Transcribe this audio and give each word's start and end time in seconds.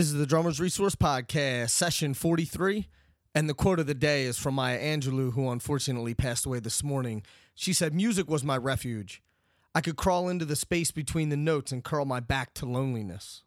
This 0.00 0.06
is 0.06 0.14
the 0.14 0.24
Drummers 0.24 0.58
Resource 0.58 0.94
Podcast, 0.94 1.68
session 1.68 2.14
43. 2.14 2.88
And 3.34 3.50
the 3.50 3.52
quote 3.52 3.78
of 3.78 3.86
the 3.86 3.92
day 3.92 4.24
is 4.24 4.38
from 4.38 4.54
Maya 4.54 4.80
Angelou, 4.80 5.34
who 5.34 5.50
unfortunately 5.50 6.14
passed 6.14 6.46
away 6.46 6.58
this 6.58 6.82
morning. 6.82 7.22
She 7.54 7.74
said, 7.74 7.92
Music 7.92 8.26
was 8.26 8.42
my 8.42 8.56
refuge. 8.56 9.22
I 9.74 9.82
could 9.82 9.96
crawl 9.96 10.30
into 10.30 10.46
the 10.46 10.56
space 10.56 10.90
between 10.90 11.28
the 11.28 11.36
notes 11.36 11.70
and 11.70 11.84
curl 11.84 12.06
my 12.06 12.18
back 12.18 12.54
to 12.54 12.64
loneliness. 12.64 13.42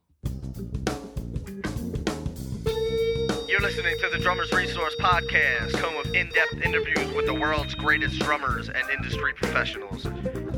You're 3.47 3.61
listening 3.61 3.97
to 4.01 4.09
the 4.11 4.19
Drummers 4.21 4.53
Resource 4.53 4.95
Podcast, 4.99 5.75
home 5.79 6.05
of 6.05 6.13
in 6.13 6.29
depth 6.29 6.63
interviews 6.63 7.11
with 7.15 7.25
the 7.25 7.33
world's 7.33 7.73
greatest 7.73 8.19
drummers 8.19 8.69
and 8.69 8.87
industry 8.91 9.33
professionals. 9.33 10.05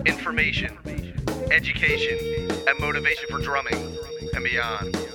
Information, 0.06 0.78
education, 1.52 2.52
and 2.68 2.80
motivation 2.82 3.28
for 3.30 3.40
drumming 3.40 3.98
and 4.34 4.44
beyond. 4.44 5.15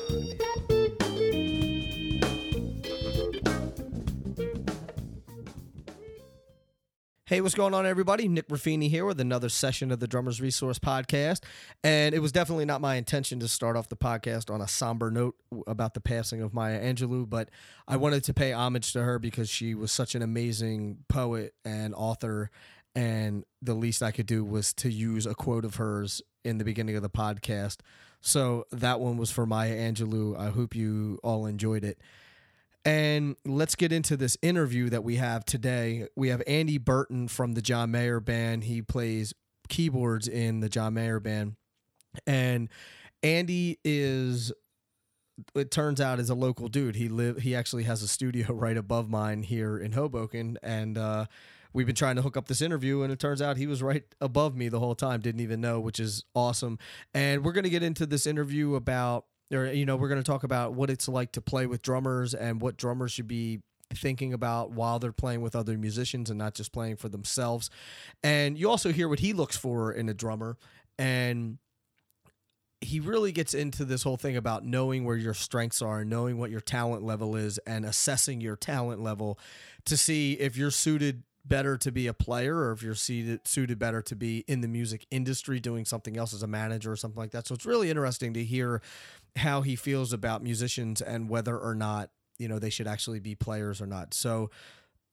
Hey, 7.30 7.40
what's 7.40 7.54
going 7.54 7.74
on, 7.74 7.86
everybody? 7.86 8.26
Nick 8.26 8.48
Ruffini 8.48 8.90
here 8.90 9.04
with 9.04 9.20
another 9.20 9.48
session 9.48 9.92
of 9.92 10.00
the 10.00 10.08
Drummers 10.08 10.40
Resource 10.40 10.80
Podcast. 10.80 11.44
And 11.84 12.12
it 12.12 12.18
was 12.18 12.32
definitely 12.32 12.64
not 12.64 12.80
my 12.80 12.96
intention 12.96 13.38
to 13.38 13.46
start 13.46 13.76
off 13.76 13.88
the 13.88 13.94
podcast 13.94 14.52
on 14.52 14.60
a 14.60 14.66
somber 14.66 15.12
note 15.12 15.36
about 15.68 15.94
the 15.94 16.00
passing 16.00 16.42
of 16.42 16.52
Maya 16.52 16.82
Angelou, 16.82 17.30
but 17.30 17.48
I 17.86 17.98
wanted 17.98 18.24
to 18.24 18.34
pay 18.34 18.52
homage 18.52 18.92
to 18.94 19.04
her 19.04 19.20
because 19.20 19.48
she 19.48 19.76
was 19.76 19.92
such 19.92 20.16
an 20.16 20.22
amazing 20.22 21.04
poet 21.08 21.54
and 21.64 21.94
author. 21.94 22.50
And 22.96 23.44
the 23.62 23.74
least 23.74 24.02
I 24.02 24.10
could 24.10 24.26
do 24.26 24.44
was 24.44 24.72
to 24.72 24.90
use 24.90 25.24
a 25.24 25.34
quote 25.36 25.64
of 25.64 25.76
hers 25.76 26.20
in 26.44 26.58
the 26.58 26.64
beginning 26.64 26.96
of 26.96 27.02
the 27.02 27.10
podcast. 27.10 27.76
So 28.20 28.66
that 28.72 28.98
one 28.98 29.18
was 29.18 29.30
for 29.30 29.46
Maya 29.46 29.76
Angelou. 29.76 30.36
I 30.36 30.50
hope 30.50 30.74
you 30.74 31.20
all 31.22 31.46
enjoyed 31.46 31.84
it. 31.84 32.00
And 32.84 33.36
let's 33.44 33.74
get 33.74 33.92
into 33.92 34.16
this 34.16 34.38
interview 34.40 34.88
that 34.88 35.04
we 35.04 35.16
have 35.16 35.44
today. 35.44 36.08
We 36.16 36.28
have 36.28 36.42
Andy 36.46 36.78
Burton 36.78 37.28
from 37.28 37.52
the 37.52 37.60
John 37.60 37.90
Mayer 37.90 38.20
Band. 38.20 38.64
He 38.64 38.80
plays 38.80 39.34
keyboards 39.68 40.26
in 40.26 40.60
the 40.60 40.68
John 40.68 40.94
Mayer 40.94 41.20
Band. 41.20 41.56
And 42.26 42.68
Andy 43.22 43.78
is 43.84 44.52
it 45.54 45.70
turns 45.70 46.00
out 46.00 46.20
is 46.20 46.30
a 46.30 46.34
local 46.34 46.68
dude. 46.68 46.96
He 46.96 47.08
live 47.08 47.38
he 47.38 47.54
actually 47.54 47.84
has 47.84 48.02
a 48.02 48.08
studio 48.08 48.52
right 48.52 48.76
above 48.76 49.08
mine 49.08 49.42
here 49.42 49.78
in 49.78 49.92
Hoboken 49.92 50.58
and 50.62 50.96
uh 50.96 51.26
we've 51.72 51.86
been 51.86 51.94
trying 51.94 52.16
to 52.16 52.22
hook 52.22 52.36
up 52.36 52.48
this 52.48 52.60
interview 52.60 53.02
and 53.02 53.12
it 53.12 53.20
turns 53.20 53.40
out 53.40 53.56
he 53.56 53.66
was 53.66 53.82
right 53.82 54.02
above 54.20 54.56
me 54.56 54.68
the 54.68 54.80
whole 54.80 54.94
time 54.94 55.20
didn't 55.20 55.40
even 55.40 55.60
know 55.60 55.78
which 55.78 56.00
is 56.00 56.24
awesome 56.34 56.78
and 57.14 57.44
we're 57.44 57.52
going 57.52 57.64
to 57.64 57.70
get 57.70 57.82
into 57.82 58.06
this 58.06 58.26
interview 58.26 58.74
about 58.74 59.26
or 59.52 59.66
you 59.66 59.84
know 59.84 59.96
we're 59.96 60.08
going 60.08 60.22
to 60.22 60.30
talk 60.30 60.42
about 60.44 60.74
what 60.74 60.90
it's 60.90 61.08
like 61.08 61.32
to 61.32 61.40
play 61.40 61.66
with 61.66 61.82
drummers 61.82 62.34
and 62.34 62.60
what 62.60 62.76
drummers 62.76 63.12
should 63.12 63.28
be 63.28 63.60
thinking 63.94 64.32
about 64.32 64.70
while 64.70 64.98
they're 64.98 65.12
playing 65.12 65.40
with 65.40 65.56
other 65.56 65.76
musicians 65.76 66.30
and 66.30 66.38
not 66.38 66.54
just 66.54 66.72
playing 66.72 66.96
for 66.96 67.08
themselves. 67.08 67.70
And 68.22 68.56
you 68.56 68.70
also 68.70 68.92
hear 68.92 69.08
what 69.08 69.18
he 69.18 69.32
looks 69.32 69.56
for 69.56 69.92
in 69.92 70.08
a 70.08 70.14
drummer. 70.14 70.56
And 70.98 71.58
he 72.80 73.00
really 73.00 73.32
gets 73.32 73.52
into 73.52 73.84
this 73.84 74.02
whole 74.02 74.16
thing 74.16 74.36
about 74.36 74.64
knowing 74.64 75.04
where 75.04 75.16
your 75.16 75.34
strengths 75.34 75.82
are 75.82 76.00
and 76.00 76.10
knowing 76.10 76.38
what 76.38 76.50
your 76.50 76.60
talent 76.60 77.02
level 77.02 77.36
is 77.36 77.58
and 77.66 77.84
assessing 77.84 78.40
your 78.40 78.56
talent 78.56 79.02
level 79.02 79.38
to 79.84 79.96
see 79.96 80.34
if 80.34 80.56
you're 80.56 80.70
suited 80.70 81.22
better 81.44 81.76
to 81.78 81.90
be 81.90 82.06
a 82.06 82.12
player 82.12 82.56
or 82.56 82.72
if 82.72 82.82
you're 82.82 82.94
suited, 82.94 83.46
suited 83.46 83.78
better 83.78 84.02
to 84.02 84.14
be 84.14 84.44
in 84.46 84.60
the 84.60 84.68
music 84.68 85.06
industry 85.10 85.58
doing 85.58 85.84
something 85.84 86.16
else 86.16 86.34
as 86.34 86.42
a 86.42 86.46
manager 86.46 86.92
or 86.92 86.96
something 86.96 87.18
like 87.18 87.30
that. 87.30 87.46
So 87.46 87.54
it's 87.54 87.66
really 87.66 87.90
interesting 87.90 88.34
to 88.34 88.44
hear 88.44 88.82
how 89.36 89.62
he 89.62 89.76
feels 89.76 90.12
about 90.12 90.42
musicians 90.42 91.00
and 91.00 91.28
whether 91.28 91.56
or 91.58 91.74
not, 91.74 92.10
you 92.38 92.48
know, 92.48 92.58
they 92.58 92.70
should 92.70 92.86
actually 92.86 93.20
be 93.20 93.34
players 93.34 93.80
or 93.80 93.86
not. 93.86 94.12
So 94.12 94.50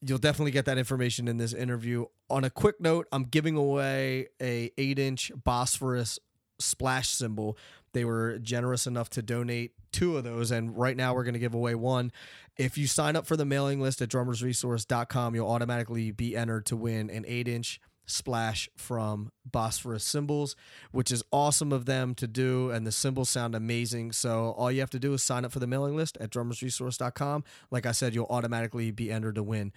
you'll 0.02 0.17
definitely 0.17 0.52
get 0.52 0.66
that 0.66 0.78
information 0.78 1.28
in 1.28 1.38
this 1.38 1.53
interview. 1.53 2.05
On 2.30 2.44
a 2.44 2.50
quick 2.50 2.80
note, 2.80 3.08
I'm 3.11 3.23
giving 3.23 3.55
away 3.55 4.27
a 4.42 4.70
8-inch 4.77 5.32
Bosphorus 5.43 6.20
splash 6.60 7.10
cymbal. 7.10 7.58
They 7.94 8.06
were 8.06 8.38
generous 8.40 8.86
enough 8.86 9.10
to 9.12 9.22
donate 9.22 9.72
two 9.92 10.18
of 10.18 10.23
those, 10.23 10.52
and 10.52 10.78
right 10.78 10.95
now 10.95 11.14
we're 11.14 11.23
going 11.23 11.34
to 11.34 11.40
give 11.40 11.54
away 11.54 11.76
one. 11.76 12.12
If 12.58 12.78
you 12.78 12.88
sign 12.88 13.16
up 13.16 13.26
for 13.26 13.38
the 13.38 13.45
mailing 13.45 13.82
list 13.82 14.02
at 14.02 14.10
drummersresource.com, 14.10 15.36
you'll 15.36 15.50
automatically 15.50 16.12
be 16.12 16.36
entered 16.36 16.66
to 16.67 16.76
win 16.76 17.10
an 17.10 17.26
8 17.28 17.48
inch 17.48 17.80
splash 18.08 18.70
from 18.76 19.32
Bosphorus 19.46 20.04
cymbals, 20.04 20.56
which 20.92 21.12
is 21.12 21.23
awesome 21.32 21.72
of 21.72 21.86
them 21.86 22.16
to 22.16 22.28
do, 22.28 22.72
and 22.72 22.88
the 22.88 22.92
cymbals 22.92 23.30
sound 23.30 23.54
amazing. 23.54 24.14
So 24.14 24.56
all 24.58 24.72
you 24.72 24.80
have 24.80 24.90
to 24.92 25.00
do 25.00 25.14
is 25.14 25.22
sign 25.22 25.46
up 25.46 25.52
for 25.52 25.60
the 25.60 25.67
mailing 25.67 25.96
list 25.96 26.17
at 26.20 26.32
drummersresource.com. 26.32 27.44
Like 27.70 27.86
I 27.86 27.92
said, 27.92 28.16
you'll 28.16 28.28
automatically 28.30 28.92
be 28.92 29.12
entered 29.12 29.36
to 29.36 29.44
win. 29.44 29.73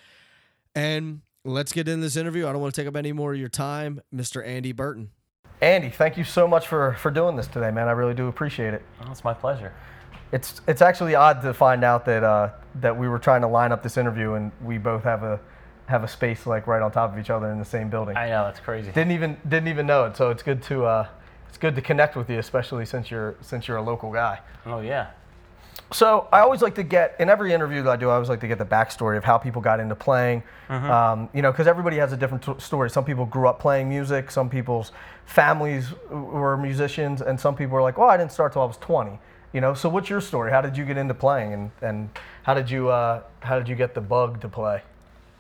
And 0.74 1.22
let's 1.44 1.72
get 1.72 1.88
in 1.88 2.00
this 2.00 2.16
interview. 2.16 2.46
I 2.46 2.52
don't 2.52 2.60
want 2.60 2.74
to 2.74 2.80
take 2.80 2.88
up 2.88 2.96
any 2.96 3.12
more 3.12 3.32
of 3.34 3.40
your 3.40 3.48
time, 3.48 4.00
Mr. 4.14 4.46
Andy 4.46 4.72
Burton. 4.72 5.10
Andy, 5.60 5.90
thank 5.90 6.16
you 6.16 6.24
so 6.24 6.48
much 6.48 6.66
for, 6.66 6.94
for 6.94 7.10
doing 7.10 7.36
this 7.36 7.46
today, 7.46 7.70
man. 7.70 7.86
I 7.86 7.92
really 7.92 8.14
do 8.14 8.28
appreciate 8.28 8.72
it. 8.72 8.82
Oh, 9.02 9.10
it's 9.10 9.24
my 9.24 9.34
pleasure. 9.34 9.72
It's 10.32 10.60
it's 10.68 10.80
actually 10.80 11.16
odd 11.16 11.42
to 11.42 11.52
find 11.52 11.82
out 11.82 12.04
that 12.04 12.22
uh, 12.22 12.50
that 12.76 12.96
we 12.96 13.08
were 13.08 13.18
trying 13.18 13.40
to 13.40 13.48
line 13.48 13.72
up 13.72 13.82
this 13.82 13.96
interview 13.96 14.34
and 14.34 14.52
we 14.62 14.78
both 14.78 15.02
have 15.02 15.24
a 15.24 15.40
have 15.86 16.04
a 16.04 16.08
space 16.08 16.46
like 16.46 16.68
right 16.68 16.80
on 16.80 16.92
top 16.92 17.12
of 17.12 17.18
each 17.18 17.30
other 17.30 17.50
in 17.50 17.58
the 17.58 17.64
same 17.64 17.90
building. 17.90 18.16
I 18.16 18.28
know 18.28 18.44
that's 18.44 18.60
crazy. 18.60 18.92
Didn't 18.92 19.10
even 19.10 19.36
didn't 19.48 19.68
even 19.68 19.86
know 19.86 20.04
it. 20.04 20.16
So 20.16 20.30
it's 20.30 20.44
good 20.44 20.62
to 20.64 20.84
uh, 20.84 21.08
it's 21.48 21.58
good 21.58 21.74
to 21.74 21.82
connect 21.82 22.14
with 22.16 22.30
you, 22.30 22.38
especially 22.38 22.86
since 22.86 23.10
you're 23.10 23.34
since 23.40 23.66
you're 23.66 23.78
a 23.78 23.82
local 23.82 24.12
guy. 24.12 24.38
Oh 24.66 24.80
yeah. 24.80 25.08
So 25.92 26.28
I 26.32 26.40
always 26.40 26.62
like 26.62 26.76
to 26.76 26.84
get 26.84 27.16
in 27.18 27.28
every 27.28 27.52
interview 27.52 27.82
that 27.82 27.90
I 27.90 27.96
do. 27.96 28.10
I 28.10 28.14
always 28.14 28.28
like 28.28 28.40
to 28.40 28.48
get 28.48 28.58
the 28.58 28.64
backstory 28.64 29.16
of 29.16 29.24
how 29.24 29.38
people 29.38 29.60
got 29.60 29.80
into 29.80 29.96
playing. 29.96 30.42
Mm-hmm. 30.68 30.90
Um, 30.90 31.28
you 31.34 31.42
know, 31.42 31.50
because 31.50 31.66
everybody 31.66 31.96
has 31.96 32.12
a 32.12 32.16
different 32.16 32.44
t- 32.44 32.54
story. 32.58 32.88
Some 32.90 33.04
people 33.04 33.26
grew 33.26 33.48
up 33.48 33.58
playing 33.58 33.88
music. 33.88 34.30
Some 34.30 34.48
people's 34.48 34.92
families 35.26 35.92
were 36.10 36.56
musicians, 36.56 37.22
and 37.22 37.38
some 37.38 37.56
people 37.56 37.74
were 37.74 37.82
like, 37.82 37.98
"Well, 37.98 38.08
I 38.08 38.16
didn't 38.16 38.32
start 38.32 38.52
till 38.52 38.62
I 38.62 38.66
was 38.66 38.76
20." 38.76 39.18
You 39.52 39.60
know. 39.60 39.74
So 39.74 39.88
what's 39.88 40.08
your 40.08 40.20
story? 40.20 40.52
How 40.52 40.60
did 40.60 40.76
you 40.76 40.84
get 40.84 40.96
into 40.96 41.14
playing, 41.14 41.52
and, 41.54 41.70
and 41.82 42.10
how 42.44 42.54
did 42.54 42.70
you 42.70 42.88
uh, 42.88 43.22
how 43.40 43.58
did 43.58 43.68
you 43.68 43.74
get 43.74 43.94
the 43.94 44.00
bug 44.00 44.40
to 44.42 44.48
play? 44.48 44.82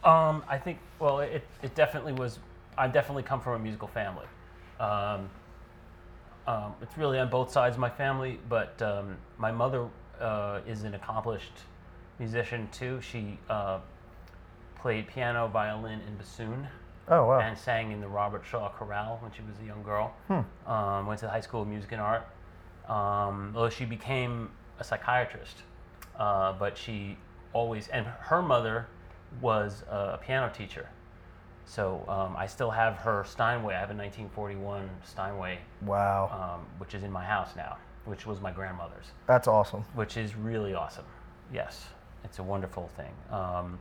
Um, 0.02 0.42
I 0.48 0.58
think 0.58 0.78
well, 0.98 1.20
it, 1.20 1.46
it 1.62 1.74
definitely 1.76 2.12
was. 2.12 2.40
I 2.76 2.88
definitely 2.88 3.22
come 3.22 3.40
from 3.40 3.54
a 3.54 3.58
musical 3.58 3.88
family. 3.88 4.26
Um, 4.80 5.30
um, 6.46 6.74
it's 6.82 6.96
really 6.98 7.18
on 7.18 7.28
both 7.28 7.52
sides 7.52 7.76
of 7.76 7.80
my 7.80 7.90
family, 7.90 8.40
but 8.48 8.80
um, 8.82 9.16
my 9.38 9.52
mother 9.52 9.86
uh, 10.20 10.60
is 10.66 10.84
an 10.84 10.94
accomplished 10.94 11.52
musician 12.18 12.68
too. 12.72 13.00
She 13.00 13.38
uh, 13.48 13.80
played 14.76 15.06
piano, 15.08 15.48
violin, 15.48 16.00
and 16.06 16.18
bassoon. 16.18 16.66
Oh 17.08 17.26
wow! 17.26 17.40
And 17.40 17.56
sang 17.58 17.92
in 17.92 18.00
the 18.00 18.08
Robert 18.08 18.44
Shaw 18.44 18.70
Chorale 18.70 19.18
when 19.20 19.32
she 19.32 19.42
was 19.42 19.56
a 19.62 19.66
young 19.66 19.82
girl. 19.82 20.14
Hmm. 20.28 20.70
Um, 20.70 21.06
went 21.06 21.20
to 21.20 21.26
the 21.26 21.32
High 21.32 21.40
School 21.40 21.62
of 21.62 21.68
Music 21.68 21.92
and 21.92 22.00
Art. 22.00 22.26
Um, 22.88 23.52
although 23.54 23.70
she 23.70 23.84
became 23.84 24.50
a 24.78 24.84
psychiatrist, 24.84 25.62
uh, 26.18 26.52
but 26.52 26.76
she 26.76 27.16
always 27.52 27.88
and 27.88 28.06
her 28.06 28.42
mother 28.42 28.86
was 29.40 29.82
a 29.88 30.18
piano 30.18 30.52
teacher. 30.52 30.88
So 31.66 32.04
um, 32.08 32.36
I 32.36 32.46
still 32.46 32.70
have 32.70 32.96
her 32.96 33.24
Steinway. 33.24 33.74
I 33.74 33.78
have 33.78 33.90
a 33.90 33.94
1941 33.94 34.90
Steinway, 35.04 35.58
Wow, 35.82 36.56
um, 36.58 36.66
which 36.78 36.94
is 36.94 37.04
in 37.04 37.12
my 37.12 37.24
house 37.24 37.54
now, 37.54 37.76
which 38.10 38.26
was 38.26 38.40
my 38.40 38.50
grandmother's, 38.50 39.06
that's 39.26 39.46
awesome. 39.46 39.82
which 39.94 40.16
is 40.16 40.34
really 40.34 40.74
awesome. 40.74 41.04
Yes, 41.54 41.86
it's 42.24 42.40
a 42.40 42.42
wonderful 42.42 42.90
thing. 42.96 43.12
Um, 43.30 43.78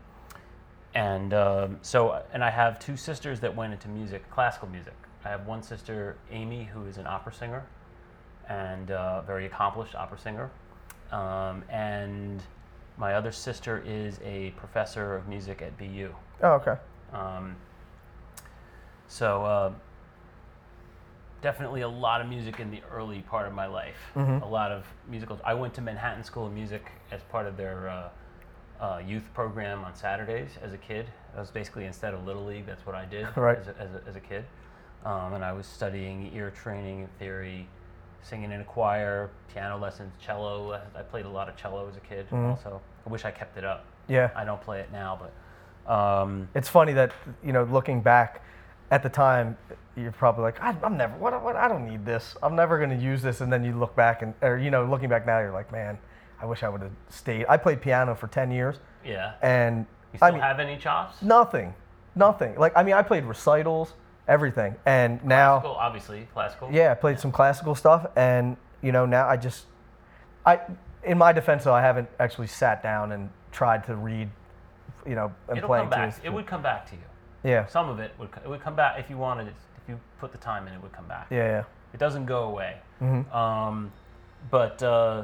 and 0.94 1.34
um, 1.34 1.79
so, 1.81 2.22
and 2.31 2.44
I 2.44 2.50
have 2.50 2.79
two 2.79 2.95
sisters 2.95 3.39
that 3.41 3.56
went 3.56 3.73
into 3.73 3.88
music, 3.88 4.29
classical 4.29 4.68
music. 4.69 4.94
I 5.25 5.29
have 5.29 5.45
one 5.47 5.62
sister, 5.63 6.16
Amy, 6.31 6.63
who 6.63 6.85
is 6.85 6.97
an 6.97 7.07
opera 7.07 7.34
singer 7.34 7.66
and 8.47 8.91
uh, 8.91 9.22
very 9.22 9.45
accomplished 9.45 9.95
opera 9.95 10.19
singer. 10.19 10.50
Um, 11.12 11.63
and 11.69 12.42
my 12.98 13.13
other 13.13 13.31
sister 13.31 13.83
is 13.86 14.19
a 14.24 14.51
professor 14.51 15.15
of 15.15 15.27
music 15.27 15.62
at 15.62 15.77
BU. 15.77 16.13
Oh 16.44 16.51
okay. 16.54 16.75
Um, 17.13 17.56
so 19.07 19.44
uh, 19.44 19.71
definitely 21.41 21.81
a 21.81 21.88
lot 21.88 22.21
of 22.21 22.27
music 22.27 22.59
in 22.59 22.69
the 22.71 22.81
early 22.91 23.21
part 23.21 23.47
of 23.47 23.53
my 23.53 23.65
life. 23.65 24.12
Mhm. 24.15 24.41
A 24.41 24.45
lot 24.45 24.71
of 24.71 24.86
musicals. 25.07 25.39
I 25.44 25.53
went 25.53 25.74
to 25.75 25.81
Manhattan 25.81 26.24
School 26.24 26.45
of 26.47 26.53
Music 26.53 26.91
as 27.12 27.21
part 27.24 27.45
of 27.47 27.57
their 27.57 27.89
uh, 27.89 28.09
uh, 28.83 29.01
youth 29.06 29.30
program 29.33 29.83
on 29.83 29.94
Saturdays 29.95 30.57
as 30.62 30.74
a 30.74 30.77
kid. 30.77 31.07
That 31.33 31.39
was 31.41 31.51
basically 31.51 31.86
instead 31.86 32.13
of 32.13 32.25
Little 32.25 32.45
League, 32.45 32.65
that's 32.65 32.86
what 32.86 32.95
I 32.95 33.06
did 33.06 33.27
Right. 33.38 33.57
as, 33.57 33.68
a, 33.68 33.77
as, 33.80 33.89
a, 33.95 34.01
as 34.09 34.15
a 34.15 34.19
kid. 34.19 34.45
Um, 35.06 35.33
and 35.33 35.44
I 35.45 35.53
was 35.53 35.65
studying 35.65 36.31
ear 36.33 36.51
training 36.51 37.01
and 37.01 37.18
theory, 37.19 37.68
singing 38.21 38.51
in 38.51 38.59
a 38.62 38.65
choir, 38.65 39.30
piano 39.53 39.77
lessons, 39.77 40.12
cello. 40.19 40.74
I 40.95 41.01
played 41.03 41.25
a 41.25 41.30
lot 41.30 41.47
of 41.50 41.56
cello 41.56 41.88
as 41.88 41.95
a 41.95 42.01
kid. 42.01 42.30
Mhm. 42.31 42.50
Also, 42.51 42.81
I 43.06 43.09
wish 43.09 43.24
I 43.25 43.31
kept 43.31 43.57
it 43.57 43.63
up. 43.63 43.85
Yeah. 44.07 44.30
I 44.35 44.44
don't 44.44 44.62
play 44.62 44.80
it 44.81 44.92
now, 44.92 45.18
but 45.21 45.31
um, 45.92 46.50
It's 46.53 46.69
funny 46.69 46.94
that 46.94 47.12
you 47.44 47.51
know, 47.53 47.63
looking 47.63 48.01
back, 48.01 48.42
at 48.91 49.03
the 49.03 49.09
time, 49.09 49.57
you're 49.95 50.12
probably 50.12 50.44
like, 50.44 50.62
I, 50.62 50.75
I'm 50.83 50.97
never, 50.97 51.15
what, 51.18 51.41
what, 51.44 51.56
I 51.56 51.68
don't 51.68 51.88
need 51.89 52.06
this. 52.06 52.36
I'm 52.41 52.56
never 52.56 52.77
going 52.77 52.89
to 52.89 52.95
use 53.03 53.21
this. 53.21 53.41
And 53.41 53.51
then 53.51 53.63
you 53.63 53.77
look 53.77 53.95
back 53.95 54.21
and, 54.21 54.33
or 54.41 54.57
you 54.57 54.71
know, 54.71 54.86
looking 54.86 55.09
back 55.09 55.25
now, 55.25 55.39
you're 55.39 55.51
like, 55.51 55.71
man, 55.71 55.97
I 56.41 56.45
wish 56.45 56.63
I 56.63 56.69
would 56.69 56.81
have 56.81 56.91
stayed. 57.09 57.45
I 57.50 57.57
played 57.57 57.81
piano 57.81 58.15
for 58.15 58.27
10 58.27 58.50
years, 58.51 58.77
Yeah. 59.03 59.33
and 59.41 59.86
You 60.13 60.18
still 60.18 60.27
I 60.27 60.31
mean, 60.31 60.39
have 60.41 60.59
any 60.59 60.77
chops? 60.77 61.21
nothing, 61.21 61.74
nothing. 62.15 62.56
Like 62.56 62.71
I 62.77 62.83
mean, 62.83 62.94
I 62.95 63.01
played 63.01 63.25
recitals, 63.25 63.94
everything, 64.27 64.75
and 64.86 65.24
now, 65.25 65.59
Classical, 65.59 65.75
obviously, 65.75 66.27
classical. 66.33 66.69
yeah, 66.71 66.92
I 66.92 66.95
played 66.95 67.19
some 67.19 67.31
classical 67.31 67.75
stuff, 67.75 68.06
and 68.15 68.56
you 68.81 68.94
know 68.94 69.06
now 69.06 69.27
I 69.27 69.35
just, 69.35 69.65
I, 70.45 70.62
in 71.03 71.18
my 71.18 71.33
defense 71.33 71.65
though, 71.65 71.74
I 71.74 71.81
haven't 71.81 72.07
actually 72.21 72.47
sat 72.47 72.81
down 72.81 73.12
and 73.12 73.30
tried 73.51 73.83
to 73.88 73.95
read, 73.97 74.30
you 75.06 75.15
know, 75.15 75.33
and 75.50 75.57
It'll 75.57 75.68
playing 75.68 75.89
come 75.89 76.09
back. 76.09 76.21
It 76.24 76.31
would 76.31 76.47
come 76.47 76.62
back 76.63 76.85
to 76.92 76.95
you. 76.95 77.01
Yeah, 77.44 77.65
Some 77.68 77.89
of 77.89 78.00
it 78.00 78.12
would. 78.19 78.30
It 78.44 78.50
would 78.50 78.62
come 78.62 78.75
back 78.75 79.00
if 79.00 79.09
you 79.09 79.18
wanted 79.18 79.47
it. 79.47 79.53
If 79.81 79.88
you 79.89 80.00
put 80.19 80.31
the 80.31 80.38
time 80.38 80.68
in, 80.68 80.74
it 80.74 80.81
would 80.81 80.91
come 80.91 81.06
back. 81.07 81.27
yeah, 81.30 81.38
yeah. 81.45 81.63
It 81.94 82.00
doesn't 82.00 82.25
go 82.25 82.44
away. 82.44 82.77
Mhm. 83.01 83.33
Um, 83.33 83.91
but 84.51 84.81
uh, 84.83 85.24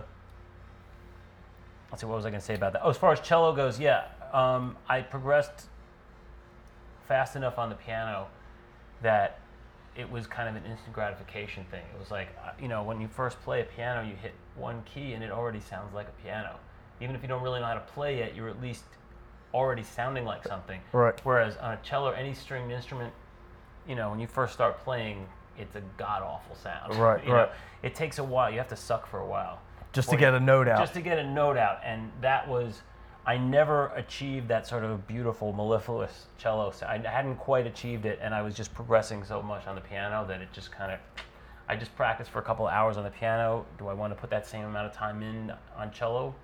let's 1.92 2.02
see, 2.02 2.08
what 2.08 2.16
was 2.16 2.26
I 2.26 2.30
going 2.30 2.40
to 2.40 2.46
say 2.46 2.56
about 2.56 2.74
that? 2.74 2.82
Oh, 2.84 2.90
as 2.90 2.98
far 2.98 3.12
as 3.12 3.20
cello 3.20 3.54
goes, 3.54 3.80
yeah, 3.80 4.06
um, 4.34 4.76
I 4.90 5.02
progressed 5.02 5.68
fast 7.08 7.36
enough 7.36 7.60
on 7.60 7.70
the 7.70 7.76
piano 7.76 8.28
that 9.02 9.40
it 9.96 10.10
was 10.10 10.26
kind 10.28 10.50
of 10.50 10.56
an 10.56 10.70
instant 10.70 10.94
gratification 10.94 11.66
thing. 11.72 11.84
It 11.94 12.00
was 12.00 12.12
like, 12.12 12.30
uh, 12.44 12.52
you 12.60 12.68
know, 12.68 12.84
when 12.84 13.00
you 13.00 13.08
first 13.08 13.40
play 13.44 13.62
a 13.62 13.64
piano, 13.66 14.02
you 14.08 14.16
hit 14.16 14.34
one 14.56 14.82
key 14.84 15.14
and 15.14 15.24
it 15.24 15.32
already 15.32 15.60
sounds 15.62 15.94
like 15.94 16.08
a 16.08 16.22
piano. 16.24 16.56
Even 17.00 17.16
if 17.16 17.22
you 17.22 17.28
don't 17.28 17.44
really 17.44 17.60
know 17.60 17.66
how 17.68 17.74
to 17.76 17.80
play 17.82 18.20
it, 18.20 18.36
you're 18.36 18.50
at 18.50 18.62
least 18.62 18.84
already 19.56 19.84
sounding 19.84 20.26
like 20.26 20.46
something. 20.46 20.82
Right. 20.92 21.20
Whereas 21.24 21.56
on 21.58 21.74
a 21.74 21.78
cello 21.82 22.12
or 22.12 22.16
any 22.16 22.34
stringed 22.34 22.72
instrument, 22.72 23.14
you 23.88 23.96
know, 23.96 24.10
when 24.10 24.20
you 24.20 24.28
first 24.28 24.54
start 24.54 24.84
playing, 24.84 25.26
it's 25.58 25.76
a 25.76 25.82
god 25.98 26.22
awful 26.22 26.56
sound. 26.56 26.96
Right, 26.96 27.24
You 27.26 27.30
know, 27.30 27.36
right. 27.38 27.52
it 27.82 27.96
takes 27.96 28.20
a 28.20 28.24
while. 28.24 28.52
You 28.52 28.58
have 28.58 28.68
to 28.70 28.76
suck 28.76 29.08
for 29.08 29.20
a 29.20 29.26
while. 29.26 29.62
Just 29.94 30.10
to 30.10 30.18
get 30.18 30.34
a 30.34 30.40
note 30.40 30.68
out. 30.68 30.80
Just 30.80 30.94
to 30.96 31.02
get 31.02 31.18
a 31.20 31.24
note 31.24 31.56
out, 31.56 31.80
and 31.86 32.12
that 32.20 32.46
was, 32.50 32.82
I 33.26 33.38
never 33.38 33.88
achieved 33.96 34.50
that 34.50 34.68
sort 34.68 34.84
of 34.84 35.08
beautiful 35.08 35.54
mellifluous 35.54 36.26
cello 36.38 36.72
sound. 36.72 37.08
I 37.08 37.12
hadn't 37.12 37.38
quite 37.38 37.66
achieved 37.66 38.06
it, 38.06 38.20
and 38.22 38.36
I 38.36 38.42
was 38.42 38.54
just 38.54 38.74
progressing 38.74 39.24
so 39.24 39.42
much 39.42 39.66
on 39.68 39.76
the 39.76 39.82
piano 39.82 40.26
that 40.28 40.42
it 40.42 40.50
just 40.52 40.70
kind 40.72 40.92
of. 40.92 41.00
I 41.68 41.76
just 41.78 41.96
practiced 41.96 42.30
for 42.30 42.40
a 42.40 42.44
couple 42.44 42.68
of 42.68 42.74
hours 42.74 42.98
on 42.98 43.04
the 43.06 43.10
piano. 43.10 43.66
Do 43.80 43.88
I 43.88 43.94
want 43.94 44.14
to 44.14 44.20
put 44.20 44.30
that 44.32 44.46
same 44.46 44.66
amount 44.66 44.86
of 44.86 44.94
time 44.94 45.24
in 45.24 45.52
on 45.78 45.92
cello? 45.92 46.36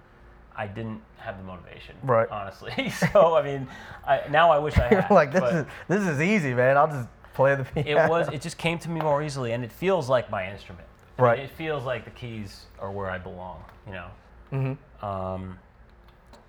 I 0.55 0.67
didn't 0.67 1.01
have 1.17 1.37
the 1.37 1.43
motivation, 1.43 1.95
Right. 2.03 2.27
Honestly, 2.29 2.89
so 3.13 3.35
I 3.35 3.41
mean, 3.43 3.67
I, 4.05 4.21
now 4.29 4.51
I 4.51 4.59
wish 4.59 4.77
I 4.77 4.87
had. 5.01 5.11
like 5.11 5.31
this 5.31 5.43
is 5.53 5.65
this 5.87 6.07
is 6.07 6.19
easy, 6.21 6.53
man. 6.53 6.77
I'll 6.77 6.87
just 6.87 7.07
play 7.33 7.55
the 7.55 7.63
piano. 7.63 7.89
it 8.05 8.09
was 8.09 8.27
it 8.29 8.41
just 8.41 8.57
came 8.57 8.77
to 8.79 8.89
me 8.89 8.99
more 8.99 9.23
easily 9.23 9.53
and 9.53 9.63
it 9.63 9.71
feels 9.71 10.09
like 10.09 10.29
my 10.29 10.51
instrument 10.51 10.85
Right. 11.17 11.39
it 11.39 11.49
feels 11.51 11.85
like 11.85 12.03
the 12.03 12.11
keys 12.11 12.65
are 12.77 12.91
where 12.91 13.09
i 13.09 13.17
belong 13.17 13.63
you 13.87 13.93
know 13.93 14.07
Mm-hmm. 14.51 15.05
um 15.05 15.57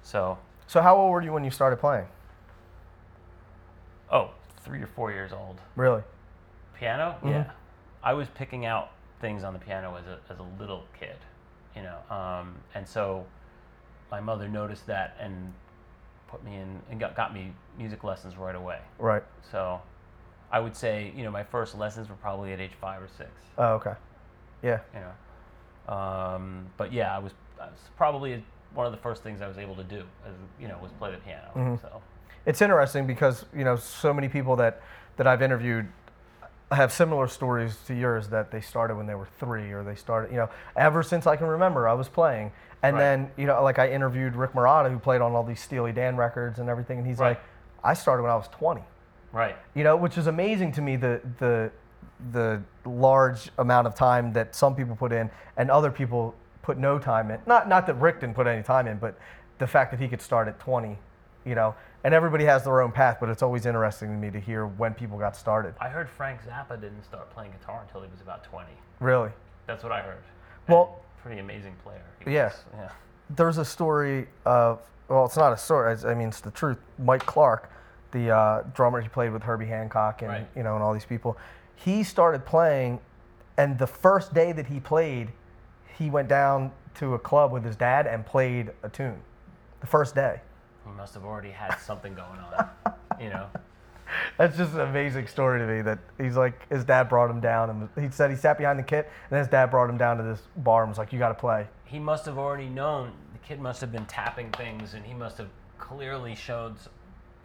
so 0.03 0.37
So 0.67 0.83
how 0.83 0.97
old 0.97 1.13
were 1.13 1.23
you 1.23 1.33
when 1.33 1.45
you 1.45 1.53
started 1.53 1.77
playing? 1.77 2.07
oh 4.11 4.31
three 4.65 4.83
or 4.83 4.87
four 4.89 5.13
years 5.13 5.33
old 5.33 5.61
Really? 5.77 6.03
piano 6.79 7.13
Mm-hmm. 7.19 7.29
yeah 7.29 7.51
i 8.03 8.13
was 8.13 8.27
picking 8.35 8.67
out 8.67 8.91
things 9.21 9.45
on 9.45 9.53
the 9.53 9.59
piano 9.61 9.97
as 9.97 10.07
a, 10.07 10.19
as 10.33 10.39
a 10.41 10.47
little 10.61 10.83
kid 10.99 11.17
you 11.77 11.83
know 11.83 11.99
um, 12.15 12.57
and 12.75 12.87
so 12.89 13.25
my 14.13 14.21
mother 14.21 14.47
noticed 14.47 14.87
that 14.87 15.17
and 15.19 15.53
put 16.29 16.45
me 16.45 16.55
in 16.57 16.81
and 16.91 17.01
got, 17.01 17.17
got 17.17 17.35
me 17.35 17.53
music 17.79 18.05
lessons 18.05 18.37
right 18.37 18.55
away 18.55 18.79
Right. 18.99 19.25
so 19.51 19.81
i 20.53 20.61
would 20.61 20.77
say 20.77 21.13
you 21.17 21.25
know 21.25 21.31
my 21.31 21.43
first 21.43 21.77
lessons 21.77 22.09
were 22.09 22.15
probably 22.17 22.53
at 22.53 22.61
age 22.61 22.73
five 22.81 23.03
or 23.03 23.09
six 23.19 23.31
Oh, 23.59 23.75
okay. 23.75 23.93
Yeah. 24.63 24.79
you 24.95 25.01
know. 25.01 25.93
Um, 25.95 26.67
but 26.79 26.91
yeah, 26.93 27.15
I 27.15 27.19
was, 27.19 27.33
I 27.61 27.67
was 27.67 27.79
probably 27.99 28.43
one 28.73 28.87
of 28.87 28.93
the 28.93 28.99
first 28.99 29.23
things 29.23 29.43
I 29.43 29.49
was 29.49 29.59
able 29.59 29.75
to 29.75 29.85
do, 29.85 30.05
as, 30.27 30.33
you 30.61 30.69
know, 30.69 30.79
was 30.81 30.91
play 30.93 31.11
the 31.11 31.19
piano. 31.19 31.49
Mm-hmm. 31.55 31.75
So 31.83 32.01
It's 32.47 32.63
interesting 32.63 33.07
because 33.07 33.45
you 33.55 33.65
know 33.65 33.77
so 33.77 34.15
many 34.15 34.29
people 34.29 34.57
that 34.57 34.81
that 35.17 35.27
I've 35.27 35.43
interviewed 35.43 35.87
have 36.71 36.93
similar 36.93 37.27
stories 37.29 37.77
to 37.89 37.95
yours 37.95 38.29
that 38.29 38.51
they 38.51 38.61
started 38.63 38.97
when 38.97 39.07
they 39.07 39.15
were 39.17 39.29
three 39.39 39.71
or 39.73 39.83
they 39.85 39.95
started 39.97 40.31
you 40.31 40.39
know 40.39 40.49
ever 40.77 41.03
since 41.03 41.27
I 41.27 41.37
can 41.37 41.47
remember 41.49 41.87
I 41.89 41.93
was 41.93 42.09
playing 42.09 42.53
and 42.83 42.95
Right. 42.97 43.01
then 43.01 43.31
you 43.37 43.47
know 43.47 43.63
like 43.63 43.79
I 43.79 43.89
interviewed 43.91 44.35
Rick 44.37 44.53
Marotta 44.53 44.91
who 44.91 44.99
played 44.99 45.21
on 45.21 45.33
all 45.33 45.45
these 45.45 45.61
Steely 45.61 45.93
Dan 45.93 46.17
records 46.17 46.59
and 46.59 46.69
everything 46.69 46.99
and 46.99 47.07
he's 47.07 47.19
Right. 47.19 47.31
like 47.31 47.41
I 47.85 47.95
started 47.95 48.23
when 48.23 48.31
I 48.33 48.37
was 48.37 48.49
20 48.49 48.83
right, 49.33 49.57
you 49.75 49.85
know 49.85 49.97
which 49.97 50.19
is 50.19 50.27
amazing 50.27 50.73
to 50.73 50.83
me 50.83 50.97
the 50.97 51.21
the 51.39 51.71
the 52.33 52.63
large 52.85 53.51
amount 53.59 53.87
of 53.87 53.95
time 53.95 54.33
that 54.35 54.55
some 54.55 54.75
people 54.77 54.95
put 54.95 55.13
in 55.13 55.31
and 55.57 55.71
other 55.71 55.91
people 55.91 56.35
put 56.63 56.79
no 56.79 56.99
time 56.99 57.31
in 57.31 57.41
not 57.47 57.69
not 57.69 57.87
that 57.87 57.95
Rick 57.95 58.21
didn't 58.21 58.35
put 58.37 58.47
any 58.47 58.63
time 58.63 58.87
in 58.87 58.99
but 58.99 59.17
the 59.59 59.67
fact 59.67 59.91
that 59.91 60.01
he 60.01 60.09
could 60.09 60.21
start 60.21 60.47
at 60.49 60.59
20 60.61 60.99
you 61.45 61.55
know 61.55 61.75
and 62.05 62.15
everybody 62.15 62.45
has 62.45 62.63
their 62.65 62.81
own 62.81 62.93
path 62.93 63.17
but 63.21 63.29
it's 63.29 63.43
always 63.43 63.67
interesting 63.67 64.09
to 64.09 64.15
me 64.17 64.31
to 64.31 64.39
hear 64.41 64.67
when 64.67 64.93
people 64.95 65.19
got 65.19 65.35
started 65.37 65.75
I 65.81 65.89
heard 65.89 66.09
Frank 66.09 66.41
Zappa 66.45 66.81
didn't 66.81 67.03
start 67.05 67.31
playing 67.31 67.53
guitar 67.53 67.81
until 67.87 68.03
he 68.03 68.09
was 68.11 68.21
about 68.21 68.45
20. 68.45 68.69
really 69.01 69.31
That's 69.67 69.83
what 69.83 69.93
I 69.93 70.03
heard. 70.03 70.23
Well- 70.69 70.99
pretty 71.23 71.41
amazing 71.41 71.75
player. 71.83 72.03
Yeah. 72.27 72.45
was, 72.47 72.55
yeah. 72.75 72.89
there's 73.31 73.59
a 73.59 73.65
story 73.65 74.27
of 74.45 74.81
well 75.09 75.25
it's 75.25 75.37
not 75.37 75.53
a 75.53 75.57
story 75.57 75.97
i 76.05 76.15
mean 76.15 76.29
it's 76.29 76.41
the 76.41 76.51
truth 76.51 76.79
mike 76.99 77.25
clark 77.27 77.71
the 78.13 78.31
uh, 78.31 78.63
drummer 78.75 79.01
he 79.01 79.09
played 79.09 79.33
with 79.33 79.43
herbie 79.43 79.67
hancock 79.67 80.23
and 80.23 80.31
Right. 80.31 80.47
you 80.57 80.63
know 80.63 80.75
and 80.75 80.83
all 80.83 80.93
these 80.93 81.05
people 81.05 81.37
he 81.75 82.03
started 82.05 82.45
playing 82.45 83.01
and 83.57 83.79
the 83.79 83.87
first 83.87 84.33
day 84.35 84.53
that 84.53 84.67
he 84.67 84.79
played 84.81 85.29
he 85.99 86.11
went 86.11 86.29
down 86.29 86.71
to 86.95 87.15
a 87.15 87.19
club 87.19 87.53
with 87.53 87.65
his 87.65 87.77
dad 87.77 88.07
and 88.07 88.25
played 88.25 88.71
a 88.83 88.89
tune 88.89 89.21
the 89.81 89.87
first 89.87 90.15
day 90.15 90.41
He 90.87 90.93
must 90.93 91.15
have 91.15 91.25
already 91.25 91.51
had 91.51 91.77
something 91.77 92.15
going 92.15 92.39
on, 92.39 92.69
you 93.21 93.29
know. 93.31 93.47
that's 94.39 94.57
just 94.57 94.75
an 94.75 94.81
amazing 94.81 95.27
story 95.27 95.59
to 95.61 95.67
me 95.67 95.83
that 95.83 95.99
he's 96.19 96.37
like 96.37 96.69
his 96.71 96.85
dad 96.85 97.09
brought 97.09 97.31
him 97.31 97.41
down 97.41 97.71
and 97.71 97.89
he 98.05 98.11
said 98.11 98.31
he 98.31 98.37
sat 98.37 98.59
behind 98.59 98.79
the 98.79 98.83
kit 98.83 99.11
and 99.31 99.39
his 99.39 99.49
dad 99.49 99.71
brought 99.71 99.89
him 99.89 99.97
down 99.97 100.17
to 100.17 100.23
this 100.23 100.43
bar 100.59 100.83
and 100.83 100.91
was 100.91 100.99
like 100.99 101.13
you 101.13 101.19
got 101.19 101.29
to 101.29 101.35
play 101.35 101.67
He 101.85 101.99
must 101.99 102.25
have 102.27 102.39
already 102.39 102.69
known. 102.69 103.13
The 103.33 103.39
kid 103.49 103.61
must 103.61 103.81
have 103.81 103.91
been 103.93 104.07
tapping 104.07 104.51
things, 104.53 104.95
and 104.95 105.05
he 105.05 105.13
must 105.15 105.37
have 105.39 105.49
clearly 105.79 106.35
showed, 106.35 106.75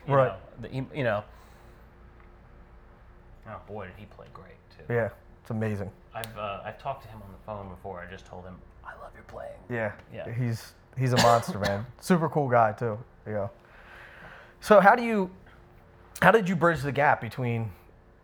you 0.08 0.14
Right. 0.16 0.28
know, 0.28 0.36
that 0.62 0.72
he, 0.72 0.86
you 0.96 1.04
know. 1.04 1.24
Oh 3.48 3.60
boy, 3.68 3.86
did 3.86 3.96
he 3.98 4.06
play 4.06 4.28
great 4.34 4.56
too. 4.76 4.94
yeah 4.94 5.10
it's 5.42 5.50
amazing 5.52 5.90
I've 6.14 6.38
uh, 6.38 6.62
I've 6.66 6.78
talked 6.82 7.04
to 7.04 7.10
him 7.10 7.22
on 7.22 7.32
the 7.32 7.44
phone 7.46 7.70
before. 7.70 8.00
I 8.06 8.10
just 8.12 8.26
told 8.26 8.44
him 8.46 8.56
I 8.86 8.92
love 9.02 9.12
your 9.14 9.24
playing. 9.24 9.52
Yeah. 9.70 9.92
Yeah. 10.14 10.32
He's 10.34 10.74
he's 10.98 11.14
a 11.14 11.18
monster, 11.18 11.60
man. 11.60 11.86
Super 12.02 12.28
cool 12.30 12.50
guy 12.50 12.72
too. 12.72 12.98
You 13.28 13.34
know. 13.34 13.50
So 14.60 14.80
how 14.80 14.96
do 14.96 15.04
you 15.04 15.30
how 16.22 16.32
did 16.32 16.50
you 16.50 16.56
bridge 16.56 16.82
the 16.82 16.92
gap 16.92 17.22
between 17.22 17.72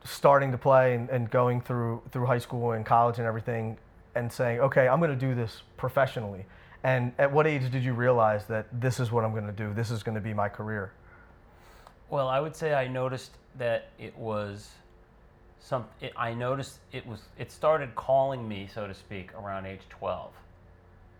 starting 0.03 0.51
to 0.51 0.57
play 0.57 0.95
and, 0.95 1.09
and 1.09 1.29
going 1.29 1.61
through 1.61 2.01
through 2.11 2.25
high 2.25 2.39
school 2.39 2.73
and 2.73 2.85
college 2.85 3.17
and 3.17 3.27
everything 3.27 3.77
and 4.15 4.31
saying, 4.31 4.59
okay, 4.59 4.87
I'm 4.87 4.99
going 4.99 5.11
to 5.11 5.15
do 5.15 5.35
this 5.35 5.63
professionally? 5.77 6.45
And 6.83 7.13
at 7.17 7.31
what 7.31 7.47
age 7.47 7.71
did 7.71 7.83
you 7.83 7.93
realize 7.93 8.45
that 8.47 8.67
this 8.81 8.99
is 8.99 9.11
what 9.11 9.23
I'm 9.23 9.31
going 9.31 9.47
to 9.47 9.53
do? 9.53 9.73
This 9.73 9.89
is 9.89 10.03
going 10.03 10.15
to 10.15 10.21
be 10.21 10.33
my 10.33 10.49
career? 10.49 10.91
Well, 12.09 12.27
I 12.27 12.39
would 12.39 12.55
say 12.55 12.73
I 12.73 12.87
noticed 12.87 13.31
that 13.57 13.89
it 13.97 14.17
was 14.17 14.69
some. 15.59 15.85
I 16.17 16.33
noticed 16.33 16.79
it 16.91 17.07
was. 17.07 17.21
It 17.39 17.51
started 17.51 17.95
calling 17.95 18.47
me, 18.47 18.69
so 18.73 18.85
to 18.85 18.93
speak, 18.93 19.33
around 19.33 19.65
age 19.65 19.81
twelve. 19.89 20.31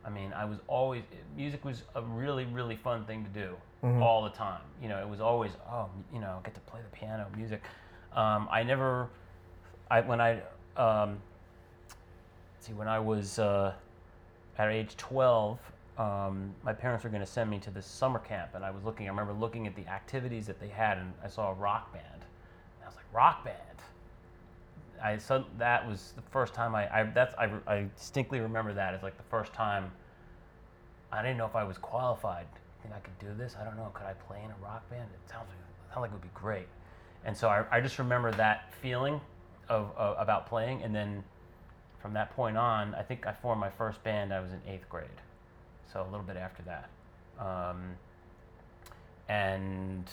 I 0.05 0.10
mean, 0.10 0.33
I 0.33 0.45
was 0.45 0.60
always 0.67 1.03
music 1.36 1.63
was 1.63 1.83
a 1.95 2.01
really 2.01 2.45
really 2.45 2.75
fun 2.75 3.05
thing 3.05 3.24
to 3.24 3.29
do 3.29 3.55
all 4.01 4.24
the 4.24 4.29
time. 4.29 4.62
You 4.81 4.89
know, 4.89 5.00
it 5.00 5.07
was 5.07 5.22
always 5.22 5.51
oh 5.69 5.89
you 6.13 6.19
know 6.19 6.39
get 6.43 6.53
to 6.55 6.62
play 6.62 6.79
the 6.81 6.98
piano, 6.98 7.27
music. 7.36 7.62
Um, 8.15 8.48
I 8.51 8.63
never. 8.63 9.10
I 9.89 10.01
when 10.01 10.22
I 10.22 10.41
um, 10.77 11.17
see 12.60 12.74
when 12.74 12.88
I 12.88 13.00
was 13.00 13.39
uh, 13.39 13.74
at 14.57 14.69
age 14.69 14.95
12, 14.98 15.60
um, 15.98 16.53
my 16.63 16.74
parents 16.74 17.03
were 17.03 17.10
going 17.10 17.22
to 17.22 17.27
send 17.27 17.50
me 17.50 17.60
to 17.60 17.72
this 17.72 17.86
summer 17.86 18.19
camp, 18.19 18.51
and 18.55 18.63
I 18.63 18.72
was 18.72 18.83
looking. 18.83 19.07
I 19.07 19.10
remember 19.10 19.33
looking 19.33 19.67
at 19.67 19.75
the 19.75 19.88
activities 19.88 20.48
that 20.48 20.60
they 20.60 20.69
had, 20.69 20.98
and 20.98 21.13
I 21.24 21.27
saw 21.27 21.51
a 21.51 21.53
rock 21.53 21.93
band. 21.93 22.05
And 22.13 22.83
I 22.83 22.88
was 22.88 22.95
like, 22.95 23.05
rock 23.13 23.43
band. 23.43 23.57
I 25.03 25.17
so 25.17 25.43
that 25.57 25.88
was 25.88 26.13
the 26.15 26.22
first 26.31 26.53
time 26.53 26.74
I, 26.74 27.01
I 27.01 27.03
that's 27.03 27.36
I, 27.36 27.50
I 27.67 27.88
distinctly 27.95 28.39
remember 28.39 28.74
that 28.74 28.93
as 28.93 29.03
like 29.03 29.17
the 29.17 29.29
first 29.29 29.53
time. 29.53 29.91
I 31.12 31.22
didn't 31.22 31.38
know 31.38 31.45
if 31.45 31.55
I 31.55 31.63
was 31.63 31.77
qualified. 31.77 32.48
Think 32.81 32.95
I 32.95 33.00
could 33.00 33.19
do 33.19 33.27
this? 33.38 33.55
I 33.60 33.63
don't 33.63 33.77
know. 33.77 33.91
Could 33.93 34.07
I 34.07 34.13
play 34.13 34.39
in 34.43 34.50
a 34.50 34.55
rock 34.63 34.89
band? 34.89 35.07
It 35.13 35.29
sounds 35.29 35.48
like 35.50 35.57
it 35.57 35.93
sounds 35.93 36.01
like 36.01 36.10
it 36.12 36.13
would 36.13 36.22
be 36.22 36.29
great. 36.33 36.67
And 37.25 37.36
so 37.36 37.50
I, 37.50 37.65
I 37.72 37.81
just 37.81 38.00
remember 38.00 38.31
that 38.31 38.74
feeling 38.81 39.22
of, 39.69 39.91
of 39.95 40.17
about 40.19 40.48
playing, 40.48 40.81
and 40.83 40.95
then 40.95 41.24
from 42.01 42.13
that 42.13 42.36
point 42.36 42.57
on, 42.57 42.95
I 42.95 43.03
think 43.03 43.27
I 43.27 43.33
formed 43.33 43.62
my 43.62 43.69
first 43.69 44.03
band. 44.03 44.33
I 44.33 44.39
was 44.39 44.51
in 44.51 44.62
eighth 44.67 44.89
grade, 44.89 45.07
so 45.91 46.01
a 46.01 46.10
little 46.10 46.25
bit 46.25 46.36
after 46.36 46.63
that. 46.63 46.89
Um, 47.39 47.95
and 49.29 50.10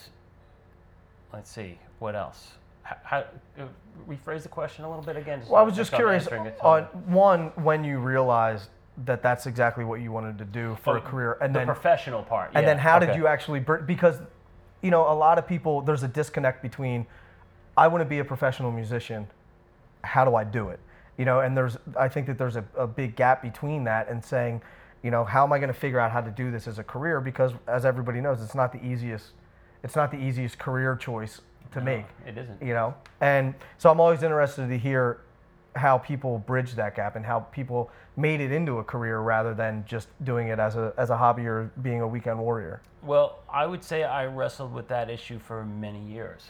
let's 1.32 1.50
see 1.50 1.78
what 1.99 2.14
else. 2.14 2.52
How, 2.82 2.96
how 3.04 3.18
uh, 3.58 3.66
rephrase 4.08 4.42
the 4.42 4.49
question 4.49 4.84
a 4.84 4.88
little 4.88 5.04
bit 5.04 5.16
again? 5.16 5.42
Well, 5.49 5.56
I 5.60 5.62
was 5.62 5.76
just 5.76 5.92
curious 5.92 6.26
on 6.62 6.82
one 7.06 7.52
when 7.56 7.84
you 7.84 7.99
realized 7.99 8.68
that 9.04 9.22
that's 9.22 9.46
exactly 9.46 9.84
what 9.84 10.00
you 10.00 10.12
wanted 10.12 10.38
to 10.38 10.44
do 10.44 10.76
for 10.82 10.96
a 10.96 11.00
Oh, 11.00 11.02
career, 11.02 11.38
and 11.40 11.54
the 11.54 11.60
then 11.60 11.66
professional 11.66 12.22
part. 12.22 12.50
and 12.54 12.62
yeah, 12.62 12.68
then 12.68 12.78
how 12.78 12.99
did 12.99 13.14
you 13.16 13.26
actually 13.26 13.60
because 13.60 14.16
you 14.82 14.90
know 14.90 15.10
a 15.10 15.14
lot 15.14 15.38
of 15.38 15.46
people 15.46 15.80
there's 15.82 16.02
a 16.02 16.08
disconnect 16.08 16.62
between 16.62 17.06
I 17.76 17.88
want 17.88 18.02
to 18.02 18.08
be 18.08 18.18
a 18.18 18.25
professional 18.25 18.70
musician, 18.72 19.26
how 20.02 20.25
do 20.25 20.34
I 20.34 20.44
do 20.44 20.68
it? 20.68 20.80
You 21.16 21.25
know, 21.25 21.40
and 21.40 21.56
there's 21.56 21.76
I 21.99 22.08
think 22.08 22.26
that 22.26 22.37
there's 22.38 22.56
a, 22.56 22.64
a 22.76 22.87
big 22.87 23.16
gap 23.16 23.42
between 23.42 23.84
that 23.84 24.08
and 24.08 24.22
saying, 24.25 24.60
you 25.02 25.10
know, 25.10 25.25
how 25.25 25.44
am 25.44 25.52
I 25.52 25.58
going 25.58 25.72
to 25.72 25.78
figure 25.78 26.00
out 26.00 26.10
how 26.10 26.20
to 26.20 26.30
do 26.30 26.50
this 26.50 26.66
as 26.66 26.78
a 26.78 26.84
career? 26.84 27.20
Because 27.20 27.52
as 27.68 27.84
everybody 27.84 28.20
knows, 28.20 28.42
it's 28.42 28.54
not 28.54 28.72
the 28.72 28.84
easiest. 28.84 29.32
It's 29.82 29.96
not 29.96 30.10
the 30.10 30.18
easiest 30.18 30.58
career 30.58 30.94
choice 30.94 31.40
to 31.73 31.81
make. 31.81 32.07
It 32.26 32.37
isn't. 32.38 32.62
You 32.62 32.75
know, 32.75 32.95
and 33.21 33.55
so 33.79 33.90
I'm 33.90 34.00
always 34.00 34.23
interested 34.23 34.69
to 34.69 34.79
hear 34.79 35.21
how 35.76 35.99
people 35.99 36.38
bridge 36.38 36.75
that 36.75 36.97
gap 36.97 37.17
and 37.17 37.25
how 37.25 37.40
people 37.40 37.90
made 38.17 38.40
it 38.40 38.50
into 38.50 38.79
a 38.79 38.85
career 38.85 39.21
rather 39.21 39.55
than 39.55 39.85
just 39.87 40.09
doing 40.25 40.49
it 40.49 40.59
as 40.59 40.76
a 40.76 40.93
as 40.97 41.11
a 41.11 41.17
hobby 41.17 41.47
or 41.47 41.71
being 41.83 42.00
a 42.00 42.09
weekend 42.09 42.38
warrior. 42.38 42.83
Well, 43.02 43.38
I 43.49 43.67
would 43.67 43.83
say 43.83 44.05
I 44.05 44.26
wrestled 44.26 44.75
with 44.75 44.88
that 44.88 45.09
issue 45.09 45.38
for 45.38 45.64
many 45.64 46.00
years. 46.00 46.43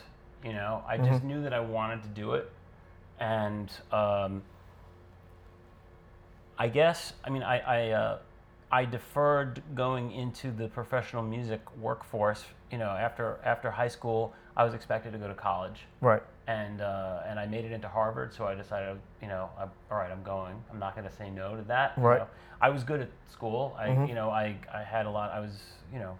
You 0.44 0.54
know, 0.54 0.82
I 0.88 0.96
just 0.96 1.22
knew 1.22 1.42
that 1.42 1.52
I 1.52 1.60
wanted 1.60 2.02
to 2.02 2.08
do 2.08 2.32
it, 2.32 2.50
and 3.18 3.70
um, 3.92 4.42
I 6.58 6.68
guess 6.68 7.12
I 7.22 7.30
mean 7.30 7.42
I 7.42 7.58
I, 7.58 7.90
uh, 7.90 8.18
I 8.72 8.84
deferred 8.86 9.62
going 9.74 10.12
into 10.12 10.50
the 10.50 10.68
professional 10.68 11.22
music 11.22 11.60
workforce. 11.78 12.44
You 12.72 12.78
know, 12.78 12.88
after 12.88 13.38
after 13.44 13.70
high 13.70 13.88
school, 13.88 14.32
I 14.56 14.64
was 14.64 14.74
expected 14.74 15.12
to 15.12 15.18
go 15.18 15.28
to 15.28 15.34
college, 15.34 15.86
Right. 16.00 16.22
and 16.46 16.80
uh, 16.80 17.20
and 17.26 17.38
I 17.38 17.46
made 17.46 17.64
it 17.64 17.72
into 17.72 17.88
Harvard. 17.88 18.34
So 18.34 18.46
I 18.46 18.54
decided, 18.54 18.98
you 19.22 19.28
know, 19.28 19.48
I'm, 19.58 19.70
all 19.90 19.96
right, 19.98 20.10
I'm 20.10 20.22
going. 20.22 20.54
I'm 20.72 20.78
not 20.78 20.96
going 20.96 21.08
to 21.08 21.14
say 21.14 21.30
no 21.30 21.56
to 21.56 21.62
that. 21.62 21.92
you 21.96 22.02
Right. 22.02 22.18
know. 22.20 22.26
I 22.60 22.68
was 22.68 22.84
good 22.84 23.00
at 23.00 23.08
school. 23.30 23.74
I 23.78 23.88
you 24.06 24.14
know 24.14 24.28
I 24.30 24.56
I 24.72 24.82
had 24.82 25.06
a 25.06 25.10
lot. 25.10 25.30
I 25.32 25.40
was 25.40 25.60
you 25.92 25.98
know. 25.98 26.18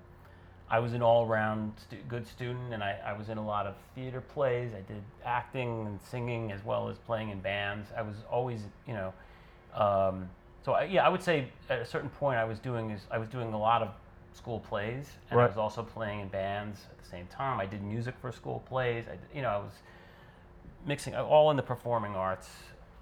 I 0.73 0.79
was 0.79 0.93
an 0.93 1.03
all-around 1.03 1.73
stu- 1.79 1.97
good 2.07 2.25
student, 2.29 2.73
and 2.73 2.81
I, 2.81 2.97
I 3.05 3.13
was 3.19 3.29
in 3.29 3.39
a 3.39 3.45
lot 3.45 3.67
of 3.67 3.75
theater 3.97 4.21
plays. 4.21 4.71
I 4.73 4.83
did 4.83 5.03
acting 5.25 5.85
and 5.85 6.01
singing 6.01 6.53
as 6.53 6.65
well 6.65 6.89
as 6.89 6.97
playing 6.97 7.31
in 7.31 7.41
bands. 7.41 7.89
I 7.97 8.03
was 8.03 8.15
always, 8.31 8.61
you 8.87 8.95
know, 8.95 9.13
um, 9.75 10.31
so 10.65 10.75
I, 10.75 10.85
yeah, 10.85 11.05
I 11.05 11.09
would 11.09 11.25
say 11.25 11.49
at 11.69 11.81
a 11.81 11.85
certain 11.85 12.09
point 12.09 12.39
I 12.39 12.45
was 12.45 12.61
doing 12.61 12.91
is 12.91 13.01
I 13.11 13.19
was 13.19 13.29
doing 13.29 13.53
a 13.53 13.59
lot 13.59 13.83
of 13.83 13.89
school 14.33 14.61
plays, 14.61 15.07
and 15.31 15.41
I 15.41 15.47
was 15.47 15.57
also 15.57 15.83
playing 15.83 16.21
in 16.21 16.29
bands 16.29 16.81
at 16.91 17.03
the 17.03 17.09
same 17.09 17.27
time. 17.27 17.61
I 17.61 17.67
did 17.67 17.83
music 17.83 18.15
for 18.21 18.33
school 18.33 18.63
plays. 18.69 19.05
I, 19.09 19.19
you 19.37 19.43
know, 19.43 19.49
I 19.49 19.59
was 19.59 19.73
mixing 20.87 21.15
uh, 21.15 21.25
all 21.25 21.51
in 21.51 21.57
the 21.57 21.63
performing 21.63 22.15
arts. 22.15 22.49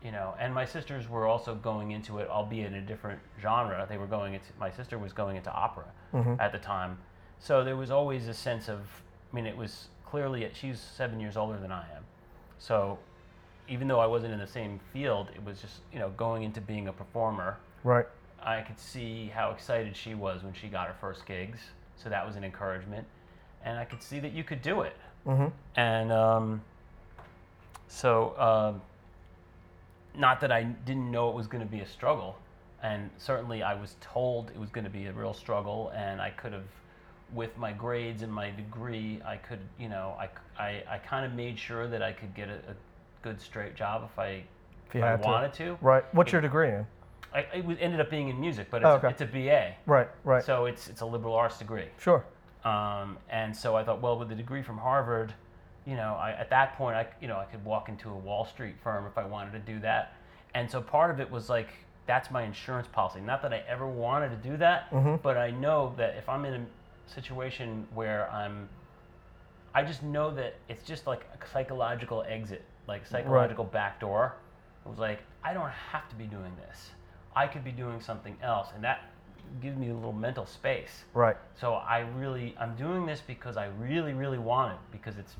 You 0.03 0.13
know, 0.13 0.35
and 0.39 0.55
my 0.55 0.65
sisters 0.65 1.09
were 1.09 1.27
also 1.27 1.57
going 1.57 1.91
into 1.91 2.19
it, 2.19 2.29
albeit 2.29 2.69
in 2.69 2.75
a 2.75 2.81
different 2.81 3.19
genre. 3.43 3.85
They 3.89 3.99
were 3.99 4.07
going 4.07 4.35
into 4.35 4.47
my 4.61 4.71
sister 4.71 4.97
was 4.97 5.13
going 5.13 5.37
into 5.37 5.53
opera 5.53 5.87
mm-hmm. 6.15 6.35
at 6.41 6.53
the 6.53 6.59
time, 6.59 6.99
so 7.41 7.65
there 7.65 7.77
was 7.77 7.91
always 7.91 8.29
a 8.29 8.35
sense 8.35 8.69
of. 8.69 8.79
I 8.79 9.35
mean, 9.35 9.45
it 9.45 9.57
was 9.57 9.89
clearly 10.07 10.49
she's 10.55 10.79
seven 10.81 11.19
years 11.19 11.37
older 11.37 11.59
than 11.59 11.73
I 11.73 11.83
am, 11.97 12.05
so 12.59 12.99
even 13.69 13.89
though 13.89 14.01
I 14.01 14.07
wasn't 14.07 14.33
in 14.33 14.39
the 14.39 14.47
same 14.47 14.81
field, 14.93 15.29
it 15.35 15.45
was 15.45 15.61
just 15.61 15.81
you 15.93 15.99
know 15.99 16.11
going 16.11 16.45
into 16.45 16.61
being 16.61 16.89
a 16.89 16.93
performer. 16.93 17.59
Right. 17.85 18.07
I 18.43 18.61
could 18.63 18.79
see 18.79 19.31
how 19.35 19.51
excited 19.51 19.97
she 19.97 20.15
was 20.15 20.43
when 20.43 20.55
she 20.55 20.69
got 20.69 20.87
her 20.87 20.95
first 21.01 21.27
gigs, 21.27 21.59
so 21.97 22.09
that 22.09 22.27
was 22.27 22.37
an 22.37 22.45
encouragement, 22.45 23.07
and 23.65 23.79
I 23.79 23.85
could 23.85 24.03
see 24.03 24.21
that 24.21 24.33
you 24.33 24.45
could 24.45 24.63
do 24.63 24.83
it. 24.83 24.97
Mm-hmm. 25.27 25.47
And 25.77 26.13
um, 26.13 26.63
so, 27.89 28.39
um, 28.39 28.81
not 30.15 30.41
that 30.41 30.53
I 30.53 30.63
didn't 30.63 31.11
know 31.11 31.29
it 31.29 31.35
was 31.35 31.47
going 31.47 31.65
to 31.65 31.71
be 31.71 31.81
a 31.81 31.87
struggle, 31.87 32.39
and 32.83 33.11
certainly 33.19 33.63
I 33.63 33.75
was 33.75 33.97
told 34.01 34.51
it 34.51 34.59
was 34.59 34.71
going 34.71 34.85
to 34.85 34.91
be 34.91 35.07
a 35.07 35.13
real 35.13 35.35
struggle, 35.35 35.93
and 35.95 36.21
I 36.21 36.31
could 36.31 36.53
have, 36.53 36.69
with 37.35 37.57
my 37.59 37.73
grades 37.73 38.23
and 38.23 38.33
my 38.33 38.51
degree, 38.51 39.21
I 39.27 39.37
could, 39.37 39.61
you 39.79 39.89
know, 39.89 40.17
I, 40.19 40.29
I, 40.63 40.83
I 40.89 40.99
kind 40.99 41.27
of 41.27 41.33
made 41.33 41.59
sure 41.59 41.89
that 41.89 42.03
I 42.03 42.13
could 42.13 42.35
get 42.35 42.49
a, 42.49 42.55
a 42.71 42.75
good 43.23 43.41
straight 43.41 43.75
job 43.75 44.09
if 44.11 44.19
I, 44.19 44.45
If 44.89 44.95
you 44.95 45.03
I 45.03 45.09
had 45.11 45.23
to. 45.23 45.29
wanted 45.29 45.53
to. 45.55 45.79
Right. 45.81 46.05
What's 46.15 46.33
your 46.33 46.41
degree 46.41 46.69
in? 46.69 46.87
I, 47.35 47.41
it 47.53 47.79
ended 47.81 48.01
up 48.01 48.11
being 48.11 48.29
in 48.29 48.41
music, 48.41 48.69
but 48.71 48.79
it's, 48.79 48.87
Oh, 48.87 48.91
a, 48.93 48.97
okay. 48.97 49.09
it's 49.11 49.21
a 49.21 49.27
BA, 49.27 49.75
Right. 49.87 50.09
Right. 50.25 50.43
so 50.45 50.65
it's 50.67 50.89
it's 50.89 51.01
a 51.03 51.07
liberal 51.07 51.35
arts 51.35 51.59
degree. 51.59 51.89
sure. 51.99 52.25
Um, 52.65 53.19
and 53.31 53.57
so 53.57 53.77
I 53.77 53.85
thought, 53.85 54.01
well, 54.01 54.19
with 54.19 54.31
a 54.33 54.35
degree 54.35 54.63
from 54.63 54.79
Harvard, 54.79 55.33
you 55.87 55.95
know, 55.97 56.15
I, 56.21 56.33
at 56.33 56.51
that 56.51 56.77
point, 56.77 56.97
I, 56.97 57.07
you 57.21 57.29
know, 57.29 57.39
I 57.39 57.45
could 57.45 57.65
walk 57.65 57.89
into 57.89 58.11
a 58.11 58.15
Wall 58.17 58.45
Street 58.45 58.75
firm 58.83 59.07
if 59.07 59.17
I 59.17 59.25
wanted 59.25 59.53
to 59.53 59.59
do 59.61 59.79
that. 59.81 60.15
And 60.55 60.71
so 60.71 60.81
part 60.81 61.11
of 61.11 61.21
it 61.21 61.31
was 61.31 61.49
like, 61.49 61.69
that's 62.07 62.31
my 62.31 62.43
insurance 62.43 62.89
policy. 62.91 63.21
Not 63.21 63.43
that 63.43 63.53
I 63.53 63.63
ever 63.69 63.87
wanted 63.87 64.31
to 64.31 64.49
do 64.51 64.57
that, 64.59 64.89
but 65.23 65.37
I 65.37 65.51
know 65.51 65.95
that 65.99 66.17
if 66.17 66.29
I'm 66.29 66.45
in 66.45 66.55
a 66.55 66.67
situation 67.07 67.87
where 67.95 68.31
I'm, 68.33 68.69
I 69.75 69.83
just 69.85 70.03
know 70.03 70.35
that 70.35 70.57
it's 70.69 70.83
just 70.85 71.07
like 71.07 71.27
a 71.41 71.47
psychological 71.53 72.25
exit, 72.29 72.65
like 72.87 73.07
psychological 73.07 73.65
backdoor. 73.65 74.35
It 74.85 74.89
was 74.89 74.99
like, 74.99 75.21
I 75.45 75.53
don't 75.55 75.71
have 75.71 76.09
to 76.09 76.17
be 76.17 76.25
doing 76.25 76.53
this. 76.69 76.91
I 77.35 77.47
could 77.47 77.65
be 77.65 77.71
doing 77.73 78.01
something 78.01 78.37
else. 78.43 78.69
And 78.75 78.83
that 78.85 79.01
gives 79.63 79.77
me 79.77 79.91
a 79.91 79.95
little 79.95 80.13
mental 80.13 80.47
space. 80.47 81.05
Right. 81.15 81.37
So 81.61 81.75
I 81.75 82.01
really, 82.17 82.55
I'm 82.59 82.75
doing 82.77 83.07
this 83.07 83.23
because 83.27 83.57
I 83.57 83.67
really, 83.79 84.13
really 84.13 84.39
want 84.39 84.75
it 84.75 84.79
because 84.93 85.19
it's 85.19 85.35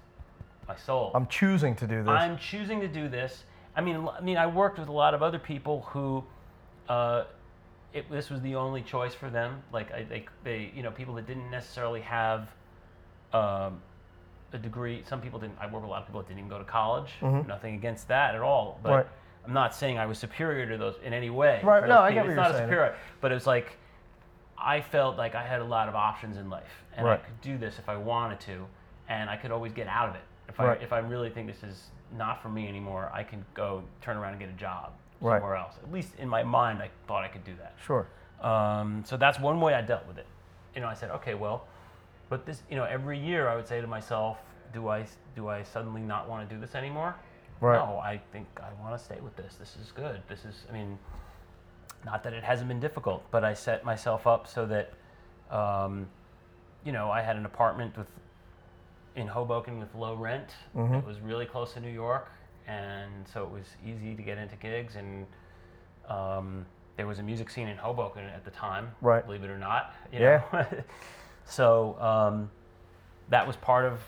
my 0.67 0.77
soul. 0.77 1.13
I'm 1.15 1.27
choosing 1.27 1.75
to 1.77 1.87
do 1.87 2.03
this. 2.03 2.09
I'm 2.11 2.39
choosing 2.39 2.81
to 2.81 2.89
do 2.89 3.09
this. 3.09 3.45
I 3.77 3.81
mean, 3.81 4.09
I 4.09 4.21
mean, 4.21 4.37
I 4.37 4.47
worked 4.47 4.79
with 4.79 4.89
a 4.89 4.93
lot 4.93 5.15
of 5.15 5.23
other 5.23 5.39
people 5.39 5.83
who, 5.91 6.25
uh, 6.89 7.25
it, 7.93 8.11
this 8.11 8.29
was 8.29 8.41
the 8.43 8.55
only 8.55 8.83
choice 8.83 9.15
for 9.15 9.31
them. 9.31 9.63
Like 9.73 9.93
I, 9.93 10.03
they, 10.03 10.27
they, 10.45 10.73
you 10.75 10.83
know, 10.83 10.91
people 10.91 11.15
that 11.15 11.27
didn't 11.27 11.51
necessarily 11.51 12.01
have 12.01 12.49
um, 13.33 13.81
a 14.53 14.59
degree. 14.59 15.03
Some 15.09 15.21
people 15.21 15.39
didn't. 15.39 15.57
I 15.61 15.67
work 15.67 15.83
with 15.83 15.85
a 15.85 15.87
lot 15.87 16.01
of 16.01 16.07
people 16.07 16.21
that 16.21 16.29
didn't 16.29 16.41
even 16.41 16.51
go 16.51 16.59
to 16.59 16.65
college. 16.65 17.11
Nothing 17.47 17.75
against 17.75 18.09
that 18.09 18.35
at 18.35 18.41
all. 18.41 18.81
But 18.83 18.89
Mm-hmm. 18.89 18.97
Right. 18.97 19.07
I'm 19.47 19.53
not 19.53 19.75
saying 19.75 19.99
I 19.99 20.07
was 20.07 20.19
superior 20.19 20.67
to 20.69 20.77
those 20.77 20.97
in 21.03 21.13
any 21.15 21.31
way. 21.31 21.61
Right, 21.63 21.87
no, 21.89 22.01
I 22.01 22.13
get 22.13 22.19
what 22.19 22.27
It's 22.27 22.35
you're 22.35 22.37
not 22.37 22.51
a 22.51 22.55
saying. 22.55 22.67
superior, 22.69 22.97
but 23.21 23.31
it 23.33 23.35
was 23.35 23.47
like 23.47 23.77
I 24.59 24.81
felt 24.81 25.17
like 25.17 25.35
I 25.35 25.45
had 25.45 25.61
a 25.61 25.65
lot 25.65 25.89
of 25.89 25.95
options 25.95 26.37
in 26.37 26.51
life, 26.51 26.85
and 26.97 27.07
I 27.09 27.17
could 27.17 27.41
do 27.41 27.59
this 27.59 27.79
if 27.79 27.89
I 27.89 27.97
wanted 27.97 28.41
to, 28.41 28.67
and 29.09 29.31
I 29.31 29.37
could 29.37 29.51
always 29.53 29.73
get 29.73 29.87
out 29.87 30.09
of 30.09 30.15
it. 30.17 30.23
If 30.49 30.59
Right. 30.59 30.79
I 30.81 30.83
if 30.83 30.93
I 30.93 30.99
really 30.99 31.31
think 31.31 31.47
this 31.47 31.63
is 31.63 31.91
not 32.17 32.43
for 32.43 32.49
me 32.49 32.69
anymore, 32.69 33.11
I 33.13 33.23
can 33.23 33.45
go 33.55 33.83
turn 34.01 34.17
around 34.17 34.33
and 34.33 34.41
get 34.41 34.49
a 34.49 34.53
job 34.53 34.93
Right. 35.21 35.37
somewhere 35.41 35.57
else. 35.57 35.75
At 35.83 35.93
least 35.93 36.15
in 36.19 36.29
my 36.29 36.43
mind, 36.43 36.83
I 36.83 36.91
thought 37.07 37.25
I 37.25 37.29
could 37.29 37.45
do 37.45 37.55
that. 37.57 37.75
sure. 37.85 38.07
Um, 38.41 39.03
so 39.05 39.17
that's 39.17 39.39
one 39.41 39.61
way 39.61 39.75
I 39.75 39.81
dealt 39.83 40.07
with 40.07 40.17
it. 40.19 40.27
You 40.75 40.81
know, 40.81 40.87
I 40.89 40.95
said, 40.95 41.11
okay, 41.11 41.35
well, 41.35 41.67
but 42.29 42.47
this, 42.47 42.63
you 42.71 42.77
know, 42.77 42.85
every 42.85 43.19
year 43.19 43.49
I 43.49 43.57
would 43.57 43.67
say 43.67 43.81
to 43.81 43.87
myself, 43.87 44.39
do 44.73 44.89
I 44.89 45.07
do 45.35 45.49
I 45.49 45.63
suddenly 45.63 46.01
not 46.03 46.29
want 46.29 46.49
to 46.49 46.55
do 46.55 46.61
this 46.61 46.75
anymore? 46.75 47.15
Right. 47.61 47.77
No, 47.79 47.99
I 47.99 48.21
think 48.33 48.47
I 48.59 48.69
want 48.83 48.97
to 48.97 49.05
stay 49.05 49.19
with 49.21 49.37
this. 49.37 49.57
This 49.57 49.77
is 49.81 49.93
good. 49.93 50.23
This 50.29 50.45
is, 50.45 50.65
I 50.69 50.73
mean, 50.73 50.99
not 52.05 52.23
that 52.25 52.33
it 52.33 52.45
hasn't 52.45 52.69
been 52.69 52.81
difficult, 52.81 53.25
but 53.31 53.45
I 53.45 53.55
set 53.55 53.85
myself 53.85 54.27
up 54.27 54.47
so 54.47 54.67
that, 54.67 54.93
um, 55.51 56.07
you 56.85 56.93
know, 56.93 57.11
I 57.11 57.21
had 57.23 57.37
an 57.37 57.45
apartment 57.47 57.97
with 57.97 58.07
in 59.17 59.27
Hoboken 59.27 59.81
with 59.81 59.93
low 59.97 60.15
rent. 60.15 60.51
Mm-hmm. 60.77 60.95
It 60.95 61.05
was 61.05 61.19
really 61.21 61.47
close 61.47 61.73
to 61.75 61.81
New 61.81 61.91
York, 61.91 62.29
and 62.69 63.27
so 63.27 63.43
it 63.43 63.51
was 63.51 63.65
easy 63.85 64.15
to 64.15 64.23
get 64.23 64.39
into 64.39 64.55
gigs. 64.57 64.95
And 64.95 65.27
um, 66.09 66.65
there 66.97 67.07
was 67.09 67.19
a 67.19 67.23
music 67.25 67.51
scene 67.51 67.67
in 67.67 67.77
Hoboken 67.77 68.25
at 68.25 68.45
the 68.45 68.51
time, 68.53 68.93
Right. 69.01 69.25
believe 69.27 69.43
it 69.43 69.51
or 69.51 69.59
not. 69.59 69.95
you 70.13 70.21
Yeah. 70.21 70.43
know. 70.53 70.67
so 71.45 72.01
um, 72.01 72.51
that 73.31 73.45
was 73.47 73.57
part 73.57 73.85
of 73.87 74.01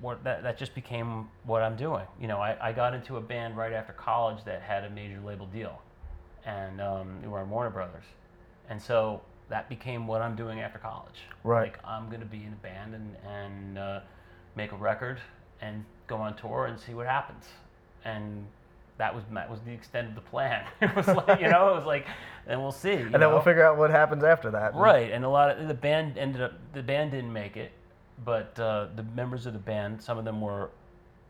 what 0.00 0.22
that, 0.24 0.42
that 0.42 0.58
just 0.58 0.74
became 0.74 1.28
what 1.44 1.62
I'm 1.62 1.76
doing. 1.76 2.04
You 2.20 2.28
know, 2.28 2.38
I, 2.38 2.56
I 2.68 2.72
got 2.72 2.94
into 2.94 3.16
a 3.16 3.20
band 3.20 3.56
right 3.56 3.72
after 3.72 3.92
college 3.92 4.44
that 4.44 4.62
had 4.62 4.84
a 4.84 4.90
major 4.90 5.20
label 5.24 5.46
deal, 5.46 5.80
and 6.44 6.80
um, 6.80 7.20
we 7.22 7.28
were 7.28 7.40
on 7.40 7.50
Warner 7.50 7.70
Brothers, 7.70 8.04
and 8.68 8.80
so 8.80 9.20
that 9.48 9.68
became 9.68 10.06
what 10.06 10.22
I'm 10.22 10.36
doing 10.36 10.60
after 10.60 10.78
college. 10.78 11.20
Right. 11.42 11.72
Like 11.72 11.84
I'm 11.84 12.08
gonna 12.10 12.24
be 12.24 12.44
in 12.44 12.52
a 12.52 12.62
band 12.62 12.94
and 12.94 13.16
and 13.26 13.78
uh, 13.78 14.00
make 14.56 14.72
a 14.72 14.76
record 14.76 15.20
and 15.60 15.84
go 16.06 16.16
on 16.16 16.36
tour 16.36 16.66
and 16.66 16.78
see 16.78 16.94
what 16.94 17.06
happens, 17.06 17.44
and. 18.04 18.46
That 18.98 19.14
was 19.14 19.22
that 19.32 19.48
was 19.48 19.60
the 19.60 19.70
extent 19.70 20.08
of 20.08 20.16
the 20.16 20.20
plan. 20.20 20.66
It 20.82 20.96
was 20.96 21.06
like 21.06 21.40
you 21.40 21.48
know 21.48 21.68
it 21.68 21.76
was 21.76 21.86
like, 21.86 22.04
and 22.48 22.60
we'll 22.60 22.72
see. 22.72 22.94
And 22.94 23.14
then 23.14 23.30
we'll 23.30 23.42
figure 23.42 23.64
out 23.64 23.78
what 23.78 23.90
happens 23.90 24.24
after 24.24 24.50
that. 24.50 24.74
Right, 24.74 25.12
and 25.12 25.24
a 25.24 25.28
lot 25.28 25.56
of 25.56 25.68
the 25.68 25.74
band 25.74 26.18
ended 26.18 26.42
up 26.42 26.54
the 26.72 26.82
band 26.82 27.12
didn't 27.12 27.32
make 27.32 27.56
it, 27.56 27.70
but 28.24 28.58
uh, 28.58 28.86
the 28.96 29.02
members 29.02 29.46
of 29.46 29.52
the 29.52 29.58
band, 29.58 30.02
some 30.02 30.18
of 30.18 30.24
them 30.24 30.40
were 30.40 30.70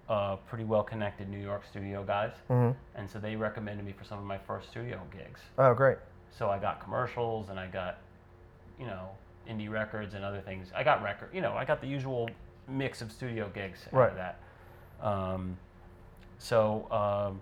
uh, 0.08 0.36
pretty 0.48 0.64
well 0.64 0.82
connected 0.82 1.28
New 1.28 1.38
York 1.40 1.62
studio 1.66 2.02
guys, 2.02 2.32
Mhm. 2.48 2.74
and 2.94 3.08
so 3.10 3.18
they 3.18 3.36
recommended 3.36 3.84
me 3.84 3.92
for 3.92 4.04
some 4.04 4.18
of 4.18 4.24
my 4.24 4.38
first 4.38 4.70
studio 4.70 5.00
gigs. 5.12 5.40
Oh, 5.58 5.74
great. 5.74 5.98
So 6.30 6.48
I 6.48 6.58
got 6.58 6.80
commercials 6.82 7.50
and 7.50 7.60
I 7.60 7.66
got, 7.66 7.98
you 8.78 8.86
know, 8.86 9.10
indie 9.48 9.70
records 9.70 10.14
and 10.14 10.24
other 10.24 10.40
things. 10.40 10.72
I 10.74 10.82
got 10.82 11.02
record, 11.02 11.28
you 11.34 11.40
know, 11.42 11.52
I 11.52 11.64
got 11.66 11.80
the 11.80 11.86
usual 11.86 12.30
mix 12.66 13.02
of 13.02 13.10
studio 13.12 13.50
gigs 13.54 13.86
out 13.88 13.92
Right. 13.92 14.10
of 14.10 14.16
that. 14.16 14.38
Um, 15.02 15.58
so 16.38 16.86
um, 16.90 17.40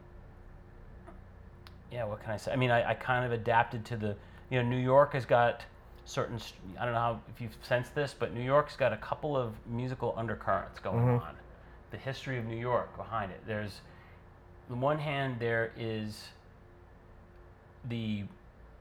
yeah, 1.92 2.04
what 2.04 2.20
can 2.22 2.32
I 2.32 2.36
say? 2.36 2.52
I 2.52 2.56
mean, 2.56 2.70
I, 2.70 2.90
I 2.90 2.94
kind 2.94 3.24
of 3.24 3.32
adapted 3.32 3.84
to 3.86 3.96
the 3.96 4.16
You 4.50 4.62
know, 4.62 4.68
New 4.68 4.76
York 4.76 5.12
has 5.14 5.24
got 5.24 5.64
certain. 6.06 6.40
I 6.80 6.84
don't 6.84 6.94
know 6.94 7.00
how 7.00 7.20
if 7.34 7.40
you've 7.40 7.56
sensed 7.62 7.94
this, 7.94 8.14
but 8.18 8.32
New 8.32 8.42
York's 8.42 8.76
got 8.76 8.92
a 8.92 8.96
couple 8.96 9.36
of 9.36 9.52
musical 9.66 10.14
undercurrents 10.16 10.80
going 10.80 10.98
mm-hmm. 10.98 11.24
on. 11.24 11.34
The 11.90 11.98
history 11.98 12.38
of 12.38 12.46
New 12.46 12.56
York 12.56 12.96
behind 12.96 13.30
it. 13.30 13.40
There's, 13.46 13.80
on 14.70 14.78
the 14.78 14.82
one 14.82 14.98
hand, 14.98 15.36
there 15.38 15.72
is 15.78 16.28
the 17.88 18.24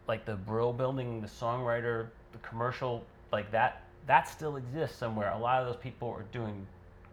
like 0.08 0.25
the 0.25 0.36
Brill 0.36 0.72
building, 0.72 1.22
the 1.22 1.27
songwriter, 1.27 2.08
the 2.32 2.38
commercial, 2.39 3.03
like 3.32 3.51
that 3.51 3.82
that 4.08 4.29
still 4.29 4.55
exists 4.58 4.98
somewhere. 4.98 5.32
A 5.32 5.38
lot 5.38 5.62
of 5.62 5.67
those 5.67 5.82
people 5.82 6.10
are 6.10 6.25
doing 6.32 6.65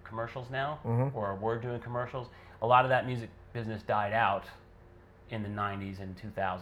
commercials 0.05 0.51
now 0.51 0.79
mm-hmm. 0.85 1.17
or 1.17 1.35
were 1.37 1.59
doing 1.59 1.81
commercials. 1.81 2.29
A 2.61 2.67
lot 2.67 2.85
of 2.85 2.91
that 2.91 3.07
music 3.07 3.31
business 3.53 3.83
died 3.83 4.13
out 4.13 4.45
in 5.31 5.43
the 5.43 5.49
90s 5.49 6.01
and 6.01 6.15
2000s. 6.17 6.61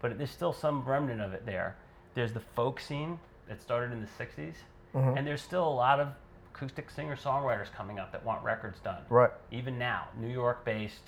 But 0.00 0.18
there's 0.18 0.30
still 0.30 0.52
some 0.52 0.84
remnant 0.84 1.22
of 1.22 1.32
it 1.32 1.46
there. 1.46 1.76
There's 2.14 2.32
the 2.32 2.40
folk 2.40 2.80
scene 2.80 3.18
that 3.48 3.60
started 3.60 3.92
in 3.92 4.00
the 4.00 4.06
60s, 4.24 4.54
mm-hmm. 4.94 5.16
and 5.16 5.26
there's 5.26 5.42
still 5.42 5.66
a 5.66 5.74
lot 5.74 6.00
of 6.00 6.08
acoustic 6.54 6.88
singer 6.90 7.16
songwriters 7.16 7.72
coming 7.72 7.98
up 7.98 8.12
that 8.12 8.24
want 8.24 8.42
records 8.44 8.78
done 8.80 9.02
Right. 9.10 9.30
even 9.50 9.76
now, 9.78 10.06
New 10.16 10.28
York 10.28 10.64
based, 10.64 11.02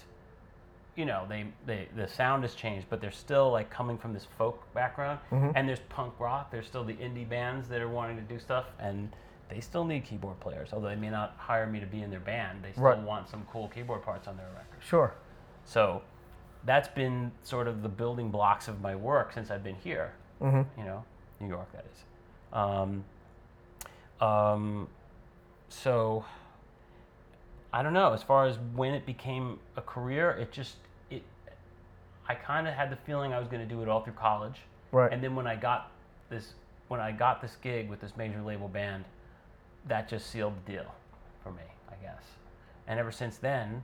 you 0.97 1.05
know, 1.05 1.25
they, 1.29 1.47
they 1.67 1.89
the 1.95 2.09
sound 2.09 2.43
has 2.43 2.55
changed, 2.55 2.87
but 2.91 3.01
they're 3.01 3.13
still 3.13 3.51
like 3.53 3.71
coming 3.71 3.97
from 3.97 4.13
this 4.13 4.27
folk 4.37 4.63
background. 4.75 5.21
Mm-hmm. 5.31 5.51
And 5.55 5.69
there's 5.69 5.79
punk 5.89 6.15
rock. 6.19 6.51
There's 6.51 6.67
still 6.67 6.85
the 6.85 6.95
indie 6.95 7.29
bands 7.29 7.69
that 7.69 7.81
are 7.81 7.89
wanting 7.89 8.17
to 8.17 8.23
do 8.23 8.39
stuff, 8.41 8.65
and 8.81 9.15
they 9.49 9.61
still 9.61 9.85
need 9.85 10.05
keyboard 10.05 10.41
players. 10.41 10.71
Although 10.73 10.89
they 10.89 10.97
may 10.97 11.11
not 11.11 11.37
hire 11.39 11.67
me 11.69 11.79
to 11.81 11.87
be 11.87 12.03
in 12.03 12.11
their 12.11 12.19
band, 12.21 12.65
they 12.65 12.73
still 12.73 12.83
Right. 12.85 12.99
want 13.01 13.29
some 13.29 13.47
cool 13.53 13.69
keyboard 13.69 14.03
parts 14.03 14.27
on 14.27 14.37
their 14.37 14.49
record. 14.49 14.83
Sure. 14.83 15.15
So 15.65 16.03
that's 16.65 16.89
been 16.89 17.31
sort 17.45 17.69
of 17.69 17.83
the 17.83 17.89
building 17.89 18.31
blocks 18.31 18.67
of 18.67 18.81
my 18.81 18.97
work 18.97 19.33
since 19.33 19.51
I've 19.53 19.63
been 19.63 19.77
here. 19.77 20.13
Mm-hmm. 20.43 20.81
You 20.81 20.87
know, 20.87 21.05
New 21.41 21.49
York, 21.49 21.71
that 21.73 21.85
is. 21.93 22.05
Um, 22.53 23.05
um, 24.21 24.89
so 25.69 26.25
I 27.73 27.83
don't 27.83 27.93
know. 27.93 28.13
As 28.13 28.23
far 28.23 28.47
as 28.47 28.59
when 28.75 28.95
it 28.95 29.05
became 29.07 29.59
a 29.77 29.83
career, 29.83 30.31
it 30.33 30.53
just 30.53 30.77
it. 31.11 31.23
I 32.29 32.35
kind 32.35 32.67
of 32.67 32.75
had 32.75 32.91
the 32.91 32.97
feeling 32.97 33.33
I 33.33 33.39
was 33.39 33.49
going 33.49 33.67
to 33.67 33.69
do 33.75 33.83
it 33.83 33.89
all 33.89 34.03
through 34.03 34.15
college, 34.15 34.61
Right. 34.93 35.13
and 35.13 35.23
then 35.23 35.35
when 35.37 35.47
I 35.47 35.57
got 35.57 35.91
this, 36.31 36.55
when 36.89 37.01
I 37.01 37.13
got 37.13 37.41
this 37.43 37.57
gig 37.63 37.89
with 37.89 38.01
this 38.01 38.17
major 38.17 38.43
label 38.43 38.69
band, 38.69 39.05
that 39.87 40.09
just 40.09 40.31
sealed 40.31 40.55
the 40.65 40.73
deal 40.73 40.95
for 41.43 41.51
me, 41.53 41.63
I 41.91 41.95
guess. 42.03 42.23
And 42.87 42.99
ever 42.99 43.13
since 43.13 43.37
then, 43.39 43.83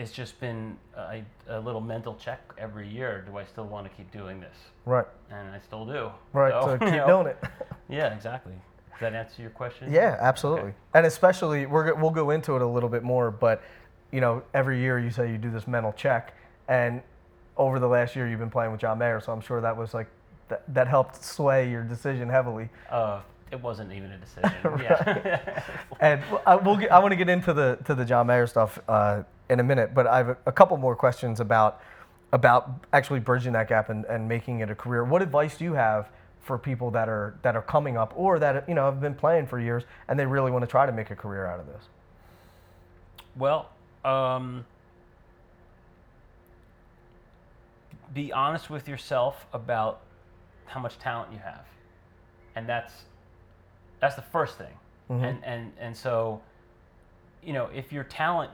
it's 0.00 0.12
just 0.12 0.40
been 0.40 0.76
a, 0.96 1.22
a 1.48 1.60
little 1.60 1.80
mental 1.80 2.14
check 2.14 2.40
every 2.56 2.88
year. 2.88 3.24
Do 3.30 3.36
I 3.36 3.44
still 3.44 3.66
want 3.66 3.86
to 3.88 3.94
keep 3.96 4.10
doing 4.10 4.40
this? 4.40 4.56
right. 4.86 5.06
And 5.30 5.50
I 5.50 5.58
still 5.58 5.84
do. 5.84 6.10
Right. 6.32 6.52
So, 6.52 6.66
So 6.66 6.78
keep 6.78 6.88
you 6.88 6.96
know, 6.96 7.06
doing 7.06 7.26
it. 7.26 7.38
Yeah, 7.88 8.14
exactly. 8.14 8.52
Does 8.92 9.00
that 9.00 9.14
answer 9.14 9.42
your 9.42 9.50
question? 9.50 9.92
Yeah, 9.92 10.16
absolutely. 10.20 10.74
And 10.94 11.04
especially, 11.06 11.66
we're, 11.66 11.92
we'll 11.94 12.12
go 12.12 12.30
into 12.30 12.54
it 12.54 12.62
a 12.62 12.66
little 12.66 12.88
bit 12.88 13.02
more, 13.02 13.32
but, 13.32 13.62
you 14.12 14.20
know, 14.20 14.44
every 14.54 14.78
year 14.78 15.00
you 15.00 15.10
say 15.10 15.28
you 15.28 15.38
do 15.38 15.50
this 15.50 15.66
mental 15.66 15.92
check. 15.92 16.36
And 16.68 17.02
over 17.56 17.80
the 17.80 17.88
last 17.88 18.14
year, 18.14 18.28
you've 18.28 18.38
been 18.38 18.48
playing 18.48 18.70
with 18.70 18.80
John 18.80 18.96
Mayer, 18.98 19.20
so 19.20 19.32
I'm 19.32 19.40
sure 19.40 19.60
that 19.60 19.76
was 19.76 19.92
like, 19.92 20.06
that, 20.50 20.62
that 20.72 20.86
helped 20.86 21.24
sway 21.24 21.68
your 21.68 21.82
decision 21.82 22.28
heavily. 22.28 22.68
Uh, 22.88 23.22
it 23.50 23.60
wasn't 23.60 23.92
even 23.92 24.12
a 24.12 24.18
decision. 24.18 24.52
Yeah. 24.80 25.64
And 25.98 26.22
I, 26.46 26.54
we'll 26.54 26.76
get, 26.76 26.92
I 26.92 27.00
want 27.00 27.10
to 27.10 27.16
get 27.16 27.28
into 27.28 27.52
the 27.52 27.76
to 27.86 27.94
the 27.96 28.04
John 28.04 28.28
Mayer 28.28 28.46
stuff 28.46 28.78
uh, 28.88 29.24
in 29.50 29.60
a 29.60 29.64
minute, 29.64 29.94
but 29.94 30.06
I 30.06 30.18
have 30.18 30.28
a, 30.30 30.36
a 30.46 30.52
couple 30.52 30.76
more 30.76 30.96
questions 30.96 31.40
about 31.40 31.80
about 32.32 32.70
actually 32.92 33.18
bridging 33.18 33.52
that 33.54 33.68
gap 33.68 33.90
and, 33.90 34.04
and 34.04 34.28
making 34.28 34.60
it 34.60 34.70
a 34.70 34.74
career. 34.74 35.04
What 35.04 35.20
advice 35.20 35.58
do 35.58 35.64
you 35.64 35.72
have 35.74 36.08
for 36.40 36.56
people 36.56 36.90
that 36.92 37.08
are 37.08 37.34
that 37.42 37.56
are 37.56 37.62
coming 37.62 37.96
up 37.96 38.12
or 38.16 38.38
that 38.38 38.68
you 38.68 38.74
know 38.74 38.84
have 38.84 39.00
been 39.00 39.14
playing 39.14 39.46
for 39.46 39.58
years 39.58 39.82
and 40.08 40.18
they 40.18 40.26
really 40.26 40.50
want 40.50 40.62
to 40.62 40.70
try 40.70 40.86
to 40.86 40.92
make 40.92 41.10
a 41.10 41.16
career 41.16 41.46
out 41.46 41.60
of 41.60 41.66
this? 41.66 41.88
well, 43.36 43.70
um, 44.04 44.64
be 48.12 48.32
honest 48.32 48.70
with 48.70 48.88
yourself 48.88 49.46
about 49.52 50.00
how 50.66 50.80
much 50.80 50.98
talent 50.98 51.32
you 51.32 51.38
have, 51.38 51.64
and 52.54 52.68
that's 52.68 52.92
that's 54.00 54.16
the 54.16 54.22
first 54.22 54.58
thing. 54.58 54.74
And 55.10 55.44
and 55.44 55.72
and 55.80 55.96
so, 55.96 56.40
you 57.42 57.52
know, 57.52 57.68
if 57.74 57.92
your 57.92 58.04
talent 58.04 58.52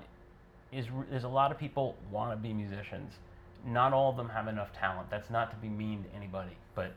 is 0.76 0.86
there's 1.10 1.24
a 1.24 1.28
lot 1.28 1.50
of 1.50 1.58
people 1.58 1.96
want 2.10 2.30
to 2.30 2.36
be 2.36 2.52
musicians. 2.52 3.14
Not 3.66 3.92
all 3.92 4.10
of 4.10 4.16
them 4.16 4.28
have 4.28 4.46
enough 4.46 4.72
talent. 4.72 5.10
That's 5.10 5.30
not 5.30 5.50
to 5.50 5.56
be 5.56 5.68
mean 5.68 6.04
to 6.04 6.14
anybody, 6.14 6.56
but 6.74 6.92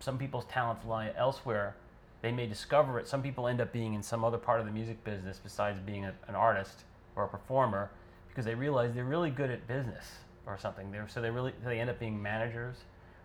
some 0.00 0.18
people's 0.18 0.44
talents 0.46 0.84
lie 0.84 1.12
elsewhere. 1.16 1.76
They 2.20 2.32
may 2.32 2.46
discover 2.46 2.98
it. 2.98 3.08
Some 3.08 3.22
people 3.22 3.48
end 3.48 3.60
up 3.60 3.72
being 3.72 3.94
in 3.94 4.02
some 4.02 4.24
other 4.24 4.38
part 4.38 4.60
of 4.60 4.66
the 4.66 4.72
music 4.72 5.02
business 5.04 5.40
besides 5.42 5.78
being 5.84 6.04
a, 6.04 6.12
an 6.28 6.34
artist 6.34 6.84
or 7.16 7.24
a 7.24 7.28
performer 7.28 7.90
because 8.28 8.44
they 8.44 8.54
realize 8.54 8.94
they're 8.94 9.04
really 9.04 9.30
good 9.30 9.50
at 9.50 9.66
business 9.66 10.04
or 10.46 10.58
something. 10.58 10.90
They're, 10.90 11.08
so 11.08 11.20
they 11.20 11.30
really 11.30 11.52
they 11.64 11.80
end 11.80 11.90
up 11.90 11.98
being 11.98 12.20
managers 12.20 12.76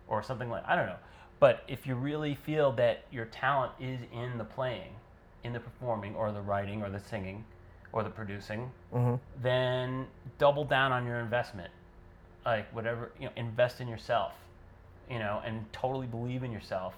or 0.07 0.21
something 0.23 0.49
like 0.49 0.63
I 0.67 0.75
don't 0.75 0.85
know. 0.85 0.97
But 1.39 1.63
if 1.67 1.85
you 1.85 1.95
really 1.95 2.35
feel 2.35 2.71
that 2.73 3.05
your 3.11 3.25
talent 3.25 3.73
is 3.79 3.99
in 4.13 4.37
the 4.37 4.43
playing, 4.43 4.93
in 5.43 5.53
the 5.53 5.59
performing, 5.59 6.15
or 6.15 6.31
the 6.31 6.41
writing, 6.41 6.81
or 6.81 6.89
the 6.89 6.99
singing, 6.99 7.45
or 7.93 8.03
the 8.03 8.09
producing, 8.09 8.69
then 9.41 10.05
double 10.37 10.65
down 10.65 10.91
on 10.91 11.05
your 11.05 11.19
investment. 11.19 11.71
Like 12.45 12.73
whatever 12.73 13.11
you 13.19 13.25
know, 13.25 13.31
invest 13.35 13.81
in 13.81 13.87
yourself, 13.87 14.33
you 15.09 15.19
know, 15.19 15.41
and 15.45 15.65
totally 15.73 16.07
believe 16.07 16.43
in 16.43 16.51
yourself. 16.51 16.95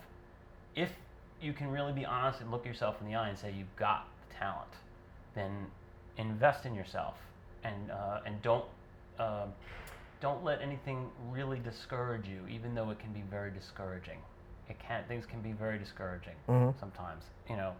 If 0.75 0.91
you 1.41 1.53
can 1.53 1.71
really 1.71 1.93
be 1.93 2.05
honest 2.05 2.41
and 2.41 2.51
look 2.51 2.65
yourself 2.65 2.97
in 3.01 3.07
the 3.07 3.15
eye 3.15 3.29
and 3.29 3.37
say 3.37 3.51
you've 3.51 3.75
got 3.75 4.07
the 4.27 4.35
talent, 4.35 4.69
then 5.35 5.67
invest 6.17 6.65
in 6.65 6.75
yourself 6.75 7.15
and 7.63 7.91
uh, 7.91 8.19
and 8.25 8.41
don't 8.41 8.65
um 9.19 9.53
don't 10.21 10.43
let 10.43 10.61
anything 10.61 11.09
really 11.31 11.59
discourage 11.59 12.27
you, 12.27 12.41
even 12.49 12.75
though 12.75 12.89
it 12.89 12.99
can 12.99 13.13
be 13.13 13.23
very 13.29 13.51
discouraging. 13.51 14.17
It 14.69 14.77
can 14.79 15.03
things 15.07 15.25
can 15.25 15.41
be 15.41 15.53
very 15.53 15.79
discouraging 15.79 16.35
sometimes, 16.79 17.23
you 17.49 17.55
know. 17.55 17.73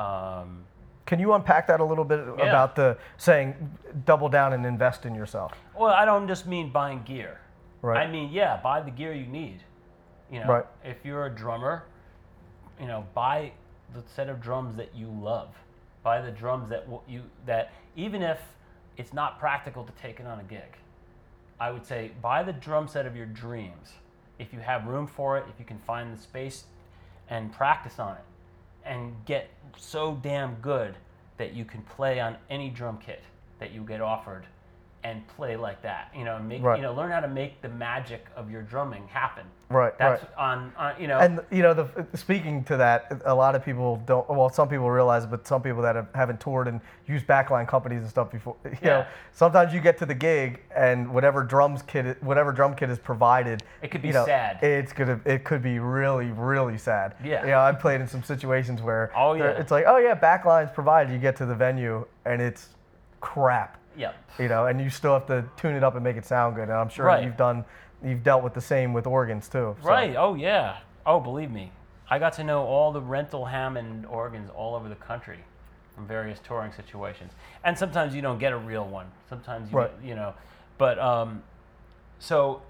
Um, 0.00 0.64
Can 1.06 1.18
you 1.18 1.32
unpack 1.34 1.66
that 1.66 1.80
a 1.80 1.84
little 1.84 2.04
bit 2.04 2.20
Yeah. 2.38 2.44
about 2.46 2.76
the 2.76 2.96
saying 3.16 3.78
double 4.04 4.28
down 4.28 4.52
and 4.52 4.64
invest 4.64 5.04
in 5.04 5.14
yourself? 5.14 5.52
Well, 5.74 5.92
I 5.92 6.04
don't 6.04 6.28
just 6.28 6.46
mean 6.46 6.70
buying 6.70 7.02
gear. 7.02 7.40
Right. 7.82 8.06
I 8.06 8.10
mean, 8.10 8.30
yeah, 8.30 8.58
buy 8.62 8.80
the 8.80 8.90
gear 8.90 9.12
you 9.12 9.26
need. 9.26 9.64
You 10.30 10.40
know, 10.40 10.46
Right. 10.46 10.66
if 10.84 11.04
you're 11.04 11.26
a 11.26 11.30
drummer, 11.30 11.84
you 12.80 12.86
know, 12.86 13.04
buy 13.14 13.52
the 13.92 14.02
set 14.02 14.28
of 14.28 14.40
drums 14.40 14.76
that 14.76 14.94
you 14.94 15.08
love. 15.08 15.48
Buy 16.02 16.20
the 16.20 16.30
drums 16.30 16.68
that 16.70 16.86
you 17.06 17.22
that 17.46 17.70
even 17.96 18.22
if 18.22 18.40
it's 18.96 19.12
not 19.12 19.38
practical 19.38 19.84
to 19.84 19.92
take 19.92 20.20
it 20.20 20.26
on 20.26 20.38
a 20.40 20.44
gig, 20.44 20.78
I 21.60 21.70
would 21.70 21.84
say 21.84 22.12
buy 22.20 22.42
the 22.42 22.52
drum 22.52 22.88
set 22.88 23.06
of 23.06 23.14
your 23.16 23.26
dreams. 23.26 23.94
If 24.38 24.52
you 24.52 24.60
have 24.60 24.86
room 24.86 25.06
for 25.06 25.36
it, 25.38 25.44
if 25.48 25.58
you 25.58 25.64
can 25.64 25.78
find 25.80 26.12
the 26.16 26.20
space 26.20 26.64
and 27.28 27.52
practice 27.52 27.98
on 27.98 28.14
it 28.16 28.24
and 28.84 29.14
get 29.24 29.48
so 29.76 30.18
damn 30.22 30.54
good 30.56 30.94
that 31.36 31.54
you 31.54 31.64
can 31.64 31.82
play 31.82 32.20
on 32.20 32.36
any 32.50 32.68
drum 32.70 32.98
kit 32.98 33.22
that 33.58 33.72
you 33.72 33.82
get 33.82 34.00
offered 34.00 34.44
and 35.04 35.26
play 35.26 35.56
like 35.56 35.82
that. 35.82 36.10
You 36.16 36.24
know, 36.24 36.38
make 36.38 36.62
Right. 36.62 36.76
you 36.76 36.82
know, 36.82 36.94
learn 36.94 37.10
how 37.10 37.20
to 37.20 37.28
make 37.28 37.60
the 37.60 37.68
magic 37.68 38.24
of 38.36 38.50
your 38.50 38.62
drumming 38.62 39.06
happen. 39.08 39.44
Right, 39.68 39.96
That's 39.98 40.22
right. 40.22 40.30
on, 40.36 40.72
on 40.76 40.92
you 41.00 41.08
know 41.08 41.18
And 41.18 41.40
you 41.50 41.62
know, 41.62 41.72
the, 41.74 42.06
speaking 42.14 42.62
to 42.64 42.76
that, 42.76 43.22
a 43.24 43.34
lot 43.34 43.54
of 43.54 43.64
people 43.64 44.02
don't. 44.06 44.28
Well, 44.28 44.50
some 44.50 44.68
people 44.68 44.90
realize, 44.90 45.24
but 45.26 45.46
some 45.46 45.62
people 45.62 45.80
that 45.82 45.96
have, 45.96 46.08
haven't 46.14 46.40
toured 46.40 46.68
and 46.68 46.80
used 47.08 47.26
backline 47.26 47.66
companies 47.66 48.02
and 48.02 48.10
stuff 48.10 48.30
before. 48.30 48.54
You 48.64 48.70
know, 48.70 48.76
Yeah. 48.98 49.06
sometimes 49.32 49.72
you 49.74 49.80
get 49.80 49.96
to 49.98 50.06
the 50.06 50.14
gig 50.14 50.60
and 50.76 51.12
whatever 51.12 51.42
drums 51.42 51.82
kit, 51.82 52.22
whatever 52.22 52.52
drum 52.52 52.74
kit 52.74 52.90
is 52.90 52.98
provided, 52.98 53.62
It 53.80 53.90
could 53.90 54.02
be 54.02 54.08
you 54.08 54.14
know, 54.14 54.26
sad. 54.26 54.62
It's 54.62 54.92
gonna, 54.92 55.18
it 55.24 55.42
could 55.44 55.62
be 55.62 55.78
really, 55.78 56.30
really 56.32 56.78
sad. 56.78 57.14
Yeah. 57.24 57.40
You 57.42 57.50
know, 57.52 57.60
I've 57.60 57.80
played 57.80 58.00
in 58.02 58.06
some 58.06 58.22
situations 58.22 58.82
where 58.82 59.10
Oh, 59.16 59.32
yeah. 59.34 59.46
it's 59.52 59.70
like, 59.70 59.84
oh 59.88 59.96
yeah, 59.96 60.14
backlines 60.14 60.72
provided. 60.72 61.12
You 61.12 61.18
get 61.18 61.34
to 61.36 61.46
the 61.46 61.54
venue 61.54 62.06
and 62.26 62.40
it's 62.42 62.68
crap. 63.20 63.78
Yep. 63.96 64.14
You 64.38 64.48
know, 64.48 64.66
and 64.66 64.80
you 64.80 64.90
still 64.90 65.12
have 65.14 65.26
to 65.26 65.44
tune 65.56 65.74
it 65.74 65.84
up 65.84 65.94
and 65.94 66.02
make 66.04 66.16
it 66.16 66.24
sound 66.26 66.54
good. 66.56 66.64
And 66.68 66.72
I'm 66.72 66.88
sure 66.88 67.04
Right. 67.06 67.22
you've 67.24 67.36
done, 67.36 67.64
you've 68.02 68.22
dealt 68.22 68.42
with 68.42 68.54
the 68.54 68.60
same 68.60 68.92
with 68.92 69.06
organs 69.06 69.48
too. 69.48 69.76
so. 69.82 69.88
Right. 69.88 70.14
Oh 70.16 70.34
yeah. 70.34 70.78
Oh, 71.04 71.18
believe 71.20 71.50
me, 71.50 71.72
I 72.08 72.18
got 72.18 72.32
to 72.34 72.44
know 72.44 72.62
all 72.64 72.92
the 72.92 73.00
rental 73.00 73.44
Hammond 73.46 74.06
organs 74.06 74.50
all 74.54 74.74
over 74.74 74.88
the 74.88 74.94
country 74.94 75.38
from 75.94 76.06
various 76.06 76.38
touring 76.40 76.72
situations. 76.72 77.32
And 77.64 77.76
sometimes 77.76 78.14
you 78.14 78.22
don't 78.22 78.38
get 78.38 78.52
a 78.52 78.56
real 78.56 78.86
one. 78.86 79.06
Sometimes 79.28 79.70
you, 79.70 79.76
Right. 79.78 79.90
you 80.02 80.14
know, 80.14 80.32
but 80.78 80.98
um, 80.98 81.42
so 82.18 82.62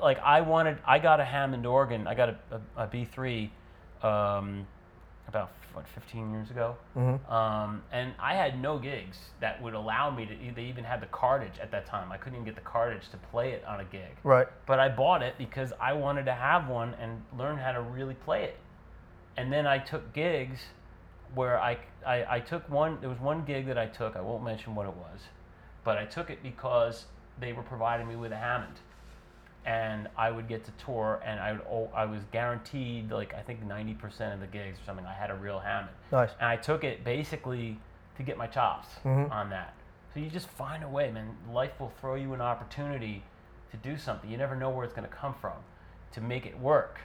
like 0.00 0.18
I 0.20 0.40
wanted, 0.42 0.78
I 0.86 0.98
got 0.98 1.20
a 1.20 1.24
Hammond 1.24 1.64
organ. 1.66 2.06
I 2.06 2.14
got 2.14 2.28
a, 2.30 2.36
a, 2.76 2.84
a 2.84 2.86
B3 2.86 3.50
um, 4.02 4.66
about 5.28 5.50
what 5.74 5.86
15 5.88 6.30
years 6.30 6.50
ago. 6.50 6.76
Mm-hmm. 6.96 7.32
Um, 7.32 7.82
and 7.92 8.14
I 8.18 8.34
had 8.34 8.60
no 8.60 8.78
gigs 8.78 9.18
that 9.40 9.60
would 9.62 9.74
allow 9.74 10.10
me 10.10 10.26
to. 10.26 10.54
They 10.54 10.64
even 10.64 10.84
had 10.84 11.00
the 11.00 11.06
cartage 11.06 11.58
at 11.60 11.70
that 11.72 11.86
time. 11.86 12.12
I 12.12 12.16
couldn't 12.16 12.34
even 12.34 12.44
get 12.44 12.54
the 12.54 12.60
cartage 12.60 13.08
to 13.10 13.16
play 13.16 13.52
it 13.52 13.64
on 13.66 13.80
a 13.80 13.84
gig. 13.84 14.16
Right. 14.24 14.46
But 14.66 14.80
I 14.80 14.88
bought 14.88 15.22
it 15.22 15.34
because 15.38 15.72
I 15.80 15.92
wanted 15.92 16.24
to 16.26 16.34
have 16.34 16.68
one 16.68 16.94
and 17.00 17.22
learn 17.38 17.56
how 17.56 17.72
to 17.72 17.80
really 17.80 18.14
play 18.14 18.44
it. 18.44 18.56
And 19.36 19.52
then 19.52 19.66
I 19.66 19.78
took 19.78 20.12
gigs 20.12 20.60
where 21.34 21.60
I, 21.60 21.78
I, 22.06 22.36
I 22.36 22.40
took 22.40 22.68
one, 22.68 22.98
there 23.00 23.08
was 23.08 23.20
one 23.20 23.44
gig 23.44 23.66
that 23.66 23.78
I 23.78 23.86
took, 23.86 24.16
I 24.16 24.20
won't 24.20 24.44
mention 24.44 24.74
what 24.74 24.86
it 24.86 24.94
was, 24.94 25.20
but 25.84 25.96
I 25.96 26.04
took 26.04 26.30
it 26.30 26.42
because 26.42 27.06
they 27.40 27.52
were 27.52 27.62
providing 27.62 28.08
me 28.08 28.16
with 28.16 28.32
a 28.32 28.36
Hammond. 28.36 28.74
And 29.66 30.08
I 30.16 30.30
would 30.30 30.48
get 30.48 30.64
to 30.64 30.70
tour, 30.84 31.20
and 31.24 31.38
I 31.38 31.52
would 31.52 31.60
oh, 31.70 31.90
I 31.94 32.06
was 32.06 32.22
guaranteed 32.32 33.10
like 33.12 33.34
I 33.34 33.40
think 33.42 33.62
ninety 33.62 33.92
percent 33.94 34.32
of 34.34 34.40
the 34.40 34.46
gigs 34.46 34.78
or 34.80 34.84
something. 34.84 35.04
I 35.04 35.12
had 35.12 35.30
a 35.30 35.34
real 35.34 35.58
Hammond, 35.58 35.94
Nice. 36.10 36.30
and 36.40 36.48
I 36.48 36.56
took 36.56 36.82
it 36.82 37.04
basically 37.04 37.78
to 38.16 38.22
get 38.22 38.38
my 38.38 38.46
chops 38.46 38.88
Mhm. 39.04 39.30
on 39.30 39.50
that. 39.50 39.74
So 40.14 40.20
you 40.20 40.30
just 40.30 40.48
find 40.48 40.82
a 40.82 40.88
way, 40.88 41.10
man. 41.10 41.36
Life 41.52 41.78
will 41.78 41.92
throw 42.00 42.14
you 42.14 42.32
an 42.34 42.40
opportunity 42.40 43.22
to 43.70 43.76
do 43.76 43.96
something. 43.98 44.28
You 44.30 44.36
never 44.38 44.56
know 44.56 44.70
where 44.70 44.84
it's 44.84 44.94
going 44.94 45.08
to 45.08 45.14
come 45.14 45.34
from 45.34 45.52
to 46.12 46.20
make 46.20 46.46
it 46.46 46.58
work. 46.58 46.98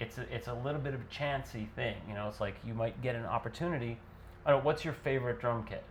It's 0.00 0.18
a, 0.18 0.22
it's 0.34 0.48
a 0.48 0.54
little 0.54 0.80
bit 0.80 0.94
of 0.94 1.00
a 1.00 1.04
chancy 1.10 1.68
thing, 1.76 1.96
you 2.08 2.14
know. 2.14 2.26
It's 2.28 2.40
like 2.40 2.56
you 2.64 2.72
might 2.74 3.00
get 3.02 3.14
an 3.16 3.26
opportunity. 3.26 3.98
I 4.46 4.50
don't. 4.50 4.60
know, 4.60 4.64
What's 4.64 4.84
your 4.84 4.94
favorite 4.94 5.40
drum 5.40 5.64
kit? 5.64 5.84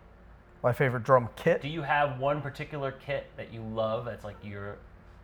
My 0.63 0.73
favorite 0.73 1.03
drum 1.03 1.29
kit. 1.35 1.61
Do 1.61 1.67
you 1.69 1.83
have 1.83 2.19
one 2.19 2.41
particular 2.41 2.91
kit 2.91 3.27
that 3.37 3.53
you 3.53 3.61
love? 3.61 4.05
That's 4.05 4.23
like 4.25 4.37
your 4.43 4.77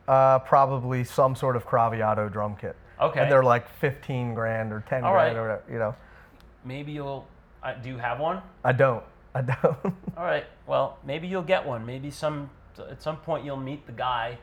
Uh, 0.07 0.39
probably 0.39 1.03
some 1.03 1.35
sort 1.35 1.55
of 1.55 1.65
Craviotto 1.65 2.27
drum 2.31 2.55
kit. 2.59 2.75
okay. 2.99 3.21
And 3.21 3.31
they're 3.31 3.43
like 3.43 3.69
15 3.79 4.33
grand 4.33 4.71
or 4.73 4.83
10 4.89 5.03
All 5.03 5.13
grand 5.13 5.35
right. 5.35 5.39
or 5.41 5.47
whatever, 5.47 5.63
you 5.71 5.79
know. 5.79 5.95
maybe 6.65 6.91
you'll. 6.91 7.25
Uh, 7.63 7.73
do 7.75 7.89
you 7.89 7.97
have 7.97 8.19
one? 8.19 8.41
I 8.65 8.73
don't. 8.73 9.03
I 9.33 9.41
don't. 9.41 9.63
All 10.17 10.23
right. 10.25 10.45
Well, 10.67 10.97
maybe 11.05 11.27
you'll 11.27 11.41
get 11.41 11.65
one. 11.65 11.85
Maybe 11.85 12.11
some 12.11 12.49
at 12.89 13.01
some 13.01 13.17
point 13.17 13.45
you'll 13.45 13.55
meet 13.57 13.85
the 13.85 13.93
guy. 13.93 14.37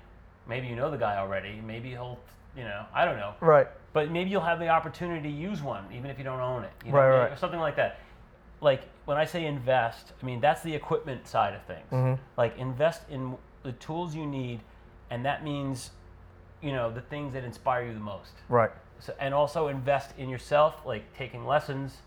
Maybe 0.49 0.67
you 0.69 0.75
know 0.77 0.91
the 0.91 0.97
guy 0.97 1.19
already. 1.19 1.61
Maybe 1.65 1.91
he'll, 1.91 2.19
you 2.57 2.65
know, 2.65 2.85
I 2.95 3.05
don't 3.05 3.17
know. 3.19 3.35
right. 3.41 3.69
But 3.93 4.11
maybe 4.11 4.31
you'll 4.31 4.41
have 4.41 4.59
the 4.61 4.69
opportunity 4.69 5.29
to 5.29 5.35
use 5.35 5.61
one, 5.63 5.85
even 5.93 6.11
if 6.11 6.17
you 6.17 6.25
don't 6.25 6.41
own 6.41 6.65
it. 6.65 6.71
You 6.87 6.93
know, 6.93 6.99
Right, 6.99 7.19
right. 7.25 7.33
Or 7.33 7.37
something 7.37 7.61
like 7.61 7.77
that. 7.77 7.99
Like 8.63 8.83
when 9.05 9.17
I 9.19 9.25
say 9.27 9.45
invest, 9.45 10.13
I 10.23 10.25
mean 10.25 10.41
that's 10.41 10.63
the 10.63 10.75
equipment 10.75 11.27
side 11.29 11.55
of 11.55 11.63
things. 11.65 11.91
Mhm. 11.93 12.19
Like 12.39 12.57
invest 12.57 13.03
in 13.11 13.37
the 13.63 13.73
tools 13.73 14.15
you 14.15 14.25
need, 14.27 14.61
and 15.11 15.25
that 15.25 15.43
means, 15.45 15.91
you 16.63 16.73
know, 16.73 16.91
the 16.93 17.01
things 17.01 17.33
that 17.35 17.45
inspire 17.45 17.87
you 17.87 17.95
the 17.95 18.01
most. 18.01 18.33
Right. 18.49 18.71
So, 19.01 19.15
and 19.19 19.33
also 19.35 19.69
invest 19.69 20.11
in 20.19 20.29
yourself, 20.29 20.83
like 20.85 21.13
taking 21.17 21.47
lessons, 21.47 21.99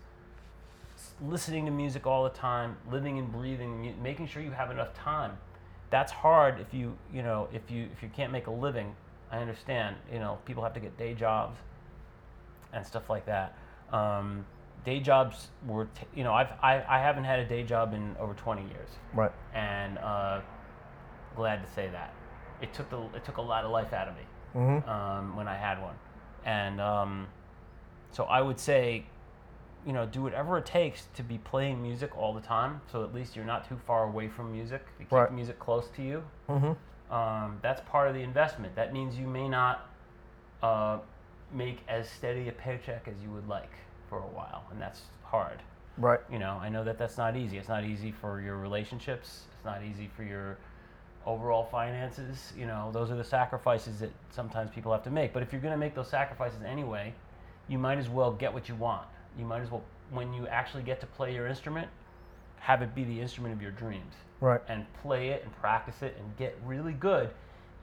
listening 1.20 1.64
to 1.66 1.70
music 1.70 2.06
all 2.06 2.24
the 2.24 2.30
time, 2.30 2.76
living 2.90 3.18
and 3.18 3.30
breathing, 3.30 3.94
making 4.02 4.26
sure 4.28 4.42
you 4.42 4.52
have 4.52 4.70
enough 4.70 4.94
time. 4.94 5.36
That's 5.90 6.12
hard 6.12 6.60
if 6.60 6.72
you, 6.72 6.96
you 7.12 7.22
know, 7.22 7.48
if 7.52 7.70
you 7.70 7.88
if 7.92 8.02
you 8.02 8.08
can't 8.14 8.32
make 8.32 8.46
a 8.46 8.50
living. 8.50 8.94
I 9.30 9.38
understand. 9.38 9.96
You 10.12 10.18
know, 10.20 10.38
people 10.44 10.62
have 10.62 10.74
to 10.74 10.80
get 10.80 10.96
day 10.96 11.14
jobs 11.14 11.58
and 12.72 12.86
stuff 12.86 13.10
like 13.10 13.26
that. 13.26 13.56
Um, 13.92 14.44
day 14.84 15.00
jobs 15.00 15.48
were, 15.66 15.86
t- 15.86 16.06
you 16.14 16.24
know, 16.24 16.32
I've 16.32 16.50
I, 16.62 16.84
I 16.88 16.98
haven't 17.00 17.24
had 17.24 17.40
a 17.40 17.44
day 17.44 17.62
job 17.64 17.94
in 17.94 18.14
over 18.20 18.34
20 18.34 18.62
years 18.62 18.88
Right. 19.12 19.32
and 19.52 19.98
uh, 19.98 20.40
glad 21.36 21.64
to 21.64 21.70
say 21.72 21.88
that. 21.88 22.12
It 22.64 22.72
took 22.72 22.88
the 22.88 22.98
it 23.16 23.24
took 23.24 23.36
a 23.36 23.42
lot 23.42 23.64
of 23.64 23.70
life 23.70 23.92
out 23.92 24.08
of 24.08 24.14
me 24.16 24.22
Mhm. 24.56 24.88
um, 24.88 25.36
when 25.36 25.46
I 25.48 25.54
had 25.54 25.80
one, 25.82 25.96
and 26.44 26.80
um, 26.80 27.26
so 28.12 28.24
I 28.24 28.40
would 28.40 28.58
say, 28.58 29.04
you 29.84 29.92
know, 29.92 30.06
do 30.06 30.22
whatever 30.22 30.56
it 30.58 30.64
takes 30.64 31.06
to 31.16 31.22
be 31.22 31.38
playing 31.38 31.82
music 31.82 32.16
all 32.16 32.32
the 32.32 32.40
time. 32.40 32.80
So 32.90 33.02
at 33.04 33.12
least 33.12 33.36
you're 33.36 33.44
not 33.44 33.68
too 33.68 33.76
far 33.76 34.04
away 34.04 34.28
from 34.28 34.50
music. 34.52 34.82
To 34.86 34.92
keep 35.04 35.12
Right. 35.12 35.30
music 35.32 35.58
close 35.58 35.88
to 35.96 36.02
you. 36.02 36.24
Mhm. 36.48 36.76
Um, 37.10 37.58
that's 37.60 37.80
part 37.82 38.08
of 38.08 38.14
the 38.14 38.22
investment. 38.22 38.74
That 38.76 38.92
means 38.92 39.18
you 39.18 39.26
may 39.26 39.48
not 39.48 39.88
uh, 40.62 40.98
make 41.52 41.84
as 41.88 42.08
steady 42.08 42.48
a 42.48 42.52
paycheck 42.52 43.06
as 43.06 43.20
you 43.22 43.28
would 43.30 43.46
like 43.48 43.72
for 44.08 44.18
a 44.18 44.30
while, 44.38 44.64
and 44.70 44.80
that's 44.80 45.02
hard 45.24 45.58
Right. 45.98 46.20
you 46.30 46.38
know 46.38 46.58
i 46.62 46.68
know 46.70 46.82
that 46.84 46.96
that's 46.96 47.18
not 47.18 47.36
easy 47.36 47.56
it's 47.58 47.68
not 47.68 47.84
easy 47.84 48.10
for 48.12 48.40
your 48.40 48.56
relationships 48.56 49.46
it's 49.54 49.64
not 49.64 49.82
easy 49.82 50.08
for 50.16 50.22
your 50.22 50.56
overall 51.26 51.64
finances 51.64 52.52
you 52.56 52.66
know 52.66 52.90
those 52.92 53.10
are 53.10 53.16
the 53.16 53.24
sacrifices 53.24 54.00
that 54.00 54.10
sometimes 54.30 54.70
people 54.70 54.92
have 54.92 55.02
to 55.02 55.10
make. 55.10 55.32
But 55.32 55.42
if 55.42 55.52
you're 55.52 55.60
going 55.62 55.72
to 55.72 55.78
make 55.78 55.94
those 55.94 56.08
sacrifices 56.08 56.62
anyway 56.62 57.14
you 57.68 57.78
might 57.78 57.98
as 57.98 58.08
well 58.10 58.30
get 58.32 58.52
what 58.52 58.68
you 58.68 58.74
want. 58.74 59.06
You 59.38 59.44
might 59.44 59.62
as 59.62 59.70
well 59.70 59.82
when 60.10 60.32
you 60.34 60.46
actually 60.48 60.82
get 60.82 61.00
to 61.00 61.06
play 61.06 61.32
your 61.34 61.46
instrument 61.46 61.88
have 62.60 62.80
it 62.82 62.94
be 62.94 63.04
the 63.04 63.20
instrument 63.20 63.54
of 63.54 63.60
your 63.60 63.70
dreams. 63.72 64.14
Right. 64.40 64.60
and 64.68 64.84
play 65.02 65.28
it 65.28 65.42
and 65.44 65.54
practice 65.56 66.02
it 66.02 66.16
and 66.18 66.36
get 66.36 66.58
really 66.64 66.92
good. 66.92 67.30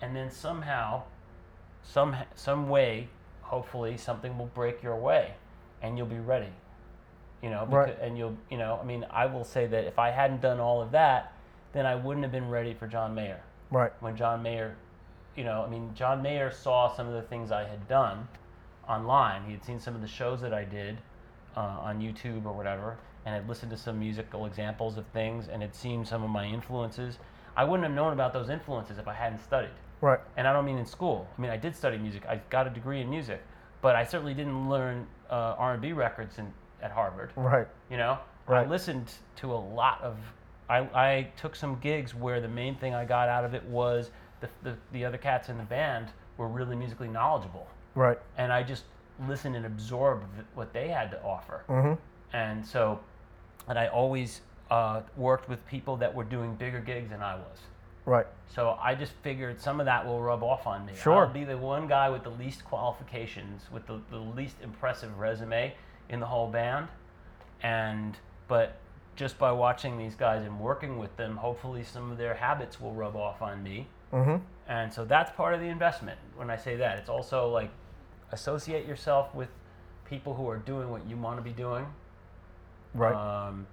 And 0.01 0.15
then 0.15 0.29
somehow 0.29 1.03
some 1.83 2.15
some 2.35 2.69
way 2.69 3.07
hopefully 3.41 3.97
something 3.97 4.37
will 4.37 4.45
break 4.53 4.83
your 4.83 4.95
way 4.95 5.33
and 5.81 5.97
you'll 5.97 6.07
be 6.07 6.19
ready. 6.19 6.53
You 7.41 7.49
know 7.49 7.65
Right. 7.67 7.97
and 7.99 8.17
you'll 8.17 8.37
you 8.51 8.57
know 8.57 8.79
i 8.81 8.85
mean 8.85 9.03
i 9.09 9.25
will 9.25 9.43
say 9.43 9.65
that 9.65 9.85
if 9.85 9.97
i 9.97 10.11
hadn't 10.11 10.41
done 10.41 10.59
all 10.59 10.79
of 10.81 10.91
that 10.91 11.33
then 11.73 11.85
i 11.85 11.95
wouldn't 11.95 12.23
have 12.23 12.31
been 12.31 12.49
ready 12.49 12.73
for 12.73 12.87
john 12.87 13.13
mayer 13.15 13.41
Right. 13.69 13.91
when 14.01 14.15
john 14.15 14.41
mayer 14.43 14.75
you 15.35 15.43
know 15.43 15.63
i 15.65 15.69
mean 15.69 15.91
john 15.95 16.21
mayer 16.21 16.51
saw 16.51 16.93
some 16.95 17.07
of 17.07 17.13
the 17.13 17.21
things 17.23 17.51
i 17.51 17.63
had 17.63 17.87
done 17.87 18.27
online 18.87 19.43
he 19.45 19.51
had 19.53 19.63
seen 19.63 19.79
some 19.79 19.95
of 19.95 20.01
the 20.01 20.07
shows 20.07 20.41
that 20.41 20.53
i 20.53 20.63
did 20.63 20.97
uh, 21.55 21.59
on 21.59 21.99
youtube 21.99 22.45
or 22.45 22.53
whatever 22.53 22.97
and 23.25 23.35
had 23.35 23.47
listened 23.47 23.69
to 23.71 23.77
some 23.77 23.99
musical 23.99 24.45
examples 24.45 24.97
of 24.97 25.05
things 25.07 25.47
and 25.47 25.61
had 25.61 25.75
seen 25.75 26.03
some 26.05 26.23
of 26.23 26.29
my 26.29 26.45
influences 26.45 27.17
i 27.55 27.63
wouldn't 27.63 27.83
have 27.87 27.95
known 27.95 28.13
about 28.13 28.33
those 28.33 28.49
influences 28.49 28.97
if 28.97 29.07
i 29.07 29.13
hadn't 29.13 29.39
studied 29.43 29.69
Right. 30.01 30.19
and 30.35 30.47
I 30.47 30.53
don't 30.53 30.65
mean 30.65 30.79
in 30.79 30.85
school. 30.87 31.27
I 31.37 31.41
mean 31.41 31.51
I 31.51 31.57
did 31.57 31.75
study 31.75 31.99
music. 31.99 32.25
I 32.27 32.41
got 32.49 32.65
a 32.65 32.71
degree 32.71 33.01
in 33.01 33.09
music, 33.11 33.39
but 33.83 33.95
I 33.95 34.03
certainly 34.03 34.33
didn't 34.33 34.67
learn 34.67 35.05
uh, 35.29 35.53
R&B 35.59 35.91
records 35.93 36.39
in, 36.39 36.51
at 36.81 36.89
Harvard. 36.89 37.29
Right. 37.35 37.67
You 37.91 37.97
know, 37.97 38.17
I 38.47 38.65
listened 38.65 39.13
to 39.35 39.53
a 39.53 39.61
lot 39.61 40.01
of. 40.01 40.17
I, 40.71 40.77
I 41.09 41.27
took 41.37 41.55
some 41.55 41.79
gigs 41.79 42.15
where 42.15 42.39
the 42.39 42.47
main 42.47 42.75
thing 42.75 42.95
I 42.95 43.03
got 43.05 43.27
out 43.27 43.43
of 43.43 43.53
it 43.53 43.63
was 43.65 44.09
the, 44.39 44.49
the 44.63 44.75
the 44.93 45.05
other 45.05 45.17
cats 45.17 45.49
in 45.49 45.57
the 45.57 45.63
band 45.63 46.07
were 46.37 46.47
really 46.47 46.75
musically 46.75 47.07
knowledgeable, 47.09 47.67
Right. 47.93 48.17
and 48.37 48.51
I 48.53 48.63
just 48.63 48.85
listened 49.27 49.55
and 49.55 49.65
absorbed 49.65 50.23
what 50.55 50.71
they 50.73 50.87
had 50.87 51.11
to 51.11 51.21
offer. 51.23 51.63
Mhm. 51.67 51.97
And 52.33 52.65
so, 52.65 52.99
and 53.67 53.77
I 53.77 53.87
always 53.87 54.41
uh, 54.71 55.01
worked 55.17 55.49
with 55.49 55.63
people 55.67 55.97
that 55.97 56.15
were 56.15 56.23
doing 56.23 56.55
bigger 56.55 56.79
gigs 56.79 57.09
than 57.09 57.21
I 57.21 57.35
was. 57.35 57.57
Right. 58.05 58.25
So 58.47 58.77
I 58.81 58.95
just 58.95 59.11
figured 59.21 59.59
some 59.61 59.79
of 59.81 59.85
that 59.85 60.05
will 60.05 60.21
rub 60.21 60.41
off 60.41 60.65
on 60.65 60.85
me. 60.85 60.93
Sure. 60.95 61.25
I'll 61.27 61.33
be 61.33 61.43
the 61.43 61.57
one 61.57 61.87
guy 61.87 62.09
with 62.09 62.23
the 62.23 62.31
least 62.31 62.63
qualifications, 62.65 63.69
with 63.71 63.85
the, 63.85 63.99
the 64.09 64.17
least 64.17 64.55
impressive 64.63 65.19
resume 65.19 65.73
in 66.09 66.19
the 66.21 66.25
whole 66.25 66.47
band. 66.47 66.87
And 67.61 68.17
but 68.47 68.77
just 69.21 69.37
by 69.37 69.51
watching 69.51 69.99
these 69.99 70.15
guys 70.15 70.43
and 70.43 70.59
working 70.59 70.97
with 70.97 71.15
them, 71.15 71.37
hopefully 71.37 71.83
some 71.83 72.11
of 72.11 72.17
their 72.17 72.33
habits 72.33 72.81
will 72.81 72.91
rub 72.91 73.15
off 73.15 73.39
on 73.43 73.61
me. 73.61 73.87
Mhm. 74.11 74.41
And 74.67 74.91
so 74.91 75.05
that's 75.05 75.29
part 75.33 75.53
of 75.53 75.59
the 75.59 75.67
investment. 75.67 76.17
When 76.35 76.49
I 76.49 76.55
say 76.57 76.75
that, 76.77 76.97
it's 76.97 77.07
also 77.07 77.47
like 77.49 77.69
associate 78.31 78.87
yourself 78.87 79.35
with 79.35 79.49
people 80.05 80.33
who 80.33 80.49
are 80.49 80.57
doing 80.57 80.89
what 80.89 81.05
you 81.05 81.17
want 81.17 81.37
to 81.37 81.43
be 81.43 81.51
doing 81.53 81.85
Right. 82.95 83.13
um, 83.13 83.67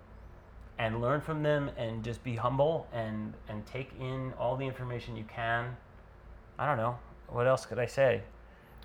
and 0.79 1.01
learn 1.01 1.23
from 1.23 1.43
them 1.43 1.71
and 1.79 2.05
just 2.05 2.23
be 2.23 2.37
humble 2.37 2.87
and 2.93 3.33
and 3.49 3.65
take 3.65 3.91
in 3.99 4.35
all 4.39 4.55
the 4.57 4.67
information 4.67 5.17
you 5.17 5.25
can 5.25 5.77
i 6.59 6.67
don't 6.67 6.77
know 6.77 6.97
what 7.29 7.47
else 7.49 7.65
could 7.67 7.79
i 7.81 7.87
say 7.87 8.23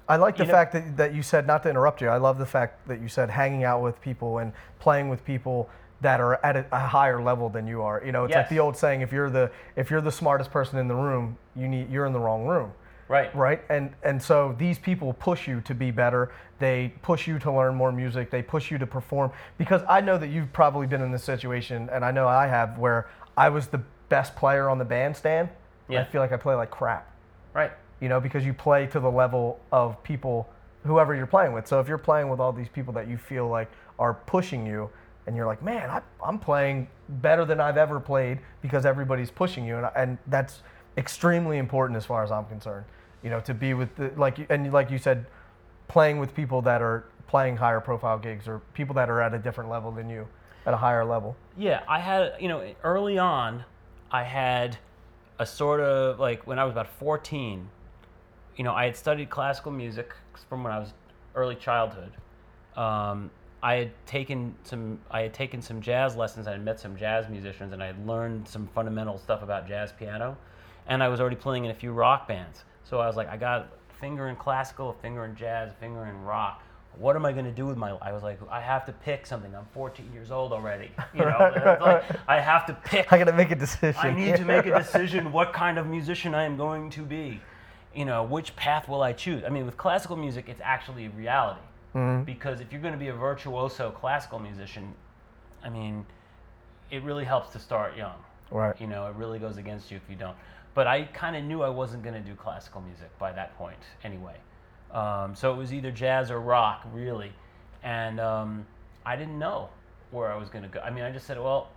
I 0.10 0.15
like 0.17 0.36
the 0.38 0.43
you 0.43 0.47
know- 0.47 0.54
fact 0.54 0.73
that, 0.73 0.97
that 0.97 1.13
you 1.13 1.23
said, 1.23 1.47
not 1.47 1.63
to 1.63 1.69
interrupt 1.69 2.02
you, 2.02 2.10
I 2.10 2.17
love 2.17 2.38
the 2.38 2.45
fact 2.45 2.86
that 2.89 2.99
you 2.99 3.08
said 3.08 3.30
hanging 3.30 3.63
out 3.63 3.82
with 3.82 4.02
people 4.02 4.39
and 4.39 4.52
playing 4.78 5.08
with 5.08 5.23
people 5.23 5.69
that 6.04 6.22
are 6.22 6.44
at 6.46 6.56
a, 6.56 6.66
a 6.72 6.80
higher 6.80 7.22
level 7.22 7.50
than 7.50 7.66
you 7.66 7.82
are. 7.82 8.02
You 8.06 8.12
know, 8.12 8.26
it's 8.26 8.36
like 8.36 8.50
the 8.50 8.60
old 8.60 8.78
saying, 8.78 9.02
if 9.02 9.12
you're 9.12 9.30
the 9.30 9.52
if 9.76 9.89
you're 9.89 10.02
the 10.02 10.12
smartest 10.12 10.52
person 10.52 10.78
in 10.78 10.88
the 10.88 10.96
room, 10.96 11.38
you 11.56 11.68
need 11.68 11.89
you're 11.89 12.06
in 12.06 12.13
the 12.13 12.20
wrong 12.20 12.46
room. 12.46 12.72
right 13.08 13.36
Right? 13.36 13.62
And 13.70 13.94
and 14.04 14.22
so 14.22 14.56
these 14.58 14.78
people 14.78 15.13
push 15.13 15.48
you 15.48 15.62
to 15.62 15.74
be 15.74 15.92
better. 15.92 16.32
They 16.60 16.94
push 17.02 17.28
you 17.28 17.39
to 17.39 17.52
learn 17.52 17.76
more 17.76 17.92
music. 17.92 18.30
They 18.30 18.44
push 18.44 18.70
you 18.72 18.78
to 18.78 18.86
perform 18.86 19.32
because 19.58 19.82
I 19.89 20.00
know 20.02 20.18
that 20.18 20.28
you've 20.28 20.54
probably 20.54 20.88
been 20.88 21.02
in 21.02 21.12
this 21.12 21.24
situation 21.24 21.89
and 21.92 22.06
I 22.06 22.12
know 22.12 22.28
I 22.28 22.48
have 22.48 22.78
where 22.78 23.10
I 23.36 23.50
was 23.50 23.68
the 23.68 23.82
best 24.10 24.36
player 24.36 24.70
on 24.70 24.78
the 24.78 24.86
bandstand. 24.86 25.50
and 25.89 25.98
I 25.98 26.06
feel 26.06 26.22
like 26.22 26.32
I 26.32 26.38
play 26.38 26.56
like 26.56 26.72
crap 26.72 27.12
right 27.54 27.72
you 28.04 28.10
know, 28.10 28.20
because 28.20 28.46
you 28.46 28.54
play 28.54 28.86
to 28.88 29.00
the 29.00 29.10
level 29.10 29.62
of 29.72 30.04
people, 30.04 30.50
whoever 30.84 31.16
you're 31.16 31.26
playing 31.26 31.54
with. 31.54 31.66
So 31.66 31.80
if 31.80 31.88
you're 31.88 31.98
playing 31.98 32.28
with 32.28 32.42
all 32.42 32.52
these 32.52 32.68
people 32.68 32.92
that 32.96 33.08
you 33.08 33.18
feel 33.18 33.48
like 33.48 33.72
are 33.98 34.13
pushing 34.13 34.66
you, 34.66 34.89
and 35.25 35.36
you're 35.36 35.45
like, 35.45 35.63
man, 35.63 35.89
I, 35.89 36.01
I'm 36.25 36.39
playing 36.39 36.88
better 37.07 37.45
than 37.45 37.59
I've 37.59 37.77
ever 37.77 37.99
played 37.99 38.39
because 38.62 38.86
everybody's 38.86 39.31
pushing 39.31 39.65
you, 39.65 39.77
and, 39.77 39.88
and 39.95 40.17
that's 40.27 40.62
extremely 40.97 41.57
important 41.57 41.97
as 41.97 42.05
far 42.05 42.23
as 42.23 42.31
I'm 42.31 42.45
concerned. 42.45 42.86
You 43.23 43.29
know, 43.29 43.39
to 43.41 43.53
be 43.53 43.73
with 43.73 43.95
the, 43.95 44.12
like, 44.17 44.45
and 44.49 44.71
like 44.73 44.91
you 44.91 44.97
said, 44.97 45.25
playing 45.88 46.19
with 46.19 46.36
people 46.36 46.62
that 46.63 46.81
are 46.81 47.05
playing 47.27 47.57
higher 47.57 47.79
profile 47.79 48.19
gigs 48.19 48.47
or 48.47 48.59
people 48.73 48.93
that 48.95 49.09
are 49.09 49.21
at 49.21 49.33
a 49.33 49.39
different 49.39 49.69
level 49.69 49.91
than 49.91 50.09
you, 50.09 50.27
at 50.65 50.73
a 50.73 50.77
higher 50.77 51.05
level? 51.05 51.36
Yeah, 51.57 51.83
I 51.88 51.99
had, 51.99 52.33
you 52.39 52.47
know, 52.47 52.73
early 52.83 53.17
on, 53.17 53.63
I 54.12 54.23
had 54.23 54.77
a 55.39 55.45
sort 55.45 55.79
of 55.79 56.19
like 56.19 56.45
when 56.45 56.59
I 56.59 56.63
was 56.65 56.71
about 56.71 56.88
14, 56.88 57.67
you 58.55 58.63
know, 58.63 58.73
I 58.73 58.86
had 58.86 58.95
studied 58.95 59.29
classical 59.29 59.71
music 59.71 60.13
from 60.49 60.63
when 60.63 60.73
I 60.73 60.79
was 60.79 60.93
early 61.36 61.55
childhood. 61.55 62.12
Um, 62.75 63.31
I 63.63 63.76
had 63.76 63.91
taken 64.06 64.54
some, 64.65 64.99
I 65.10 65.21
had 65.21 65.34
taken 65.34 65.62
some 65.62 65.82
jazz 65.82 66.17
lessons. 66.17 66.47
I 66.47 66.52
had 66.52 66.65
met 66.65 66.82
some 66.82 66.97
jazz 66.97 67.30
musicians, 67.30 67.71
and 67.71 67.82
I 67.82 67.88
had 67.88 68.06
learned 68.06 68.45
some 68.45 68.67
fundamental 68.67 69.17
stuff 69.17 69.41
about 69.41 69.65
jazz 69.69 69.93
piano. 69.93 70.38
And 70.86 71.02
I 71.02 71.08
was 71.08 71.21
already 71.21 71.38
playing 71.38 71.63
in 71.63 71.71
a 71.71 71.73
few 71.73 71.93
rock 71.93 72.28
bands, 72.28 72.65
so 72.84 72.99
I 72.99 73.08
was 73.08 73.15
like, 73.15 73.30
I 73.30 73.38
got 73.38 73.62
a 73.62 73.93
finger 74.02 74.28
in 74.28 74.36
classical, 74.36 74.89
a 74.89 74.93
finger 74.95 75.23
in 75.23 75.34
jazz, 75.34 75.71
a 75.71 75.76
finger 75.76 76.06
in 76.06 76.21
rock. 76.23 76.62
What 76.97 77.15
am 77.15 77.26
I 77.26 77.32
going 77.32 77.45
to 77.45 77.52
do 77.52 77.65
with 77.65 77.78
my? 77.78 77.91
I 78.02 78.12
was 78.12 78.21
like, 78.21 78.38
I 78.52 78.60
have 78.60 78.86
to 78.88 78.91
pick 78.91 79.26
something. 79.26 79.56
I'm 79.56 79.65
14 79.73 80.12
years 80.13 80.30
old 80.30 80.52
already. 80.52 80.91
You 81.13 81.19
know, 81.21 81.39
Right, 81.39 81.65
right, 81.65 81.82
like. 81.82 82.04
I 82.28 82.41
have 82.41 82.65
to 82.65 82.73
pick. 82.73 83.13
I 83.13 83.17
got 83.17 83.26
to 83.26 83.34
make 83.34 83.49
a 83.49 83.56
decision. 83.56 84.02
I 84.04 84.13
need 84.13 84.36
to 84.36 84.45
make 84.45 84.65
a 84.65 84.78
decision 84.84 85.32
what 85.32 85.54
kind 85.54 85.80
of 85.80 85.88
musician 85.88 86.36
I 86.36 86.43
am 86.43 86.58
going 86.58 86.89
to 86.91 87.02
be. 87.02 87.39
You 87.95 88.04
know, 88.04 88.23
which 88.23 88.56
path 88.58 88.89
will 88.89 89.02
I 89.02 89.13
choose? 89.13 89.43
I 89.45 89.49
mean, 89.49 89.65
with 89.65 89.78
classical 89.78 90.17
music, 90.17 90.49
it's 90.49 90.62
actually 90.63 91.06
a 91.06 91.10
reality. 91.12 91.62
Because 92.25 92.60
if 92.60 92.71
you're 92.71 92.82
going 92.82 92.93
to 92.93 92.99
be 92.99 93.10
a 93.10 93.13
virtuoso 93.13 93.91
classical 93.91 94.39
musician, 94.39 94.93
I 95.63 95.69
mean, 95.69 96.06
it 96.91 97.03
really 97.03 97.25
helps 97.25 97.51
to 97.51 97.60
start 97.60 97.95
young. 97.95 98.15
Right. 98.51 98.79
You 98.79 98.88
know, 98.88 99.08
it 99.08 99.15
really 99.15 99.39
goes 99.39 99.58
against 99.58 99.91
you 99.91 99.97
if 99.97 100.03
you 100.10 100.15
don't. 100.15 100.36
But 100.73 100.88
I 100.88 101.03
kind 101.06 101.36
of 101.36 101.43
knew 101.43 101.62
I 101.62 101.69
wasn't 101.69 102.03
going 102.03 102.15
to 102.15 102.21
do 102.21 102.36
classical 102.36 102.82
music 102.82 103.17
by 103.19 103.32
that 103.34 103.58
point 103.58 103.77
anyway. 104.03 104.36
Um, 104.91 105.36
so 105.36 105.51
it 105.53 105.58
was 105.58 105.73
either 105.73 105.91
jazz 105.91 106.32
or 106.32 106.39
rock, 106.39 106.86
really. 106.93 107.32
And 107.84 108.19
um, 108.19 108.65
I 109.06 109.15
didn't 109.15 109.38
know 109.38 109.69
where 110.12 110.32
I 110.32 110.36
was 110.36 110.49
going 110.49 110.63
to 110.63 110.69
go. 110.69 110.79
I 110.79 110.89
mean, 110.89 111.03
I 111.03 111.12
just 111.12 111.25
said, 111.27 111.39
well, 111.39 111.69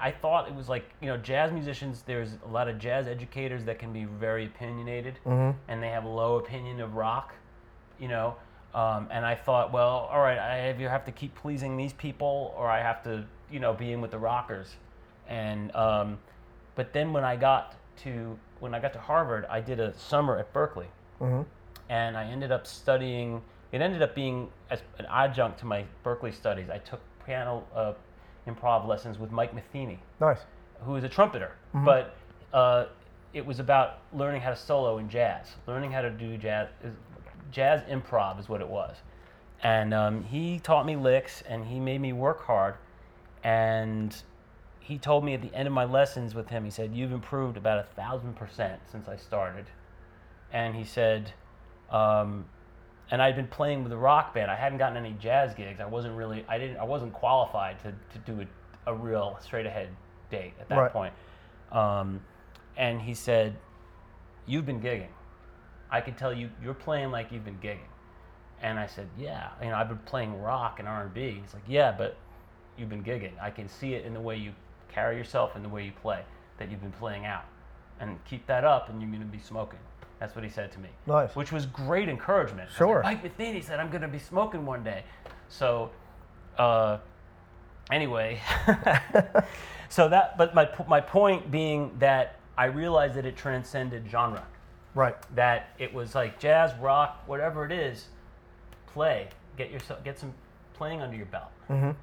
I 0.00 0.10
thought 0.10 0.48
it 0.48 0.54
was 0.54 0.68
like, 0.68 0.84
you 1.00 1.08
know, 1.08 1.16
jazz 1.16 1.52
musicians, 1.52 2.02
there's 2.02 2.30
a 2.44 2.48
lot 2.48 2.68
of 2.68 2.78
jazz 2.78 3.06
educators 3.06 3.64
that 3.64 3.78
can 3.78 3.92
be 3.92 4.04
very 4.04 4.46
opinionated 4.46 5.18
and 5.68 5.82
they 5.82 5.88
have 5.88 6.04
a 6.04 6.08
low 6.08 6.36
opinion 6.36 6.80
of 6.80 6.94
rock, 6.94 7.34
you 7.98 8.08
know. 8.08 8.36
Um, 8.76 9.08
and 9.10 9.24
I 9.24 9.34
thought, 9.34 9.72
well, 9.72 10.06
all 10.12 10.20
right, 10.20 10.38
I 10.38 10.68
either 10.68 10.90
have 10.90 11.06
to 11.06 11.12
keep 11.12 11.34
pleasing 11.34 11.78
these 11.78 11.94
people 11.94 12.54
or 12.58 12.68
I 12.68 12.80
have 12.82 13.02
to, 13.04 13.24
you 13.50 13.58
know, 13.58 13.72
be 13.72 13.92
in 13.92 14.02
with 14.02 14.10
the 14.10 14.18
rockers. 14.18 14.76
And 15.28 15.74
um, 15.74 16.18
but 16.74 16.92
then 16.92 17.12
when 17.14 17.24
I 17.24 17.36
got 17.36 17.74
to 18.04 18.38
when 18.60 18.74
I 18.74 18.78
got 18.80 18.92
to 18.92 18.98
Harvard, 19.00 19.46
I 19.48 19.60
did 19.60 19.80
a 19.80 19.96
summer 19.98 20.38
at 20.38 20.52
Berklee, 20.52 20.86
and 21.88 22.16
I 22.18 22.24
ended 22.24 22.52
up 22.52 22.66
studying. 22.66 23.40
It 23.72 23.80
ended 23.80 24.02
up 24.02 24.14
being 24.14 24.48
as 24.70 24.82
an 24.98 25.06
adjunct 25.10 25.58
to 25.60 25.66
my 25.66 25.84
Berklee 26.04 26.34
studies. 26.34 26.68
I 26.70 26.78
took 26.78 27.00
piano 27.24 27.64
uh, 27.74 27.94
improv 28.46 28.86
lessons 28.86 29.18
with 29.18 29.32
Mike 29.32 29.52
Metheny, 29.54 29.98
Nice. 30.20 30.40
who 30.82 30.96
is 30.96 31.02
a 31.04 31.08
trumpeter, 31.08 31.52
but 31.72 32.14
uh, 32.52 32.84
it 33.32 33.44
was 33.44 33.58
about 33.58 33.98
learning 34.12 34.42
how 34.42 34.50
to 34.50 34.56
solo 34.56 34.98
in 34.98 35.08
jazz, 35.08 35.56
learning 35.66 35.90
how 35.92 36.02
to 36.02 36.10
do 36.10 36.36
jazz. 36.36 36.68
Jazz 37.50 37.82
improv 37.82 38.38
is 38.40 38.48
what 38.48 38.60
it 38.60 38.68
was, 38.68 38.96
and 39.62 39.92
um, 39.94 40.24
he 40.24 40.58
taught 40.58 40.86
me 40.86 40.96
licks, 40.96 41.42
and 41.42 41.64
he 41.66 41.80
made 41.80 42.00
me 42.00 42.12
work 42.12 42.42
hard, 42.44 42.74
and 43.44 44.14
he 44.80 44.98
told 44.98 45.24
me 45.24 45.34
at 45.34 45.42
the 45.42 45.54
end 45.54 45.66
of 45.66 45.72
my 45.74 45.84
lessons 45.84 46.34
with 46.34 46.48
him, 46.48 46.64
he 46.64 46.70
said, 46.70 46.94
"You've 46.94 47.12
improved 47.12 47.56
about 47.56 47.78
a 47.78 47.84
thousand 47.84 48.34
percent 48.34 48.80
since 48.90 49.08
I 49.08 49.16
started," 49.16 49.66
and 50.52 50.74
he 50.74 50.84
said. 50.84 51.32
Um, 51.90 52.46
and 53.08 53.22
I'd 53.22 53.36
been 53.36 53.46
playing 53.46 53.84
with 53.84 53.92
a 53.92 53.96
rock 53.96 54.34
band. 54.34 54.50
I 54.50 54.56
hadn't 54.56 54.78
gotten 54.78 54.96
any 54.96 55.12
jazz 55.12 55.54
gigs. 55.54 55.78
I 55.78 55.86
wasn't 55.86 56.16
really, 56.16 56.44
I 56.48 56.58
didn't, 56.58 56.78
I 56.78 56.82
wasn't 56.82 57.12
qualified 57.12 57.78
to, 57.84 57.92
to 57.92 58.18
do 58.26 58.40
a, 58.40 58.90
a 58.90 58.94
real 58.96 59.38
straight 59.40 59.64
ahead 59.64 59.90
date 60.28 60.54
at 60.60 60.68
that 60.68 60.76
Right. 60.76 60.92
point. 60.92 61.14
Um, 61.70 62.20
and 62.76 63.00
he 63.00 63.14
said, 63.14 63.54
"You've 64.44 64.66
been 64.66 64.80
gigging. 64.80 65.06
I 65.90 66.00
could 66.00 66.16
tell 66.16 66.32
you, 66.32 66.50
you're 66.62 66.74
playing 66.74 67.10
like 67.10 67.30
you've 67.32 67.44
been 67.44 67.58
gigging." 67.58 67.88
And 68.62 68.78
I 68.78 68.86
said, 68.86 69.08
"Yeah, 69.18 69.50
you 69.62 69.68
know, 69.68 69.76
I've 69.76 69.88
been 69.88 69.98
playing 69.98 70.40
rock 70.42 70.78
and 70.78 70.88
R 70.88 71.02
and 71.02 71.14
B." 71.14 71.40
He's 71.42 71.54
like, 71.54 71.62
"Yeah, 71.68 71.92
but 71.96 72.16
you've 72.76 72.88
been 72.88 73.04
gigging. 73.04 73.32
I 73.40 73.50
can 73.50 73.68
see 73.68 73.94
it 73.94 74.04
in 74.04 74.14
the 74.14 74.20
way 74.20 74.36
you 74.36 74.52
carry 74.88 75.16
yourself 75.16 75.54
and 75.56 75.64
the 75.64 75.68
way 75.68 75.84
you 75.84 75.92
play 76.02 76.22
that 76.58 76.70
you've 76.70 76.80
been 76.82 76.92
playing 76.92 77.26
out. 77.26 77.44
And 78.00 78.18
keep 78.24 78.46
that 78.46 78.64
up, 78.64 78.88
and 78.88 79.00
you're 79.00 79.10
going 79.10 79.20
to 79.22 79.26
be 79.26 79.38
smoking." 79.42 79.78
That's 80.18 80.34
what 80.34 80.42
he 80.44 80.48
said 80.50 80.72
to 80.72 80.78
me 80.78 80.88
Nice. 81.06 81.36
which 81.36 81.52
was 81.52 81.66
great 81.66 82.08
encouragement. 82.08 82.70
Sure. 82.74 83.02
Like, 83.04 83.22
Mike 83.22 83.36
Metheny 83.36 83.62
said 83.62 83.78
I'm 83.80 83.90
going 83.90 84.00
to 84.00 84.08
be 84.08 84.18
smoking 84.18 84.64
one 84.64 84.82
day. 84.82 85.04
So, 85.50 85.90
uh, 86.56 86.96
anyway, 87.90 88.40
so 89.90 90.08
that. 90.08 90.38
But 90.38 90.54
my 90.54 90.68
my 90.88 91.00
point 91.00 91.50
being 91.50 91.94
that 91.98 92.36
I 92.56 92.64
realized 92.66 93.14
that 93.14 93.26
it 93.26 93.36
transcended 93.36 94.06
genre. 94.10 94.46
Right. 94.96 95.14
That 95.36 95.68
it 95.78 95.92
was 95.94 96.14
like 96.14 96.40
jazz, 96.40 96.72
rock, 96.80 97.22
whatever 97.26 97.64
it 97.66 97.70
is, 97.72 98.06
play. 98.88 99.28
Get 99.56 99.70
yourself 99.70 100.02
get 100.02 100.18
some 100.18 100.32
playing 100.74 101.00
under 101.02 101.16
your 101.16 101.26
belt 101.26 101.50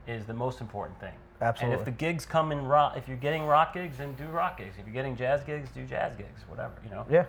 is 0.08 0.26
the 0.26 0.34
most 0.34 0.62
important 0.62 1.00
thing. 1.00 1.14
Absolutely. 1.42 1.74
And 1.74 1.82
Mm-hmm. 1.82 1.90
If 1.90 1.98
the 1.98 2.06
gigs 2.06 2.26
come 2.26 2.52
in 2.52 2.66
rock, 2.66 2.96
if 2.98 3.08
you're 3.08 3.18
getting 3.18 3.46
rock 3.46 3.74
gigs, 3.74 3.98
then 3.98 4.14
do 4.14 4.26
rock 4.26 4.58
gigs. 4.58 4.76
If 4.80 4.86
you're 4.86 4.94
getting 4.94 5.16
jazz 5.18 5.44
gigs, 5.44 5.70
do 5.74 5.86
jazz 5.86 6.16
gigs. 6.16 6.42
Whatever 6.48 6.74
you 6.86 6.92
know. 6.92 7.06
Yeah. 7.10 7.26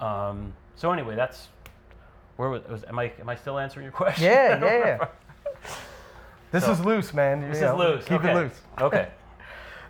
Um, 0.00 0.52
so 0.76 0.92
anyway, 0.92 1.14
that's 1.16 1.48
where 2.36 2.48
was, 2.50 2.62
was 2.68 2.84
am 2.84 2.98
I 2.98 3.12
am 3.20 3.28
I 3.28 3.36
still 3.36 3.58
answering 3.58 3.84
your 3.84 3.92
question? 4.02 4.24
Yeah, 4.24 4.62
yeah, 4.64 4.78
yeah. 5.00 5.08
This 6.50 6.64
So- 6.64 6.72
is 6.72 6.80
loose, 6.84 7.12
man. 7.14 7.40
This 7.42 7.60
You 7.60 7.66
is 7.66 7.72
know, 7.72 7.76
loose. 7.76 8.04
Keep 8.04 8.20
okay. 8.20 8.30
it 8.32 8.34
loose. 8.34 8.60
Okay. 8.80 9.08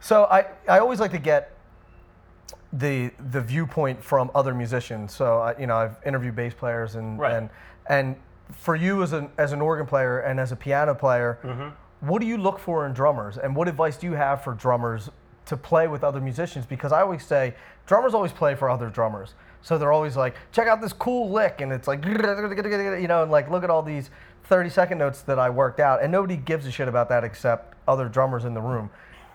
So 0.00 0.26
I, 0.26 0.46
I 0.68 0.78
always 0.78 1.00
like 1.00 1.10
to 1.10 1.18
get 1.18 1.57
the 2.72 3.10
the 3.30 3.40
viewpoint 3.40 4.02
from 4.02 4.30
other 4.34 4.54
musicians. 4.54 5.14
So 5.14 5.38
I, 5.38 5.58
you 5.58 5.66
know 5.66 5.76
I've 5.76 5.96
interviewed 6.04 6.36
bass 6.36 6.54
players 6.54 6.94
and 6.96 7.18
Right. 7.18 7.32
and 7.34 7.50
and 7.88 8.16
for 8.52 8.74
you 8.76 9.02
as 9.02 9.12
an 9.12 9.30
as 9.38 9.52
an 9.52 9.60
organ 9.60 9.86
player 9.86 10.20
and 10.20 10.38
as 10.40 10.52
a 10.52 10.56
piano 10.56 10.94
player, 10.94 11.38
Mm-hmm. 11.42 11.68
what 12.08 12.20
do 12.20 12.26
you 12.26 12.36
look 12.36 12.58
for 12.58 12.86
in 12.86 12.92
drummers 12.92 13.38
and 13.38 13.54
what 13.56 13.68
advice 13.68 13.96
do 13.96 14.06
you 14.06 14.14
have 14.14 14.42
for 14.44 14.52
drummers 14.54 15.10
to 15.46 15.56
play 15.56 15.88
with 15.88 16.04
other 16.04 16.20
musicians? 16.20 16.66
Because 16.66 16.92
I 16.92 17.00
always 17.00 17.24
say 17.24 17.54
drummers 17.86 18.12
always 18.12 18.32
play 18.32 18.54
for 18.54 18.68
other 18.68 18.90
drummers. 18.90 19.34
So 19.62 19.76
they're 19.76 19.92
always 19.92 20.16
like, 20.16 20.36
check 20.52 20.68
out 20.68 20.80
this 20.80 20.92
cool 20.92 21.30
lick, 21.30 21.60
and 21.62 21.72
it's 21.72 21.88
like, 21.88 22.04
you 22.04 22.12
know, 23.08 23.22
and 23.22 23.30
like 23.30 23.50
look 23.50 23.64
at 23.64 23.70
all 23.70 23.82
these 23.82 24.08
30 24.44 24.70
second 24.70 24.98
notes 24.98 25.22
that 25.22 25.38
I 25.38 25.50
worked 25.50 25.80
out, 25.80 26.00
and 26.02 26.12
nobody 26.12 26.36
gives 26.36 26.64
a 26.66 26.70
shit 26.70 26.86
about 26.86 27.08
that 27.08 27.24
except 27.24 27.74
other 27.88 28.08
drummers 28.08 28.44
in 28.44 28.54
the 28.54 28.60
room. 28.60 28.88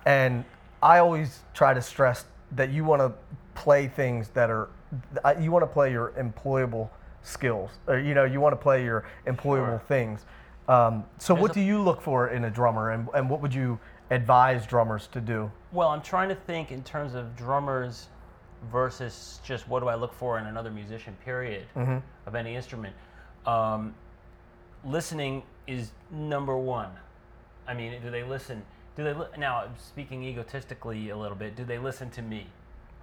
And 0.06 0.46
I 0.82 1.00
always 1.00 1.42
try 1.54 1.74
to 1.74 1.82
stress 1.82 2.26
that 2.56 2.70
you 2.72 2.84
want 2.84 3.02
to 3.02 3.12
play 3.56 3.88
things 3.88 4.30
that 4.30 4.50
are, 4.50 4.70
you 5.40 5.52
want 5.52 5.64
to 5.64 5.68
play 5.68 5.92
your 5.92 6.12
employable 6.12 6.90
skills, 7.22 7.72
or 7.88 7.98
you 8.00 8.14
know, 8.14 8.26
you 8.26 8.40
want 8.40 8.54
to 8.54 8.58
play 8.62 8.84
your 8.84 9.06
employable 9.28 9.80
Sure. 9.80 9.82
things. 9.88 10.26
Um, 10.68 11.06
so, 11.18 11.34
what 11.34 11.52
a- 11.52 11.54
do 11.54 11.62
you 11.62 11.82
look 11.82 12.02
for 12.02 12.30
in 12.30 12.46
a 12.46 12.50
drummer, 12.50 12.92
and, 12.92 13.08
and 13.14 13.30
what 13.30 13.42
would 13.42 13.54
you 13.54 13.80
advise 14.12 14.66
drummers 14.66 15.08
to 15.08 15.22
do? 15.22 15.52
Well, 15.72 15.90
I'm 15.90 16.02
trying 16.02 16.30
to 16.30 16.36
think 16.36 16.72
in 16.72 16.84
terms 16.84 17.16
of 17.16 17.36
drummers 17.36 18.08
versus 18.72 19.40
just 19.44 19.68
what 19.68 19.82
do 19.82 19.88
I 19.90 19.96
look 19.96 20.14
for 20.14 20.40
in 20.40 20.46
another 20.46 20.72
musician. 20.72 21.18
Period 21.26 21.66
of 22.26 22.36
any 22.36 22.56
instrument. 22.56 22.96
Um, 23.46 23.94
listening 24.86 25.44
is 25.68 25.92
number 26.12 26.58
one. 26.58 26.90
I 27.68 27.74
mean, 27.74 28.02
do 28.02 28.10
they 28.12 28.24
listen? 28.24 28.64
Do 28.96 29.04
they 29.04 29.14
li- 29.14 29.28
now? 29.38 29.66
Speaking 29.78 30.24
egotistically 30.24 31.10
a 31.10 31.18
little 31.18 31.38
bit, 31.38 31.56
do 31.56 31.64
they 31.66 31.78
listen 31.80 32.10
to 32.12 32.22
me? 32.22 32.48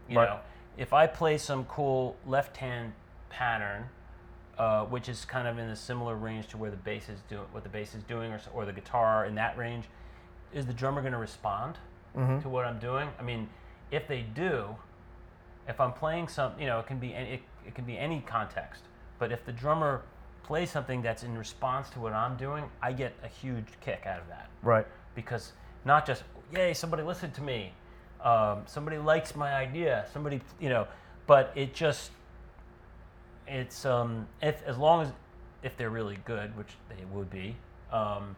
You 0.09 0.19
Right. 0.19 0.29
know, 0.29 0.41
if 0.77 0.93
I 0.93 1.07
play 1.07 1.37
some 1.39 1.65
cool 1.65 2.17
left-hand 2.27 2.93
pattern, 3.29 3.89
uh, 4.59 4.85
which 4.85 5.09
is 5.09 5.25
kind 5.25 5.49
of 5.49 5.59
in 5.59 5.69
a 5.69 5.77
similar 5.77 6.15
range 6.15 6.47
to 6.49 6.59
where 6.59 6.71
the 6.71 6.77
bass 6.77 7.09
is 7.09 7.21
doing, 7.23 7.47
what 7.53 7.63
the 7.63 7.69
bass 7.69 7.95
is 7.95 8.03
doing, 8.05 8.33
or, 8.33 8.41
or 8.53 8.65
the 8.67 8.73
guitar 8.73 9.25
in 9.25 9.35
that 9.37 9.57
range, 9.57 9.87
is 10.53 10.67
the 10.67 10.73
drummer 10.73 11.01
going 11.01 11.13
to 11.13 11.19
respond 11.19 11.79
to 12.15 12.49
what 12.49 12.65
I'm 12.67 12.79
doing? 12.81 13.09
I 13.21 13.23
mean, 13.23 13.49
if 13.93 14.09
they 14.09 14.23
do, 14.23 14.75
if 15.69 15.81
I'm 15.81 15.93
playing 15.93 16.27
some, 16.29 16.53
you 16.59 16.67
know, 16.67 16.81
it 16.81 16.87
can 16.87 16.99
be 16.99 17.15
any, 17.15 17.35
it, 17.35 17.43
it 17.67 17.75
can 17.77 17.85
be 17.85 17.97
any 17.97 18.21
context. 18.21 18.83
But 19.21 19.31
if 19.31 19.45
the 19.45 19.53
drummer 19.53 20.03
plays 20.43 20.71
something 20.71 21.03
that's 21.03 21.23
in 21.23 21.39
response 21.39 21.89
to 21.91 22.01
what 22.01 22.13
I'm 22.13 22.37
doing, 22.37 22.65
I 22.83 22.93
get 22.93 23.13
a 23.23 23.29
huge 23.29 23.67
kick 23.81 24.07
out 24.07 24.19
of 24.21 24.27
that 24.29 24.49
Right. 24.63 24.87
because 25.15 25.53
not 25.85 26.07
just 26.07 26.23
yay 26.53 26.75
somebody 26.75 27.03
listened 27.03 27.35
to 27.35 27.43
me, 27.43 27.73
um, 28.23 28.63
somebody 28.67 28.99
likes 28.99 29.35
my 29.35 29.55
idea, 29.55 30.07
somebody 30.13 30.41
you 30.61 30.69
know, 30.69 30.87
but 31.27 31.53
it 31.55 31.75
just 31.75 32.11
it's 33.47 33.85
um, 33.85 34.27
if 34.43 34.63
as 34.67 34.79
long 34.79 35.03
as 35.03 35.13
if 35.63 35.77
they're 35.77 35.91
really 35.91 36.19
good, 36.25 36.57
which 36.57 36.75
they 36.89 37.05
would 37.13 37.31
be, 37.31 37.57
um, 37.93 38.37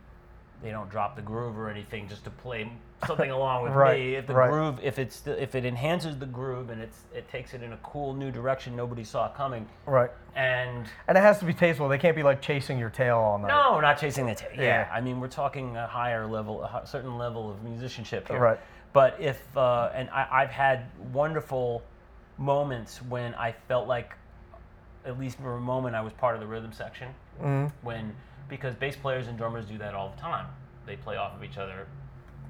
they 0.63 0.71
don't 0.71 0.91
drop 0.91 1.17
the 1.17 1.23
groove 1.23 1.59
or 1.59 1.69
anything 1.69 2.09
just 2.09 2.25
to 2.25 2.31
play 2.31 2.71
something 3.07 3.31
along 3.31 3.63
with 3.65 3.73
Right, 3.73 3.99
me. 3.99 4.15
If 4.15 4.27
the 4.27 4.35
right. 4.35 4.51
groove, 4.51 4.79
if 4.83 4.99
it's 4.99 5.27
if 5.27 5.55
it 5.55 5.65
enhances 5.65 6.19
the 6.19 6.27
groove 6.27 6.71
and 6.71 6.81
it's 6.81 7.01
it 7.15 7.29
takes 7.29 7.55
it 7.55 7.63
in 7.63 7.73
a 7.73 7.77
cool 7.79 8.15
new 8.15 8.31
direction 8.31 8.77
nobody 8.77 9.05
saw 9.05 9.29
coming, 9.29 9.69
Right. 9.87 10.11
and 10.35 10.87
And 11.09 11.19
it 11.19 11.21
has 11.21 11.39
to 11.41 11.45
be 11.45 11.55
tasteful. 11.55 11.89
They 11.89 11.99
can't 11.99 12.17
be 12.17 12.23
like 12.23 12.41
chasing 12.41 12.79
your 12.79 12.91
tail 12.91 13.19
all 13.19 13.39
night. 13.39 13.49
no, 13.49 13.81
not 13.81 13.99
chasing 13.99 14.27
the 14.27 14.35
tail. 14.35 14.51
Yeah. 14.55 14.63
Yeah. 14.63 14.89
I 14.93 15.01
mean 15.01 15.21
we're 15.21 15.29
talking 15.29 15.77
a 15.77 15.87
higher 15.87 16.27
level, 16.27 16.63
a 16.63 16.83
certain 16.87 17.19
level 17.19 17.51
of 17.51 17.63
musicianship 17.63 18.29
here. 18.29 18.39
Right. 18.39 18.61
But 18.93 19.17
if 19.21 19.41
uh, 19.57 19.91
and 19.95 20.09
I, 20.11 20.27
I've 20.31 20.51
had 20.51 20.85
wonderful 21.13 21.83
moments 22.39 23.01
when 23.03 23.35
I 23.35 23.53
felt 23.69 23.87
like, 23.89 24.15
at 25.05 25.19
least 25.19 25.39
for 25.39 25.55
a 25.57 25.61
moment, 25.61 25.95
I 25.97 26.01
was 26.01 26.13
part 26.13 26.35
of 26.35 26.41
the 26.41 26.47
rhythm 26.47 26.73
section. 26.73 27.09
When 27.83 28.15
because 28.49 28.75
bass 28.75 28.97
players 28.97 29.29
and 29.29 29.39
drummers 29.39 29.65
do 29.65 29.79
that 29.79 29.95
all 29.95 30.11
the 30.15 30.21
time. 30.21 30.47
They 30.85 30.97
play 30.97 31.17
off 31.17 31.35
of 31.35 31.43
each 31.43 31.57
other. 31.59 31.87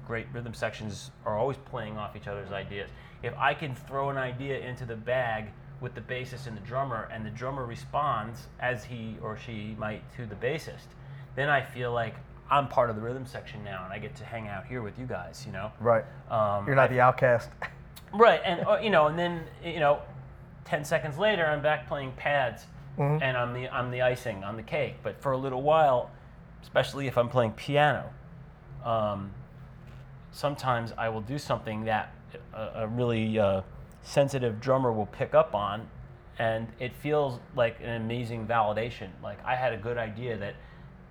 Great 0.07 0.27
rhythm 0.33 0.53
sections 0.53 1.11
are 1.25 1.37
always 1.37 1.57
playing 1.57 1.97
off 1.97 2.15
each 2.15 2.27
other's 2.27 2.51
ideas. 2.51 2.89
If 3.21 3.33
I 3.37 3.53
can 3.53 3.73
throw 3.75 4.09
an 4.09 4.17
idea 4.17 4.59
into 4.59 4.85
the 4.85 4.95
bag 4.95 5.45
with 5.79 5.95
the 5.95 6.01
bassist 6.01 6.47
and 6.47 6.55
the 6.55 6.61
drummer, 6.61 7.09
and 7.11 7.25
the 7.25 7.29
drummer 7.29 7.65
responds 7.65 8.47
as 8.59 8.83
he 8.85 9.17
or 9.21 9.37
she 9.37 9.75
might 9.77 10.01
to 10.17 10.25
the 10.25 10.35
bassist, 10.35 10.87
then 11.35 11.49
I 11.49 11.61
feel 11.61 11.91
like 11.93 12.15
I'm 12.51 12.67
part 12.67 12.89
of 12.89 12.95
the 12.95 13.01
rhythm 13.01 13.25
section 13.25 13.63
now, 13.63 13.83
and 13.85 13.93
I 13.93 13.99
get 13.99 14.15
to 14.17 14.25
hang 14.25 14.47
out 14.47 14.65
here 14.65 14.81
with 14.81 14.99
you 14.99 15.05
guys. 15.05 15.43
You 15.45 15.53
know. 15.53 15.71
Right. 15.79 16.03
Um, 16.29 16.67
You're 16.67 16.75
not 16.75 16.89
the 16.89 16.99
outcast. 17.01 17.49
Right, 18.15 18.41
and 18.45 18.63
uh, 18.67 18.77
you 18.77 18.91
know, 18.91 19.07
and 19.07 19.17
then 19.17 19.41
you 19.65 19.79
know, 19.79 19.99
ten 20.65 20.85
seconds 20.85 21.17
later, 21.17 21.47
I'm 21.47 21.63
back 21.63 21.87
playing 21.87 22.11
pads, 22.11 22.65
Mm-hmm. 22.99 23.23
and 23.23 23.35
I'm 23.35 23.53
the 23.53 23.67
I'm 23.69 23.89
the 23.89 24.03
icing 24.03 24.43
on 24.43 24.55
the 24.55 24.61
cake. 24.61 24.97
But 25.01 25.19
for 25.19 25.31
a 25.31 25.37
little 25.37 25.63
while, 25.63 26.11
especially 26.61 27.07
if 27.07 27.17
I'm 27.17 27.27
playing 27.27 27.53
piano, 27.53 28.11
um, 28.85 29.31
sometimes 30.33 30.91
I 30.97 31.07
will 31.07 31.21
do 31.21 31.37
something 31.37 31.85
that 31.85 32.13
a, 32.53 32.83
a 32.83 32.87
really 32.87 33.39
uh, 33.39 33.61
sensitive 34.01 34.59
drummer 34.59 34.91
will 34.91 35.05
pick 35.05 35.33
up 35.33 35.55
on, 35.55 35.87
and 36.37 36.67
it 36.79 36.93
feels 36.95 37.39
like 37.55 37.77
an 37.81 38.01
amazing 38.01 38.45
validation. 38.45 39.09
Like 39.21 39.37
I 39.45 39.55
had 39.55 39.71
a 39.71 39.77
good 39.77 39.97
idea 39.97 40.37
that 40.37 40.55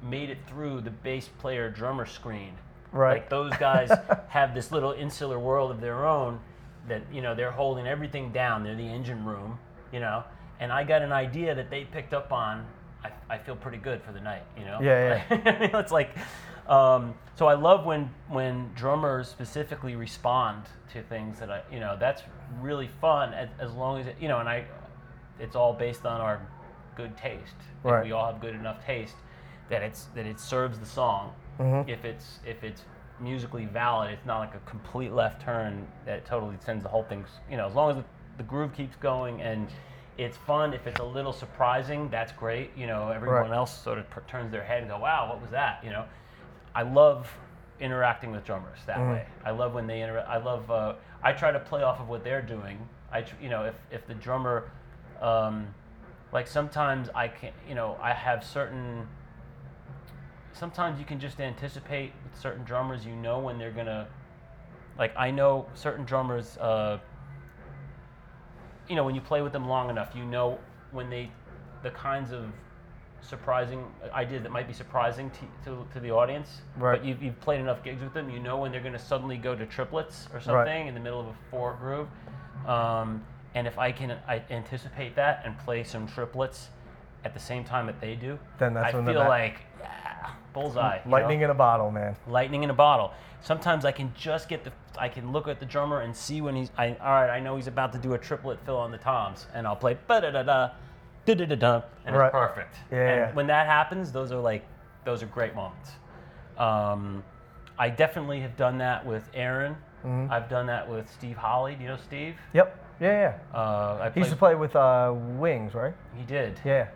made 0.02 0.28
it 0.28 0.38
through 0.46 0.82
the 0.82 0.90
bass 0.90 1.28
player 1.38 1.70
drummer 1.70 2.04
screen. 2.04 2.52
Right. 2.90 3.14
Like 3.14 3.30
those 3.30 3.54
guys 3.56 3.90
have 4.28 4.54
this 4.54 4.70
little 4.70 4.92
insular 4.92 5.38
world 5.38 5.70
of 5.70 5.80
their 5.80 6.06
own 6.06 6.40
that 6.88 7.02
you 7.12 7.22
know 7.22 7.34
they're 7.34 7.52
holding 7.52 7.86
everything 7.86 8.32
down. 8.32 8.64
They're 8.64 8.74
the 8.74 8.82
engine 8.82 9.24
room, 9.24 9.58
you 9.92 10.00
know. 10.00 10.24
And 10.60 10.72
I 10.72 10.84
got 10.84 11.02
an 11.02 11.12
idea 11.12 11.54
that 11.54 11.70
they 11.70 11.84
picked 11.84 12.12
up 12.12 12.32
on. 12.32 12.66
I, 13.04 13.10
I 13.34 13.38
feel 13.38 13.56
pretty 13.56 13.78
good 13.78 14.00
for 14.02 14.12
the 14.12 14.20
night, 14.20 14.42
you 14.56 14.64
know. 14.64 14.78
Yeah, 14.80 15.24
yeah. 15.30 15.78
it's 15.80 15.90
like, 15.90 16.10
um, 16.68 17.14
so 17.36 17.46
I 17.46 17.54
love 17.54 17.84
when 17.86 18.10
when 18.28 18.70
drummers 18.74 19.28
specifically 19.28 19.96
respond 19.96 20.64
to 20.92 21.02
things 21.02 21.38
that 21.40 21.50
I, 21.50 21.62
you 21.72 21.80
know, 21.80 21.96
that's 21.98 22.22
really 22.60 22.88
fun 23.00 23.32
as, 23.34 23.48
as 23.58 23.72
long 23.72 24.00
as 24.00 24.06
it, 24.06 24.16
you 24.20 24.28
know, 24.28 24.38
and 24.38 24.48
I, 24.48 24.64
it's 25.40 25.56
all 25.56 25.72
based 25.72 26.04
on 26.06 26.20
our 26.20 26.40
good 26.94 27.16
taste. 27.16 27.54
If 27.84 28.04
we 28.04 28.12
all 28.12 28.30
have 28.30 28.40
good 28.40 28.54
enough 28.54 28.84
taste 28.84 29.16
that 29.70 29.82
it's 29.82 30.04
that 30.14 30.26
it 30.26 30.38
serves 30.38 30.78
the 30.78 30.86
song. 30.86 31.32
Mm-hmm. 31.58 31.88
If 31.88 32.04
it's 32.04 32.38
if 32.46 32.62
it's 32.62 32.82
musically 33.20 33.66
valid, 33.66 34.10
it's 34.10 34.26
not 34.26 34.38
like 34.40 34.54
a 34.54 34.60
complete 34.70 35.12
left 35.12 35.42
turn 35.42 35.86
that 36.04 36.26
totally 36.26 36.56
sends 36.64 36.82
the 36.82 36.88
whole 36.88 37.04
thing. 37.04 37.24
You 37.50 37.56
know, 37.56 37.66
as 37.66 37.74
long 37.74 37.90
as 37.90 37.96
the, 37.96 38.04
the 38.36 38.42
groove 38.42 38.74
keeps 38.74 38.96
going 38.96 39.40
and 39.40 39.68
it's 40.18 40.36
fun. 40.36 40.74
If 40.74 40.86
it's 40.86 41.00
a 41.00 41.04
little 41.04 41.32
surprising, 41.32 42.08
that's 42.10 42.32
great. 42.32 42.70
You 42.76 42.86
know, 42.86 43.08
everyone 43.08 43.48
Right. 43.50 43.56
else 43.56 43.76
sort 43.82 43.98
of 43.98 44.08
per- 44.10 44.22
turns 44.28 44.52
their 44.52 44.62
head 44.62 44.80
and 44.80 44.90
go, 44.90 44.98
"Wow, 44.98 45.30
what 45.30 45.40
was 45.40 45.50
that?" 45.50 45.82
You 45.82 45.90
know, 45.90 46.04
I 46.74 46.82
love 46.82 47.28
interacting 47.80 48.30
with 48.32 48.44
drummers 48.44 48.78
that 48.86 48.98
Mm-hmm. 48.98 49.10
way. 49.12 49.26
I 49.44 49.50
love 49.50 49.74
when 49.74 49.86
they 49.86 50.02
interact. 50.02 50.28
I 50.28 50.38
love. 50.38 50.70
Uh, 50.70 50.94
I 51.22 51.32
try 51.32 51.50
to 51.52 51.60
play 51.60 51.82
off 51.82 52.00
of 52.00 52.08
what 52.08 52.24
they're 52.24 52.42
doing. 52.42 52.78
I, 53.10 53.22
tr- 53.22 53.34
you 53.42 53.48
know, 53.48 53.64
if 53.64 53.74
if 53.90 54.06
the 54.06 54.14
drummer, 54.14 54.70
um, 55.20 55.66
like 56.32 56.46
sometimes 56.46 57.08
I 57.14 57.28
can, 57.28 57.52
you 57.68 57.74
know, 57.74 57.98
I 58.00 58.12
have 58.12 58.44
certain. 58.44 59.06
Sometimes 60.52 60.98
you 60.98 61.04
can 61.04 61.18
just 61.18 61.40
anticipate 61.40 62.12
with 62.24 62.38
certain 62.40 62.64
drummers. 62.64 63.04
You 63.06 63.16
know 63.16 63.38
when 63.38 63.58
they're 63.58 63.70
gonna, 63.72 64.06
like 64.98 65.12
I 65.16 65.30
know 65.30 65.66
certain 65.74 66.04
drummers. 66.04 66.56
Uh, 66.58 66.98
you 68.88 68.96
know, 68.96 69.04
when 69.04 69.14
you 69.14 69.20
play 69.20 69.42
with 69.42 69.52
them 69.52 69.68
long 69.68 69.90
enough, 69.90 70.10
you 70.14 70.24
know 70.24 70.58
when 70.90 71.08
they, 71.08 71.30
the 71.82 71.90
kinds 71.90 72.32
of 72.32 72.46
surprising 73.22 73.84
ideas 74.12 74.42
that 74.42 74.50
might 74.52 74.66
be 74.66 74.72
surprising 74.74 75.30
to, 75.30 75.70
to, 75.70 75.86
to 75.92 76.00
the 76.00 76.10
audience. 76.10 76.62
Right. 76.76 76.98
But 76.98 77.06
you've, 77.06 77.22
you've 77.22 77.40
played 77.40 77.60
enough 77.60 77.82
gigs 77.82 78.02
with 78.02 78.12
them, 78.12 78.28
you 78.28 78.38
know 78.40 78.58
when 78.58 78.72
they're 78.72 78.80
going 78.80 78.92
to 78.92 78.98
suddenly 78.98 79.36
go 79.36 79.54
to 79.54 79.64
triplets 79.66 80.28
or 80.32 80.40
something 80.40 80.86
in 80.88 80.94
the 80.94 81.00
middle 81.00 81.20
of 81.20 81.26
a 81.26 81.34
four 81.50 81.76
groove. 81.80 82.08
Um, 82.66 83.24
and 83.54 83.66
if 83.66 83.78
I 83.78 83.92
can 83.92 84.18
I 84.26 84.42
anticipate 84.50 85.14
that 85.16 85.42
and 85.44 85.58
play 85.58 85.84
some 85.84 86.06
triplets 86.06 86.68
at 87.24 87.34
the 87.34 87.40
same 87.40 87.64
time 87.64 87.86
that 87.86 88.00
they 88.00 88.14
do, 88.14 88.38
Then 88.58 88.74
that's 88.74 88.94
I 88.94 88.96
when 88.96 89.06
feel 89.06 89.20
like 89.20 89.60
yeah, 89.80 90.30
bullseye. 90.52 90.96
you 91.04 91.10
know? 91.10 91.16
Lightning 91.16 91.42
in 91.42 91.50
a 91.50 91.54
bottle, 91.54 91.90
man. 91.90 92.16
lightning 92.26 92.62
in 92.62 92.70
a 92.70 92.74
bottle. 92.74 93.12
Sometimes 93.40 93.84
I 93.84 93.92
can 93.92 94.12
just 94.16 94.48
get 94.48 94.62
the, 94.64 94.72
I 94.98 95.08
can 95.08 95.32
look 95.32 95.48
at 95.48 95.58
the 95.58 95.66
drummer 95.66 96.00
and 96.00 96.14
see 96.16 96.40
when 96.40 96.54
he's, 96.54 96.70
I, 96.78 96.90
all 97.00 97.10
right, 97.10 97.30
I 97.30 97.40
know 97.40 97.56
he's 97.56 97.66
about 97.66 97.92
to 97.92 97.98
do 97.98 98.14
a 98.14 98.18
triplet 98.18 98.58
fill 98.64 98.76
on 98.76 98.92
the 98.92 98.98
toms, 98.98 99.46
and 99.52 99.66
I'll 99.66 99.74
play 99.76 99.96
da 100.08 100.20
da 100.20 100.42
da, 100.42 100.70
da 101.24 101.34
da 101.34 101.44
da 101.46 101.54
da, 101.54 101.82
and 102.04 102.16
Right. 102.16 102.26
it's 102.26 102.32
perfect. 102.32 102.76
Yeah, 102.90 102.98
And 102.98 103.16
yeah. 103.20 103.32
when 103.32 103.46
that 103.48 103.66
happens, 103.66 104.10
those 104.12 104.32
are 104.32 104.40
like, 104.40 104.64
those 105.04 105.22
are 105.22 105.26
great 105.26 105.54
moments. 105.54 105.92
Um, 106.58 107.22
I 107.78 107.88
definitely 107.90 108.40
have 108.40 108.56
done 108.56 108.78
that 108.78 109.04
with 109.04 109.28
Aaron. 109.34 109.76
Mm-hmm. 110.04 110.32
I've 110.32 110.48
done 110.48 110.66
that 110.66 110.88
with 110.88 111.10
Steve 111.10 111.36
Holley. 111.36 111.74
Do 111.74 111.82
you 111.82 111.88
know 111.88 111.96
Steve? 111.96 112.36
Yep. 112.52 112.78
Yeah, 113.00 113.20
yeah. 113.52 113.58
Uh, 113.58 113.98
I 114.02 114.10
He 114.10 114.20
used 114.20 114.30
to 114.30 114.36
play 114.36 114.54
with 114.54 114.76
uh, 114.76 115.12
Wings, 115.14 115.74
right? 115.74 115.94
he 116.16 116.24
did. 116.24 116.60
Yeah. 116.64 116.88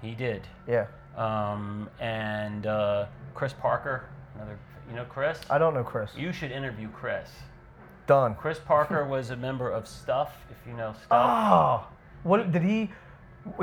He 0.00 0.14
did. 0.14 0.46
Yeah. 0.68 0.86
Um, 1.16 1.88
and 2.00 2.66
uh, 2.66 3.06
Chris 3.34 3.52
Parker, 3.52 4.04
another, 4.34 4.58
you 4.88 4.96
know 4.96 5.04
Chris? 5.04 5.38
I 5.50 5.58
don't 5.58 5.74
know 5.74 5.84
Chris. 5.84 6.10
You 6.16 6.32
should 6.32 6.50
interview 6.52 6.88
Chris. 6.90 7.28
Done. 8.06 8.34
Chris 8.34 8.58
Parker 8.58 9.04
was 9.08 9.30
a 9.30 9.36
member 9.36 9.70
of 9.70 9.86
Stuff, 9.86 10.32
if 10.50 10.56
you 10.66 10.74
know 10.76 10.92
Stuff. 11.04 11.08
Oh, 11.12 11.86
what 12.24 12.50
did 12.52 12.62
he? 12.62 12.90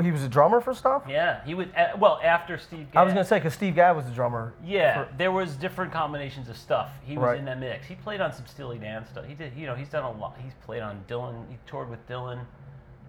He 0.02 0.10
was 0.10 0.22
a 0.22 0.28
drummer 0.28 0.60
for 0.60 0.74
stuff. 0.74 1.04
Yeah, 1.08 1.42
he 1.44 1.54
would. 1.54 1.74
Uh, 1.74 1.96
well, 1.98 2.20
after 2.22 2.58
Steve. 2.58 2.86
I 2.94 3.02
was 3.02 3.12
gonna 3.14 3.24
say 3.24 3.38
because 3.38 3.54
Steve 3.54 3.74
Gadd 3.74 3.96
was 3.96 4.04
the 4.04 4.10
drummer. 4.12 4.52
Yeah, 4.62 5.04
for- 5.04 5.16
there 5.16 5.32
was 5.32 5.56
different 5.56 5.90
combinations 5.92 6.48
of 6.50 6.56
stuff. 6.56 6.90
He 7.02 7.16
was 7.16 7.24
Right. 7.28 7.38
in 7.38 7.44
that 7.46 7.58
mix. 7.58 7.86
He 7.86 7.94
played 7.94 8.20
on 8.20 8.32
some 8.32 8.46
Steely 8.46 8.78
Dan 8.78 9.06
stuff. 9.06 9.24
He 9.24 9.34
did. 9.34 9.54
You 9.54 9.66
know, 9.66 9.74
he's 9.74 9.88
done 9.88 10.04
a 10.04 10.10
lot. 10.10 10.36
He's 10.42 10.52
played 10.66 10.82
on 10.82 11.02
Dylan. 11.08 11.48
He 11.48 11.56
toured 11.66 11.88
with 11.88 12.06
Dylan. 12.08 12.40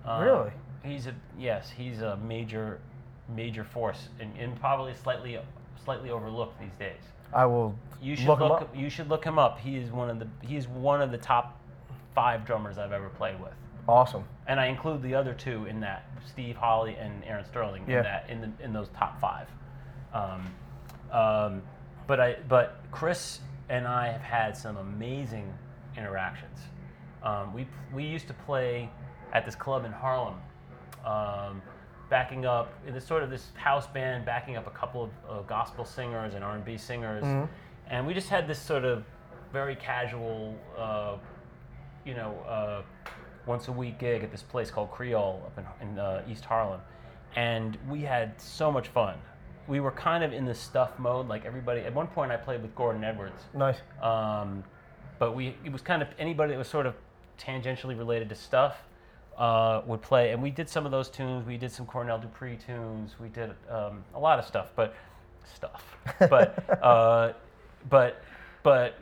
Um, 0.05 0.23
Really? 0.23 0.51
He's 0.83 1.07
a 1.07 1.13
yes. 1.37 1.69
He's 1.69 2.01
a 2.01 2.15
major, 2.17 2.79
major 3.35 3.63
force, 3.63 4.07
and, 4.19 4.33
and 4.37 4.59
probably 4.59 4.93
slightly, 4.95 5.39
slightly 5.83 6.09
overlooked 6.09 6.59
these 6.59 6.73
days. 6.79 7.01
I 7.33 7.45
will 7.45 7.75
You 8.01 8.15
should 8.15 8.27
look 8.27 8.39
look. 8.39 8.59
him 8.61 8.67
up. 8.67 8.75
You 8.75 8.89
should 8.89 9.09
look 9.09 9.23
him 9.25 9.37
up. 9.37 9.59
He 9.59 9.77
is 9.77 9.91
one 9.91 10.09
of 10.09 10.19
the. 10.19 10.27
He 10.41 10.55
is 10.57 10.67
one 10.67 11.01
of 11.01 11.11
the 11.11 11.17
top 11.17 11.57
five 12.15 12.45
drummers 12.45 12.77
I've 12.77 12.91
ever 12.93 13.09
played 13.09 13.39
with. 13.39 13.53
Awesome. 13.87 14.23
and 14.47 14.59
I 14.59 14.67
include 14.67 15.01
the 15.01 15.15
other 15.15 15.33
two 15.33 15.65
in 15.65 15.79
that 15.81 16.05
Steve 16.27 16.55
Holley 16.55 16.95
and 16.95 17.23
Aaron 17.25 17.45
Sterling 17.45 17.83
Yeah. 17.87 17.97
in 17.97 18.03
that 18.03 18.29
in 18.29 18.41
the, 18.41 18.63
in 18.63 18.73
those 18.73 18.89
top 18.89 19.19
five. 19.19 19.47
Um, 20.13 20.53
um, 21.11 21.61
but 22.07 22.19
I 22.19 22.37
but 22.47 22.83
Chris 22.91 23.39
and 23.69 23.87
I 23.87 24.07
have 24.11 24.21
had 24.21 24.55
some 24.57 24.77
amazing 24.77 25.51
interactions. 25.97 26.59
Um, 27.23 27.53
we 27.53 27.67
we 27.93 28.03
used 28.03 28.27
to 28.27 28.33
play 28.33 28.89
at 29.33 29.45
this 29.45 29.55
club 29.55 29.85
in 29.85 29.91
Harlem, 29.91 30.35
um, 31.05 31.61
backing 32.09 32.45
up 32.45 32.73
in 32.85 32.93
this 32.93 33.05
sort 33.05 33.23
of 33.23 33.29
this 33.29 33.47
house 33.55 33.87
band, 33.87 34.25
backing 34.25 34.57
up 34.57 34.67
a 34.67 34.71
couple 34.71 35.03
of 35.05 35.09
uh, 35.29 35.41
gospel 35.43 35.85
singers 35.85 36.33
and 36.33 36.43
R 36.43 36.55
and 36.55 36.65
B 36.65 36.77
singers, 36.77 37.23
and 37.89 38.05
we 38.07 38.13
just 38.13 38.29
had 38.29 38.47
this 38.47 38.59
sort 38.59 38.83
of 38.85 39.03
very 39.53 39.75
casual. 39.75 40.55
Uh, 40.77 41.15
you 42.03 42.15
know, 42.15 42.35
uh, 42.47 42.81
once 43.51 43.67
a 43.67 43.71
week 43.71 43.99
gig 43.99 44.23
at 44.23 44.31
this 44.31 44.41
place 44.41 44.71
called 44.71 44.89
Creole 44.91 45.43
up 45.45 45.59
in, 45.81 45.89
in 45.89 45.99
uh, 45.99 46.23
East 46.25 46.45
Harlem. 46.45 46.79
And 47.35 47.77
we 47.89 48.01
had 48.01 48.39
so 48.39 48.71
much 48.71 48.87
fun. 48.87 49.17
We 49.67 49.81
were 49.81 49.91
kind 49.91 50.23
of 50.23 50.31
in 50.31 50.45
the 50.45 50.55
stuff 50.55 50.97
mode, 50.97 51.27
like 51.27 51.43
everybody. 51.45 51.81
At 51.81 51.93
one 51.93 52.07
point, 52.07 52.31
I 52.31 52.37
played 52.37 52.61
with 52.61 52.73
Gordon 52.75 53.03
Edwards. 53.03 53.43
Nice. 53.53 53.75
Um, 54.01 54.63
but 55.19 55.35
we, 55.35 55.53
it 55.65 55.71
was 55.71 55.81
kind 55.81 56.01
of 56.01 56.07
anybody 56.17 56.53
that 56.53 56.57
was 56.57 56.69
sort 56.69 56.85
of 56.85 56.95
tangentially 57.37 57.97
related 57.97 58.29
to 58.29 58.35
stuff 58.35 58.77
uh, 59.37 59.81
would 59.85 60.01
play. 60.01 60.31
And 60.31 60.41
we 60.41 60.49
did 60.49 60.69
some 60.69 60.85
of 60.85 60.91
those 60.93 61.09
tunes. 61.09 61.45
We 61.45 61.57
did 61.57 61.73
some 61.73 61.85
Cornell 61.85 62.19
Dupree 62.19 62.57
tunes. 62.65 63.15
We 63.19 63.27
did 63.27 63.51
um, 63.69 64.05
a 64.15 64.19
lot 64.19 64.39
of 64.39 64.45
stuff, 64.45 64.69
but 64.77 64.95
stuff. 65.53 65.97
But, 66.19 66.69
uh, 66.81 67.33
but, 67.89 68.23
but 68.63 68.95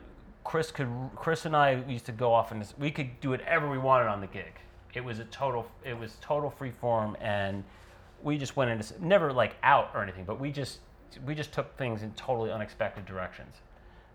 Chris 0.50 0.72
could, 0.72 0.88
Chris 1.14 1.44
and 1.46 1.54
I 1.54 1.80
used 1.86 2.06
to 2.06 2.12
go 2.12 2.34
off 2.34 2.50
and 2.50 2.60
this, 2.60 2.74
we 2.76 2.90
could 2.90 3.20
do 3.20 3.30
whatever 3.30 3.70
we 3.70 3.78
wanted 3.78 4.08
on 4.08 4.20
the 4.20 4.26
gig. 4.26 4.52
It 4.94 5.04
was 5.04 5.20
a 5.20 5.24
total, 5.26 5.64
it 5.84 5.96
was 5.96 6.16
total 6.20 6.50
free 6.50 6.72
form. 6.72 7.16
And 7.20 7.62
we 8.20 8.36
just 8.36 8.56
went 8.56 8.72
into, 8.72 8.94
never 9.00 9.32
like 9.32 9.54
out 9.62 9.92
or 9.94 10.02
anything, 10.02 10.24
but 10.24 10.40
we 10.40 10.50
just, 10.50 10.80
we 11.24 11.36
just 11.36 11.52
took 11.52 11.78
things 11.78 12.02
in 12.02 12.10
totally 12.14 12.50
unexpected 12.50 13.06
directions. 13.06 13.54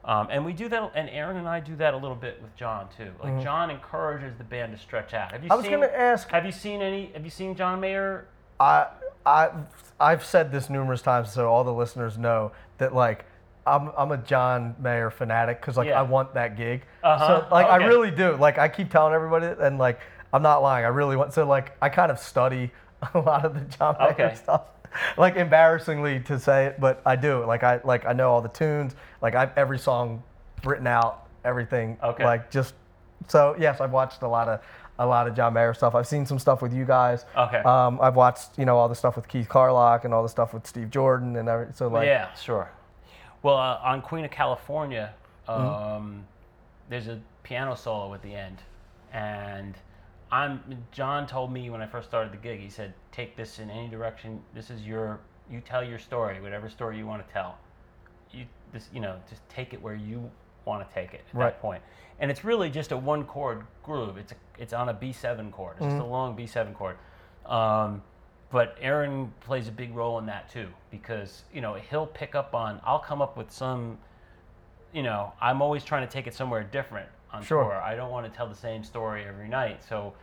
Um, 0.04 0.28
and 0.30 0.44
we 0.44 0.52
do 0.52 0.68
that, 0.68 0.92
and 0.94 1.10
Aaron 1.10 1.38
and 1.38 1.48
I 1.48 1.62
do 1.62 1.74
that 1.78 1.94
a 1.94 1.98
little 1.98 2.18
bit 2.18 2.42
with 2.42 2.54
John 2.58 2.90
too. 2.98 3.12
Like 3.24 3.42
John 3.42 3.70
encourages 3.72 4.36
the 4.38 4.44
band 4.44 4.74
to 4.74 4.78
stretch 4.78 5.14
out. 5.14 5.32
Have 5.32 5.42
you 5.42 5.50
Mm-hmm. 5.50 5.54
I 5.54 5.56
was 5.56 5.64
seen, 5.64 5.72
gonna 5.74 5.88
ask- 5.88 6.30
Have 6.32 6.46
you 6.46 6.52
seen 6.52 6.82
any? 6.82 7.12
Have 7.14 7.24
you 7.24 7.32
seen 7.32 7.56
John 7.56 7.80
Mayer? 7.80 8.28
I 8.60 8.88
I 9.26 9.52
I've 10.02 10.26
said 10.26 10.52
this 10.52 10.70
numerous 10.70 11.02
times, 11.02 11.32
so 11.32 11.48
all 11.48 11.64
the 11.64 11.74
listeners 11.74 12.18
know 12.18 12.52
that 12.78 12.94
like 12.94 13.26
I'm 13.68 13.92
I'm 13.98 14.12
a 14.12 14.18
John 14.18 14.76
Mayer 14.80 15.10
fanatic 15.10 15.60
because 15.62 15.78
like 15.78 15.88
Yeah. 15.88 16.00
I 16.00 16.04
want 16.04 16.34
that 16.36 16.56
gig. 16.58 16.84
Uh-huh. 17.04 17.42
So 17.42 17.48
like 17.52 17.66
I 17.68 17.78
Okay. 17.78 17.88
really 17.88 18.12
do. 18.12 18.36
Like 18.36 18.58
I 18.58 18.68
keep 18.68 18.90
telling 18.92 19.14
everybody, 19.14 19.48
and 19.60 19.78
like 19.80 20.00
I'm 20.34 20.42
not 20.44 20.62
lying. 20.62 20.86
I 20.86 20.90
really 20.90 21.16
want. 21.16 21.34
So 21.34 21.46
like 21.46 21.76
I 21.82 21.90
kind 21.90 22.12
of 22.12 22.20
study 22.20 22.72
a 23.14 23.20
lot 23.20 23.46
of 23.46 23.54
the 23.54 23.62
John 23.78 23.96
Mayer 24.00 24.10
Okay. 24.12 24.36
stuff. 24.36 24.62
Like 25.18 25.36
embarrassingly 25.36 26.22
to 26.22 26.40
say 26.40 26.68
it, 26.68 26.80
but 26.80 27.02
I 27.06 27.18
do. 27.18 27.44
Like 27.46 27.64
I 27.64 27.82
like 27.84 28.06
I 28.06 28.14
know 28.14 28.30
all 28.32 28.42
the 28.42 28.48
tunes. 28.48 28.96
Like 29.22 29.36
I've 29.36 29.52
every 29.58 29.78
song 29.78 30.24
written 30.64 30.88
out, 30.88 31.28
everything. 31.44 31.98
Okay. 32.02 32.24
Like 32.24 32.50
just 32.50 32.76
so 33.28 33.58
yes, 33.60 33.82
I've 33.82 33.92
watched 33.92 34.22
a 34.22 34.28
lot 34.28 34.48
of 34.48 34.62
a 34.98 35.06
lot 35.06 35.28
of 35.28 35.36
John 35.36 35.54
Mayer 35.54 35.74
stuff. 35.74 35.96
I've 35.96 36.08
seen 36.08 36.26
some 36.26 36.40
stuff 36.40 36.62
with 36.62 36.74
you 36.74 36.86
guys. 36.86 37.26
Okay. 37.36 37.58
Um, 37.58 38.00
I've 38.02 38.16
watched, 38.16 38.58
you 38.58 38.64
know, 38.64 38.78
all 38.78 38.88
the 38.88 38.96
stuff 38.96 39.18
with 39.18 39.28
Keith 39.28 39.50
Carlock 39.50 40.06
and 40.06 40.14
all 40.14 40.24
the 40.24 40.30
stuff 40.30 40.54
with 40.54 40.66
Steve 40.66 40.90
Jordan 40.92 41.36
and 41.36 41.50
every, 41.50 41.68
so 41.74 41.90
like, 41.90 42.06
yeah, 42.08 42.34
sure. 42.36 42.70
Well, 43.46 43.58
uh, 43.58 43.80
on 43.84 44.02
Queen 44.02 44.26
of 44.26 44.32
California, 44.32 45.14
um, 45.48 45.56
Mm-hmm. 45.56 46.20
there's 46.90 47.08
a 47.08 47.22
piano 47.44 47.76
solo 47.76 48.12
at 48.16 48.24
the 48.24 48.34
end, 48.34 48.64
and 49.14 49.76
I'm 50.32 50.84
John 50.92 51.28
told 51.28 51.54
me 51.54 51.70
when 51.70 51.80
I 51.80 51.86
first 51.86 52.08
started 52.10 52.34
the 52.34 52.38
gig. 52.38 52.60
He 52.60 52.70
said, 52.72 52.96
"Take 53.12 53.36
this 53.38 53.60
in 53.60 53.70
any 53.70 53.88
direction. 53.88 54.42
This 54.56 54.72
is 54.72 54.82
your. 54.82 55.20
You 55.48 55.62
tell 55.62 55.84
your 55.84 56.00
story, 56.00 56.42
whatever 56.42 56.70
story 56.70 56.98
you 56.98 57.06
want 57.06 57.26
to 57.28 57.32
tell. 57.32 57.60
You 58.32 58.46
this, 58.74 58.90
you 58.92 59.00
know, 59.00 59.16
just 59.30 59.48
take 59.48 59.76
it 59.76 59.82
where 59.84 59.94
you 59.94 60.32
want 60.66 60.88
to 60.88 60.92
take 60.92 61.14
it 61.14 61.22
at 61.30 61.36
Right. 61.36 61.46
that 61.52 61.62
point. 61.62 61.84
And 62.20 62.32
it's 62.32 62.44
really 62.44 62.72
just 62.72 62.92
a 62.92 62.98
one 62.98 63.26
chord 63.26 63.68
groove. 63.84 64.18
It's 64.18 64.32
a, 64.32 64.36
it's 64.58 64.74
on 64.74 64.90
a 64.90 64.94
B7 64.96 65.52
chord. 65.52 65.76
It's 65.78 65.86
just 65.86 65.98
a 66.00 66.04
long 66.04 66.36
B7 66.36 66.74
chord. 66.74 66.98
Um, 67.46 68.02
but 68.52 68.78
Aaron 68.80 69.34
plays 69.42 69.68
a 69.68 69.72
big 69.72 69.96
role 69.96 70.20
in 70.20 70.26
that 70.28 70.50
too 70.50 70.68
because 70.92 71.44
you 71.54 71.62
know 71.62 71.74
he'll 71.76 72.08
pick 72.08 72.36
up 72.36 72.54
on. 72.54 72.80
I'll 72.84 73.00
come 73.00 73.22
up 73.22 73.38
with 73.38 73.52
some. 73.52 73.98
You 74.94 75.04
know, 75.04 75.34
I'm 75.42 75.62
always 75.62 75.84
trying 75.84 76.08
to 76.08 76.12
take 76.12 76.26
it 76.26 76.34
somewhere 76.34 76.64
different 76.64 77.10
on 77.34 77.44
Sure. 77.44 77.64
tour. 77.64 77.74
I 77.76 77.96
don't 77.96 78.12
want 78.12 78.32
to 78.32 78.36
tell 78.36 78.48
the 78.48 78.56
same 78.56 78.82
story 78.84 79.26
every 79.26 79.50
night, 79.50 79.84
so 79.84 80.14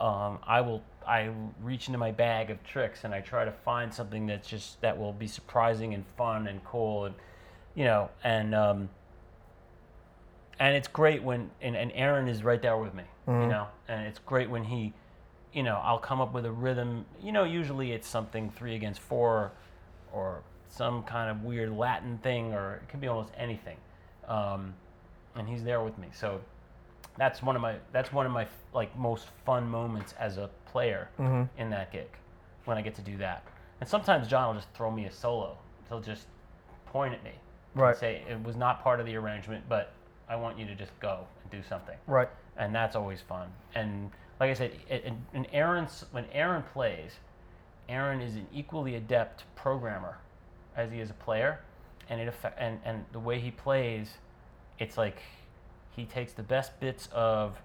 um, 0.00 0.38
I 0.46 0.60
will. 0.60 0.82
I 1.06 1.30
reach 1.62 1.86
into 1.88 1.98
my 1.98 2.10
bag 2.12 2.50
of 2.50 2.62
tricks 2.62 3.04
and 3.04 3.14
I 3.14 3.20
try 3.20 3.44
to 3.44 3.50
find 3.50 3.92
something 3.92 4.26
that's 4.26 4.46
just 4.46 4.80
that 4.82 4.98
will 4.98 5.14
be 5.14 5.26
surprising 5.26 5.94
and 5.94 6.04
fun 6.18 6.46
and 6.46 6.62
cool 6.62 7.06
and 7.06 7.14
you 7.74 7.84
know 7.84 8.10
and 8.22 8.54
um, 8.54 8.90
and 10.58 10.76
it's 10.76 10.88
great 10.88 11.22
when 11.22 11.50
and, 11.62 11.74
and 11.76 11.90
Aaron 11.94 12.28
is 12.28 12.44
right 12.44 12.60
there 12.60 12.76
with 12.76 12.94
me, 12.94 13.04
you 13.26 13.32
know, 13.48 13.68
and 13.88 14.06
it's 14.06 14.18
great 14.18 14.50
when 14.50 14.64
he, 14.64 14.92
you 15.52 15.62
know, 15.62 15.80
I'll 15.82 15.98
come 15.98 16.20
up 16.20 16.32
with 16.32 16.44
a 16.46 16.52
rhythm. 16.52 17.04
You 17.22 17.32
know, 17.32 17.44
usually 17.44 17.92
it's 17.92 18.08
something 18.08 18.50
three 18.50 18.74
against 18.76 19.00
four, 19.00 19.52
or 20.12 20.42
some 20.68 21.02
kind 21.02 21.30
of 21.30 21.42
weird 21.42 21.70
Latin 21.76 22.18
thing, 22.18 22.52
or 22.52 22.74
it 22.76 22.88
can 22.88 23.00
be 23.00 23.08
almost 23.08 23.32
anything, 23.36 23.76
um, 24.28 24.74
and 25.34 25.48
he's 25.48 25.64
there 25.64 25.82
with 25.82 25.98
me. 25.98 26.08
So 26.12 26.40
that's 27.18 27.42
one 27.42 27.56
of 27.56 27.62
my 27.62 27.76
that's 27.92 28.12
one 28.12 28.26
of 28.26 28.32
my 28.32 28.46
like 28.72 28.96
most 28.96 29.26
fun 29.44 29.68
moments 29.68 30.14
as 30.18 30.38
a 30.38 30.48
player 30.66 31.08
in 31.58 31.70
that 31.70 31.92
gig 31.92 32.08
when 32.64 32.78
I 32.78 32.82
get 32.82 32.94
to 32.96 33.02
do 33.02 33.16
that. 33.18 33.42
And 33.80 33.88
sometimes 33.88 34.28
John 34.28 34.48
will 34.48 34.54
just 34.60 34.72
throw 34.74 34.90
me 34.90 35.06
a 35.06 35.10
solo. 35.12 35.56
He'll 35.88 36.00
just 36.00 36.26
point 36.86 37.14
at 37.14 37.24
me 37.24 37.30
and 37.74 37.82
Right. 37.82 37.96
say 37.96 38.22
it 38.28 38.42
was 38.44 38.54
not 38.56 38.82
part 38.82 39.00
of 39.00 39.06
the 39.06 39.16
arrangement, 39.16 39.64
but 39.68 39.92
I 40.28 40.36
want 40.36 40.58
you 40.58 40.66
to 40.66 40.74
just 40.74 40.92
go 41.00 41.26
and 41.42 41.50
do 41.50 41.66
something. 41.68 41.96
right. 42.06 42.28
And 42.56 42.74
that's 42.74 42.94
always 42.94 43.20
fun. 43.20 43.48
And 43.74 44.10
like 44.40 44.50
I 44.50 44.54
said, 44.54 44.72
it, 44.88 45.04
and, 45.04 45.24
and 45.34 45.46
Aaron's 45.52 46.04
when 46.12 46.24
Aaron 46.32 46.62
plays, 46.72 47.12
Aaron 47.88 48.20
is 48.20 48.34
an 48.36 48.46
equally 48.52 48.94
adept 48.96 49.44
programmer 49.54 50.18
as 50.76 50.90
he 50.90 51.00
is 51.00 51.10
a 51.10 51.14
player, 51.14 51.60
and 52.08 52.20
it 52.20 52.26
affect, 52.28 52.58
and 52.58 52.80
and 52.84 53.04
the 53.12 53.20
way 53.20 53.38
he 53.38 53.50
plays, 53.50 54.14
it's 54.78 54.96
like 54.96 55.20
he 55.94 56.04
takes 56.06 56.32
the 56.32 56.42
best 56.42 56.78
bits 56.80 57.08
of 57.12 57.58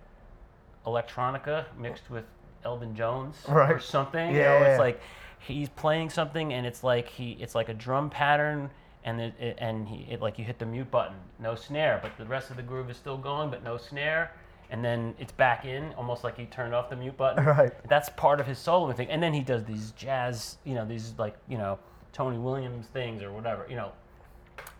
electronica 0.85 1.65
mixed 1.77 2.09
with 2.09 2.25
Elvin 2.63 2.95
Jones 2.95 3.37
or 3.47 3.55
Right. 3.55 3.81
something. 3.81 4.31
you 4.31 4.37
Yeah, 4.41 4.59
know, 4.59 4.65
yeah, 4.65 4.69
it's 4.71 4.79
like 4.79 5.01
he's 5.39 5.69
playing 5.69 6.09
something, 6.09 6.53
and 6.53 6.65
it's 6.65 6.83
like 6.83 7.07
he 7.07 7.37
it's 7.39 7.55
like 7.55 7.69
a 7.69 7.73
drum 7.73 8.09
pattern. 8.09 8.69
And 9.07 9.21
it, 9.21 9.35
it, 9.39 9.57
and 9.59 9.87
he 9.87 10.07
it, 10.11 10.19
like 10.19 10.39
you 10.39 10.45
hit 10.45 10.57
the 10.57 10.65
mute 10.65 10.89
button, 10.89 11.13
no 11.37 11.53
snare, 11.53 11.99
but 12.01 12.17
the 12.17 12.25
rest 12.25 12.49
of 12.49 12.55
the 12.57 12.63
groove 12.63 12.89
is 12.89 12.97
still 12.97 13.19
going, 13.19 13.51
but 13.51 13.63
no 13.63 13.77
snare, 13.77 14.31
and 14.69 14.83
then 14.83 15.13
it's 15.19 15.31
back 15.31 15.65
in, 15.65 15.93
almost 15.93 16.23
like 16.23 16.37
he 16.37 16.45
turned 16.45 16.73
off 16.73 16.89
the 16.89 16.95
mute 16.95 17.17
button. 17.17 17.45
Right. 17.55 17.71
That's 17.87 18.09
part 18.09 18.39
of 18.39 18.47
his 18.47 18.57
solo 18.57 18.91
thing, 18.91 19.09
and 19.09 19.21
then 19.21 19.33
he 19.33 19.41
does 19.41 19.63
these 19.63 19.91
jazz, 19.91 20.57
you 20.63 20.73
know, 20.73 20.85
these 20.85 21.13
like 21.17 21.35
you 21.47 21.57
know 21.57 21.77
Tony 22.11 22.37
Williams 22.37 22.87
things 22.87 23.21
or 23.21 23.31
whatever. 23.31 23.65
You 23.69 23.75
know, 23.75 23.91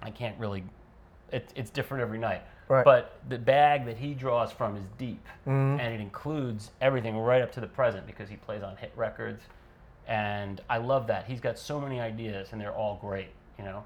I 0.01 0.09
can't 0.09 0.37
really. 0.39 0.63
It, 1.31 1.51
it's 1.55 1.69
different 1.69 2.01
every 2.01 2.17
night. 2.17 2.41
Right. 2.67 2.83
But 2.83 3.19
the 3.29 3.37
bag 3.37 3.85
that 3.85 3.97
he 3.97 4.13
draws 4.13 4.51
from 4.51 4.75
is 4.75 4.87
deep, 4.97 5.23
and 5.45 5.93
it 5.93 6.01
includes 6.01 6.71
everything 6.81 7.17
right 7.17 7.41
up 7.41 7.51
to 7.53 7.59
the 7.59 7.67
present 7.67 8.07
because 8.07 8.27
he 8.27 8.37
plays 8.37 8.63
on 8.63 8.75
hit 8.77 8.91
records, 8.95 9.43
and 10.07 10.61
I 10.69 10.77
love 10.77 11.05
that. 11.07 11.25
He's 11.25 11.39
got 11.39 11.59
so 11.59 11.79
many 11.79 11.99
ideas, 11.99 12.49
and 12.51 12.59
they're 12.59 12.73
all 12.73 12.97
great. 12.99 13.29
You 13.59 13.65
know, 13.65 13.83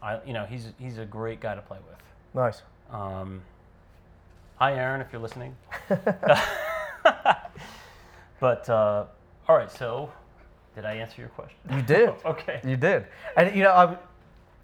I 0.00 0.20
you 0.24 0.32
know 0.32 0.44
he's 0.44 0.72
he's 0.78 0.98
a 0.98 1.04
great 1.04 1.40
guy 1.40 1.54
to 1.56 1.62
play 1.62 1.78
with. 1.88 1.98
Nice. 2.34 2.62
Um, 2.90 3.42
hi, 4.62 4.74
Aaron, 4.74 5.00
if 5.00 5.08
you're 5.12 5.20
listening. 5.20 5.56
but 8.38 8.68
uh, 8.70 9.06
all 9.48 9.56
right, 9.56 9.68
so 9.68 10.12
did 10.76 10.84
I 10.84 10.94
answer 10.94 11.20
your 11.20 11.30
question? 11.30 11.58
You 11.72 11.82
did. 11.82 12.10
Okay. 12.24 12.60
You 12.64 12.76
did. 12.76 13.06
And 13.36 13.56
you 13.56 13.64
know, 13.64 13.72
I, 13.72 13.96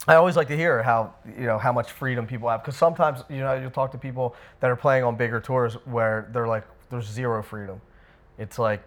I 0.07 0.15
always 0.15 0.37
like 0.37 0.47
to 0.49 0.57
hear 0.57 0.85
how 0.85 1.15
you 1.37 1.47
know 1.47 1.59
how 1.59 1.73
much 1.73 1.91
freedom 1.91 2.29
people 2.29 2.49
have 2.49 2.63
because 2.63 2.77
sometimes 2.77 3.25
you 3.29 3.39
know 3.39 3.55
you'll 3.55 3.73
talk 3.73 3.91
to 3.91 3.99
people 3.99 4.37
that 4.61 4.71
are 4.71 4.77
playing 4.77 5.03
on 5.03 5.17
bigger 5.17 5.41
tours 5.41 5.75
where 5.85 6.29
they're 6.33 6.47
like 6.47 6.63
there's 6.91 7.09
zero 7.09 7.43
freedom. 7.43 7.81
It's 8.39 8.57
like 8.57 8.85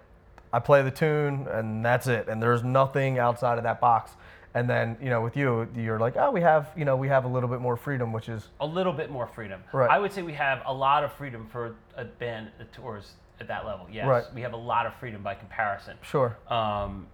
I 0.54 0.60
play 0.60 0.82
the 0.82 0.92
tune 0.92 1.46
and 1.52 1.84
that's 1.84 2.08
it, 2.08 2.30
and 2.30 2.42
there's 2.42 2.64
nothing 2.64 3.20
outside 3.20 3.58
of 3.58 3.66
that 3.66 3.82
box. 3.82 4.12
And 4.54 4.70
then 4.70 4.98
you 5.02 5.10
know 5.10 5.22
with 5.22 5.38
you, 5.38 5.68
you're 5.76 6.00
like, 6.00 6.18
oh, 6.18 6.30
we 6.32 6.42
have 6.42 6.72
you 6.76 6.84
know 6.86 6.96
we 6.98 7.08
have 7.08 7.24
a 7.26 7.28
little 7.28 7.48
bit 7.50 7.62
more 7.62 7.78
freedom, 7.78 8.12
which 8.12 8.28
is 8.30 8.50
a 8.60 8.66
little 8.66 8.92
bit 8.94 9.10
more 9.10 9.28
freedom. 9.28 9.64
Right. 9.72 9.90
I 9.90 9.98
would 10.00 10.12
say 10.12 10.24
we 10.24 10.34
have 10.34 10.62
a 10.66 10.74
lot 10.74 11.04
of 11.04 11.14
freedom 11.14 11.48
for 11.52 11.76
a 11.96 12.04
band 12.06 12.52
that 12.58 12.72
tours 12.74 13.14
at 13.40 13.48
that 13.48 13.66
level. 13.66 13.88
Yes, 13.92 14.06
Right. 14.08 14.24
we 14.36 14.42
have 14.42 14.54
a 14.54 14.58
lot 14.58 14.86
of 14.86 14.94
freedom 14.96 15.24
by 15.24 15.36
comparison. 15.36 15.98
sure. 16.02 16.38
Um, 16.48 17.08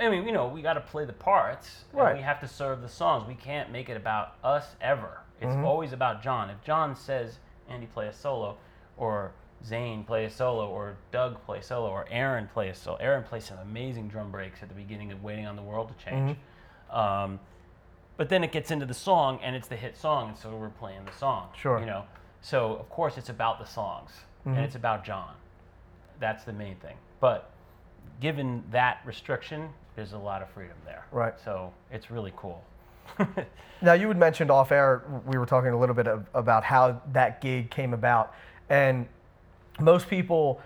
I 0.00 0.08
mean, 0.08 0.24
you 0.24 0.32
know, 0.32 0.46
we 0.46 0.62
got 0.62 0.74
to 0.74 0.80
play 0.80 1.04
the 1.04 1.12
parts, 1.12 1.84
and 1.90 2.00
Right. 2.00 2.16
we 2.16 2.22
have 2.22 2.38
to 2.40 2.46
serve 2.48 2.80
the 2.82 2.88
songs. 2.88 3.26
We 3.26 3.34
can't 3.34 3.70
make 3.72 3.88
it 3.88 3.96
about 3.96 4.34
us 4.44 4.76
ever. 4.80 5.20
It's 5.40 5.52
Mm-hmm. 5.52 5.64
always 5.64 5.92
about 5.92 6.22
John. 6.22 6.48
If 6.50 6.62
John 6.62 6.94
says 6.94 7.38
Andy 7.68 7.86
play 7.86 8.06
a 8.06 8.12
solo, 8.12 8.56
or 8.96 9.32
Zane 9.64 10.04
play 10.04 10.24
a 10.26 10.30
solo, 10.30 10.68
or 10.68 10.96
Doug 11.10 11.42
play 11.44 11.58
a 11.58 11.62
solo, 11.62 11.90
or 11.90 12.06
Aaron 12.10 12.46
play 12.54 12.68
a 12.68 12.74
solo. 12.74 12.96
Aaron 12.98 13.24
plays 13.24 13.44
some 13.44 13.58
amazing 13.58 14.06
drum 14.08 14.30
breaks 14.30 14.62
at 14.62 14.68
the 14.68 14.74
beginning 14.76 15.10
of 15.10 15.22
Waiting 15.24 15.46
on 15.46 15.56
the 15.56 15.62
World 15.62 15.88
to 15.88 16.04
Change. 16.04 16.30
Mm-hmm. 16.30 16.40
Um, 16.90 17.40
but 18.16 18.28
then 18.28 18.42
it 18.42 18.50
gets 18.52 18.70
into 18.70 18.86
the 18.86 18.94
song, 18.94 19.38
and 19.42 19.54
it's 19.54 19.68
the 19.68 19.76
hit 19.76 19.96
song, 19.96 20.30
and 20.30 20.36
so 20.38 20.54
we're 20.56 20.68
playing 20.70 21.04
the 21.04 21.12
song. 21.16 21.48
Sure. 21.56 21.78
You 21.78 21.86
know, 21.86 22.04
so 22.40 22.74
of 22.76 22.88
course 22.90 23.16
it's 23.18 23.28
about 23.28 23.58
the 23.58 23.66
songs, 23.66 24.10
Mm-hmm. 24.40 24.56
and 24.56 24.64
it's 24.64 24.76
about 24.76 25.04
John. 25.04 25.34
That's 26.20 26.44
the 26.44 26.52
main 26.52 26.76
thing. 26.76 26.96
But 27.20 27.50
given 28.20 28.62
that 28.70 29.00
restriction, 29.04 29.68
there's 29.96 30.12
a 30.12 30.18
lot 30.18 30.42
of 30.42 30.48
freedom 30.50 30.76
there. 30.84 31.04
Right. 31.10 31.34
So 31.44 31.72
it's 31.90 32.10
really 32.10 32.32
cool. 32.36 32.62
Now 33.80 33.92
you 33.92 34.08
had 34.08 34.16
mentioned 34.16 34.50
off 34.50 34.72
air. 34.72 35.04
We 35.24 35.38
were 35.38 35.46
talking 35.46 35.70
a 35.70 35.78
little 35.78 35.94
bit 35.94 36.08
of, 36.08 36.26
about 36.34 36.64
how 36.64 37.00
that 37.12 37.40
gig 37.40 37.70
came 37.70 37.94
about, 37.94 38.34
and 38.68 39.06
most 39.78 40.08
people, 40.08 40.60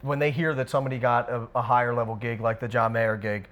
when 0.00 0.18
they 0.18 0.30
hear 0.30 0.54
that 0.54 0.70
somebody 0.70 0.98
got 0.98 1.28
a, 1.30 1.46
a 1.54 1.60
higher 1.60 1.94
level 1.94 2.14
gig 2.14 2.40
like 2.40 2.60
the 2.60 2.68
John 2.68 2.92
Mayer 2.94 3.18
gig, 3.18 3.48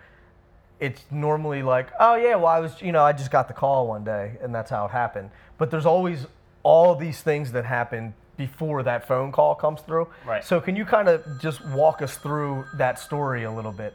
it's 0.83 1.03
normally 1.11 1.63
like, 1.63 1.89
oh 2.01 2.17
yeah, 2.17 2.35
well 2.35 2.49
I 2.49 2.61
was, 2.61 2.83
you 2.83 2.93
know, 2.93 3.03
I 3.05 3.13
just 3.13 3.31
got 3.31 3.47
the 3.49 3.55
call 3.55 3.87
one 3.87 4.05
day, 4.05 4.33
and 4.43 4.55
that's 4.55 4.71
how 4.71 4.85
it 4.85 4.91
happened. 4.91 5.31
But 5.59 5.71
there's 5.71 5.87
always 5.87 6.27
all 6.65 6.95
these 6.95 7.21
things 7.23 7.53
that 7.53 7.65
happen 7.65 8.15
before 8.37 8.83
that 8.83 9.07
phone 9.07 9.31
call 9.33 9.55
comes 9.55 9.81
through. 9.83 10.09
Right. 10.27 10.45
So 10.45 10.61
can 10.61 10.75
you 10.77 10.85
kind 10.85 11.09
of 11.09 11.25
just 11.41 11.65
walk 11.69 12.03
us 12.03 12.17
through 12.17 12.65
that 12.77 12.99
story 12.99 13.45
a 13.45 13.51
little 13.51 13.73
bit? 13.73 13.95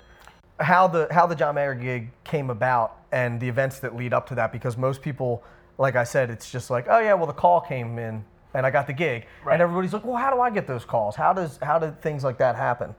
how 0.59 0.87
the 0.87 1.07
how 1.11 1.27
the 1.27 1.35
John 1.35 1.53
Mayer 1.53 1.75
gig 1.75 2.09
came 2.23 2.49
about 2.49 2.97
and 3.11 3.39
the 3.39 3.47
events 3.47 3.77
that 3.81 3.95
lead 3.95 4.11
up 4.11 4.25
to 4.29 4.33
that 4.35 4.51
because 4.51 4.75
most 4.75 5.03
people 5.03 5.43
like 5.77 5.95
I 5.95 6.03
said 6.03 6.31
it's 6.31 6.49
just 6.51 6.71
like 6.71 6.87
oh 6.89 6.97
yeah 6.97 7.13
well 7.13 7.27
the 7.27 7.33
call 7.33 7.61
came 7.61 7.99
in 7.99 8.25
and 8.55 8.65
I 8.65 8.71
got 8.71 8.87
the 8.87 8.93
gig 8.93 9.27
Right. 9.45 9.53
and 9.53 9.61
everybody's 9.61 9.93
like 9.93 10.03
well 10.03 10.15
how 10.15 10.33
do 10.33 10.41
I 10.41 10.49
get 10.49 10.65
those 10.65 10.83
calls 10.83 11.15
how 11.15 11.31
does 11.31 11.59
how 11.61 11.77
did 11.77 12.01
things 12.01 12.23
like 12.23 12.39
that 12.39 12.55
happen 12.55 12.95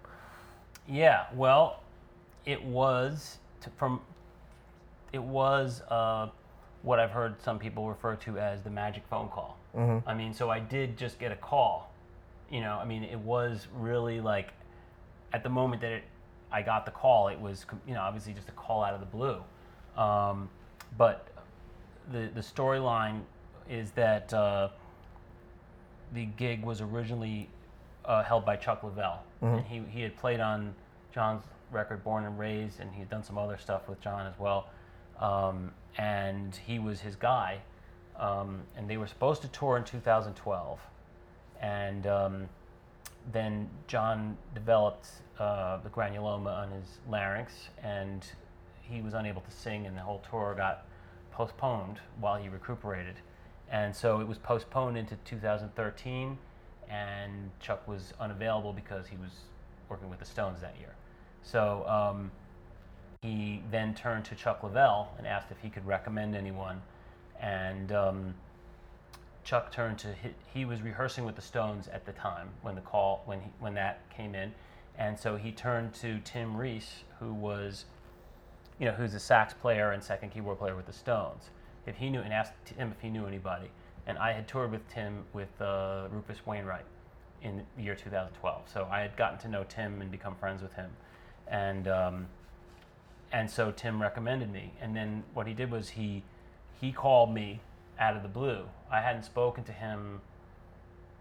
Yeah, 0.86 1.24
well, 1.34 1.82
it 2.46 2.62
was 2.62 3.38
to, 3.62 3.70
from 3.76 4.00
it 5.12 5.22
was 5.22 5.82
uh, 5.90 6.28
what 6.82 6.98
I've 7.00 7.10
heard 7.10 7.40
some 7.42 7.58
people 7.58 7.88
refer 7.88 8.16
to 8.16 8.38
as 8.38 8.62
the 8.62 8.70
magic 8.70 9.04
phone 9.08 9.28
call. 9.28 9.56
I 10.06 10.14
mean, 10.14 10.32
so 10.34 10.50
I 10.50 10.60
did 10.60 10.96
just 10.96 11.18
get 11.18 11.32
a 11.32 11.36
call. 11.36 11.92
You 12.50 12.60
know, 12.60 12.78
I 12.80 12.84
mean, 12.84 13.04
it 13.04 13.18
was 13.18 13.66
really 13.74 14.20
like 14.20 14.52
at 15.32 15.42
the 15.42 15.48
moment 15.50 15.82
that 15.82 15.92
it, 15.92 16.04
I 16.50 16.62
got 16.62 16.86
the 16.86 16.92
call, 16.92 17.28
it 17.28 17.38
was 17.40 17.66
you 17.86 17.94
know 17.94 18.00
obviously 18.00 18.32
just 18.32 18.48
a 18.48 18.52
call 18.52 18.82
out 18.82 18.94
of 18.94 19.00
the 19.00 19.06
blue. 19.06 19.42
Um, 19.96 20.48
but 20.96 21.28
the 22.12 22.30
the 22.34 22.40
storyline 22.40 23.20
is 23.68 23.90
that 23.92 24.32
uh, 24.32 24.68
the 26.14 26.24
gig 26.24 26.64
was 26.64 26.80
originally 26.80 27.48
uh, 28.06 28.22
held 28.22 28.46
by 28.46 28.56
Chuck 28.56 28.80
Leavell, 28.82 29.18
and 29.42 29.64
he 29.66 29.82
he 29.90 30.00
had 30.02 30.16
played 30.16 30.40
on 30.40 30.74
John's 31.12 31.42
record 31.70 32.04
Born 32.04 32.24
and 32.24 32.38
Raised, 32.38 32.80
and 32.80 32.92
he 32.92 33.00
had 33.00 33.10
done 33.10 33.22
some 33.22 33.38
other 33.38 33.58
stuff 33.58 33.88
with 33.88 34.00
John 34.00 34.26
as 34.26 34.38
well. 34.38 34.68
Um, 35.20 35.72
and 35.96 36.54
he 36.54 36.78
was 36.78 37.00
his 37.00 37.16
guy, 37.16 37.58
um, 38.18 38.60
and 38.76 38.88
they 38.88 38.96
were 38.96 39.06
supposed 39.06 39.42
to 39.42 39.48
tour 39.48 39.76
in 39.76 39.84
2012, 39.84 40.78
and 41.60 42.06
um, 42.06 42.48
then 43.32 43.68
John 43.88 44.36
developed 44.54 45.08
uh, 45.38 45.78
the 45.78 45.88
granuloma 45.88 46.56
on 46.56 46.70
his 46.70 46.98
larynx, 47.08 47.52
and 47.82 48.24
he 48.80 49.02
was 49.02 49.14
unable 49.14 49.40
to 49.42 49.50
sing, 49.50 49.86
and 49.86 49.96
the 49.96 50.00
whole 50.00 50.22
tour 50.30 50.54
got 50.56 50.86
postponed 51.32 51.98
while 52.20 52.40
he 52.40 52.48
recuperated. 52.48 53.16
And 53.70 53.94
so 53.94 54.20
it 54.20 54.26
was 54.26 54.38
postponed 54.38 54.96
into 54.96 55.16
2013, 55.24 56.38
and 56.88 57.50
Chuck 57.60 57.86
was 57.86 58.14
unavailable 58.18 58.72
because 58.72 59.06
he 59.06 59.16
was 59.16 59.30
working 59.88 60.08
with 60.08 60.18
the 60.18 60.24
Stones 60.24 60.60
that 60.60 60.74
year. 60.78 60.94
So 61.42 61.84
um, 61.86 62.30
he 63.22 63.62
then 63.70 63.94
turned 63.94 64.24
to 64.26 64.34
Chuck 64.34 64.62
Leavell 64.62 65.08
and 65.18 65.26
asked 65.26 65.50
if 65.50 65.58
he 65.60 65.68
could 65.68 65.86
recommend 65.86 66.36
anyone. 66.36 66.82
And 67.40 67.92
um, 67.92 68.34
Chuck 69.48 69.72
turned 69.72 69.98
to 70.00 70.08
he, 70.12 70.30
he 70.52 70.64
was 70.64 70.82
rehearsing 70.82 71.24
with 71.24 71.34
the 71.34 71.42
Stones 71.42 71.88
at 71.88 72.04
the 72.04 72.12
time 72.12 72.50
when 72.62 72.74
the 72.74 72.80
call 72.80 73.22
when 73.24 73.40
he, 73.40 73.50
when 73.60 73.74
that 73.74 74.00
came 74.10 74.34
in, 74.34 74.52
and 74.98 75.18
so 75.18 75.36
he 75.36 75.52
turned 75.52 75.94
to 75.94 76.18
Tim 76.20 76.56
Ries, 76.56 77.04
who 77.18 77.32
was, 77.32 77.86
you 78.78 78.86
know, 78.86 78.92
who's 78.92 79.14
a 79.14 79.20
sax 79.20 79.54
player 79.54 79.92
and 79.92 80.02
second 80.02 80.30
keyboard 80.30 80.58
player 80.58 80.76
with 80.76 80.86
the 80.86 80.92
Stones. 80.92 81.50
If 81.86 81.96
he 81.96 82.10
knew 82.10 82.20
and 82.20 82.32
asked 82.32 82.52
Tim 82.66 82.90
if 82.90 83.00
he 83.00 83.08
knew 83.08 83.26
anybody, 83.26 83.70
and 84.06 84.18
I 84.18 84.32
had 84.32 84.46
toured 84.46 84.70
with 84.70 84.86
Tim 84.88 85.24
with 85.32 85.48
uh, 85.62 86.08
Rufus 86.10 86.44
Wainwright 86.44 86.84
in 87.40 87.64
the 87.76 87.82
year 87.82 87.94
2012, 87.94 88.68
so 88.70 88.86
I 88.90 89.00
had 89.00 89.16
gotten 89.16 89.38
to 89.38 89.48
know 89.48 89.64
Tim 89.68 90.02
and 90.02 90.10
become 90.10 90.34
friends 90.34 90.60
with 90.60 90.74
him, 90.74 90.90
and 91.50 91.88
um, 91.88 92.26
and 93.32 93.50
so 93.50 93.70
Tim 93.70 94.00
recommended 94.00 94.52
me. 94.52 94.72
And 94.80 94.94
then 94.96 95.24
what 95.34 95.46
he 95.46 95.54
did 95.54 95.70
was 95.70 95.90
he 95.90 96.22
he 96.80 96.92
called 96.92 97.32
me 97.32 97.60
out 97.98 98.16
of 98.16 98.22
the 98.22 98.28
blue. 98.28 98.64
I 98.90 99.00
hadn't 99.00 99.24
spoken 99.24 99.64
to 99.64 99.72
him 99.72 100.20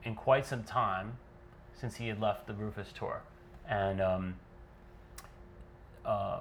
in 0.03 0.15
quite 0.15 0.45
some 0.45 0.63
time 0.63 1.17
since 1.73 1.95
he 1.95 2.07
had 2.07 2.19
left 2.21 2.47
the 2.47 2.53
Rufus 2.53 2.91
tour, 2.93 3.21
and 3.67 4.01
um, 4.01 4.35
uh, 6.05 6.39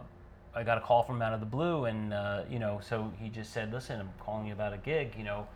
I 0.54 0.62
got 0.62 0.78
a 0.78 0.80
call 0.80 1.02
from 1.02 1.16
him 1.16 1.22
out 1.22 1.32
of 1.34 1.40
the 1.40 1.46
blue, 1.46 1.84
and 1.86 2.12
uh, 2.12 2.42
you 2.50 2.58
know, 2.58 2.80
so 2.82 3.12
he 3.18 3.28
just 3.28 3.52
said, 3.52 3.72
"Listen, 3.72 4.00
I'm 4.00 4.10
calling 4.20 4.46
you 4.46 4.52
about 4.52 4.72
a 4.72 4.78
gig," 4.78 5.14
you 5.16 5.24
know. 5.24 5.46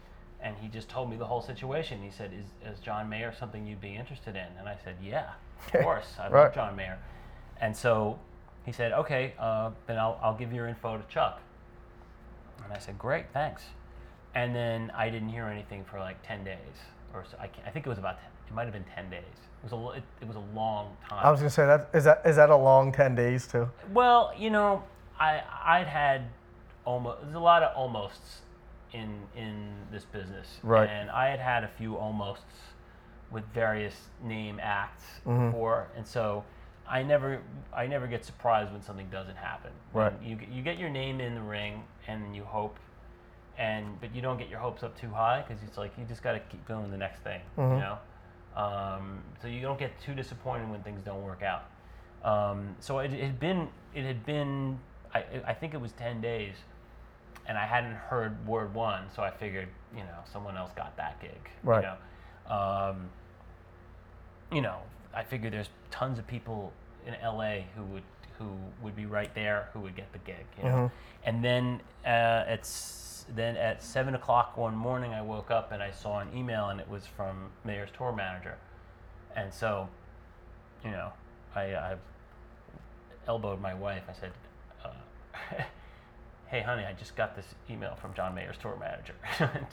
And 0.42 0.56
he 0.56 0.68
just 0.68 0.88
told 0.88 1.10
me 1.10 1.16
the 1.16 1.26
whole 1.26 1.42
situation. 1.42 2.02
He 2.02 2.10
said, 2.10 2.32
"Is, 2.32 2.46
is 2.72 2.80
John 2.80 3.08
Mayer 3.08 3.32
something 3.38 3.66
you'd 3.66 3.80
be 3.80 3.94
interested 3.94 4.36
in?" 4.36 4.46
And 4.58 4.68
I 4.68 4.76
said, 4.82 4.96
"Yeah, 5.02 5.30
of 5.74 5.82
course. 5.82 6.14
I 6.18 6.28
Right. 6.30 6.44
love 6.44 6.54
John 6.54 6.76
Mayer." 6.76 6.98
And 7.60 7.76
so 7.76 8.18
he 8.64 8.72
said, 8.72 8.92
"Okay, 8.92 9.34
uh, 9.38 9.70
then 9.86 9.98
I'll, 9.98 10.18
I'll 10.22 10.34
give 10.36 10.52
your 10.52 10.66
info 10.66 10.96
to 10.96 11.04
Chuck." 11.08 11.40
And 12.64 12.72
I 12.72 12.78
said, 12.78 12.98
"Great, 12.98 13.26
thanks." 13.32 13.62
And 14.34 14.54
then 14.54 14.92
I 14.94 15.10
didn't 15.10 15.28
hear 15.28 15.46
anything 15.46 15.84
for 15.84 15.98
like 15.98 16.16
ten 16.26 16.44
days, 16.44 16.58
or 17.12 17.24
so, 17.28 17.36
I, 17.40 17.48
can't, 17.48 17.66
I 17.66 17.70
think 17.70 17.86
it 17.86 17.88
was 17.88 17.98
about 17.98 18.20
10, 18.20 18.30
it 18.48 18.54
might 18.54 18.64
have 18.64 18.72
been 18.72 18.84
ten 18.94 19.10
days. 19.10 19.22
It 19.62 19.70
was 19.70 19.72
a 19.72 19.98
it, 19.98 20.04
it 20.22 20.26
was 20.26 20.36
a 20.36 20.44
long 20.56 20.96
time. 21.08 21.20
I 21.24 21.30
was 21.30 21.40
gonna 21.40 21.50
say 21.50 21.66
that 21.66 21.90
is 21.92 22.04
that 22.04 22.22
is 22.24 22.36
that 22.36 22.50
a 22.50 22.56
long 22.56 22.92
ten 22.92 23.14
days 23.14 23.46
too? 23.46 23.68
Well, 23.92 24.32
you 24.38 24.50
know, 24.50 24.82
I 25.18 25.42
I'd 25.64 25.86
had 25.86 26.22
almost 26.84 27.22
there's 27.22 27.34
a 27.34 27.38
lot 27.38 27.62
of 27.62 27.76
almosts 27.76 28.40
in 28.92 29.20
in 29.36 29.74
this 29.92 30.04
business, 30.04 30.58
Right. 30.62 30.88
And 30.88 31.10
I 31.10 31.28
had 31.28 31.40
had 31.40 31.64
a 31.64 31.68
few 31.68 31.96
almosts 31.96 32.44
with 33.30 33.44
various 33.54 33.94
name 34.22 34.58
acts 34.60 35.04
before, 35.24 35.88
and 35.96 36.06
so 36.06 36.44
I 36.90 37.02
never 37.04 37.40
I 37.72 37.86
never 37.86 38.06
get 38.08 38.24
surprised 38.24 38.72
when 38.72 38.82
something 38.82 39.08
doesn't 39.10 39.36
happen. 39.36 39.70
Right. 39.92 40.12
You 40.22 40.34
get- 40.36 40.48
you 40.48 40.62
get 40.62 40.76
your 40.78 40.90
name 40.90 41.20
in 41.20 41.34
the 41.36 41.40
ring, 41.40 41.84
and 42.08 42.34
you 42.34 42.44
hope. 42.44 42.76
And 43.58 44.00
but 44.00 44.14
you 44.14 44.22
don't 44.22 44.38
get 44.38 44.48
your 44.48 44.58
hopes 44.58 44.82
up 44.82 44.98
too 44.98 45.10
high 45.10 45.44
because 45.46 45.62
it's 45.62 45.76
like 45.78 45.92
you 45.98 46.04
just 46.06 46.22
got 46.22 46.32
to 46.32 46.40
keep 46.40 46.66
going 46.66 46.84
to 46.86 46.90
the 46.90 46.96
next 46.96 47.20
thing, 47.20 47.40
you 47.56 47.80
know. 47.80 47.98
Um, 48.56 49.22
so 49.40 49.48
you 49.48 49.60
don't 49.60 49.78
get 49.78 49.92
too 50.00 50.14
disappointed 50.14 50.68
when 50.70 50.82
things 50.82 51.02
don't 51.02 51.22
work 51.22 51.42
out. 51.42 51.64
Um, 52.24 52.74
so 52.80 52.98
it, 52.98 53.12
had 53.12 53.38
been 53.38 53.68
it 53.94 54.04
had 54.04 54.24
been 54.26 54.78
I, 55.14 55.24
I 55.46 55.54
think 55.54 55.74
it 55.74 55.80
was 55.80 55.92
ten 55.92 56.20
days, 56.20 56.54
and 57.46 57.56
I 57.58 57.66
hadn't 57.66 57.94
heard 57.94 58.46
word 58.46 58.74
one. 58.74 59.04
So 59.14 59.22
I 59.22 59.30
figured 59.30 59.68
you 59.94 60.02
know 60.04 60.18
someone 60.32 60.56
else 60.56 60.72
got 60.74 60.96
that 60.96 61.20
gig. 61.20 61.50
Right. 61.62 61.84
You 61.84 61.88
know, 62.50 62.54
um, 62.56 63.10
you 64.50 64.60
know 64.62 64.78
I 65.14 65.22
figured 65.24 65.52
there's 65.52 65.70
tons 65.90 66.18
of 66.18 66.26
people 66.26 66.72
in 67.06 67.14
LA 67.22 67.62
who 67.76 67.84
would 67.84 68.02
who 68.38 68.50
would 68.82 68.96
be 68.96 69.04
right 69.06 69.34
there 69.34 69.68
who 69.72 69.80
would 69.80 69.94
get 69.96 70.10
the 70.12 70.18
gig. 70.20 70.46
You 70.58 70.64
know, 70.64 70.90
and 71.24 71.44
then 71.44 71.80
uh, 72.06 72.44
it's 72.48 73.26
then 73.34 73.56
at 73.56 73.82
seven 73.82 74.14
o'clock 74.14 74.56
one 74.56 74.74
morning 74.74 75.12
I 75.12 75.22
woke 75.22 75.50
up 75.50 75.72
and 75.72 75.82
I 75.82 75.90
saw 75.90 76.20
an 76.20 76.28
email 76.34 76.68
and 76.70 76.80
it 76.80 76.88
was 76.88 77.06
from 77.06 77.50
Mayer's 77.64 77.90
tour 77.96 78.12
manager, 78.12 78.56
and 79.36 79.52
so 79.52 79.88
you 80.84 80.90
know, 80.90 81.12
I, 81.54 81.74
I 81.74 81.96
elbowed 83.28 83.60
my 83.60 83.74
wife. 83.74 84.02
I 84.08 84.12
said, 84.18 84.32
uh, 84.84 85.62
"Hey, 86.46 86.62
honey, 86.62 86.84
I 86.84 86.92
just 86.94 87.16
got 87.16 87.36
this 87.36 87.46
email 87.68 87.96
from 88.00 88.14
John 88.14 88.34
Mayer's 88.34 88.56
tour 88.58 88.76
manager." 88.80 89.14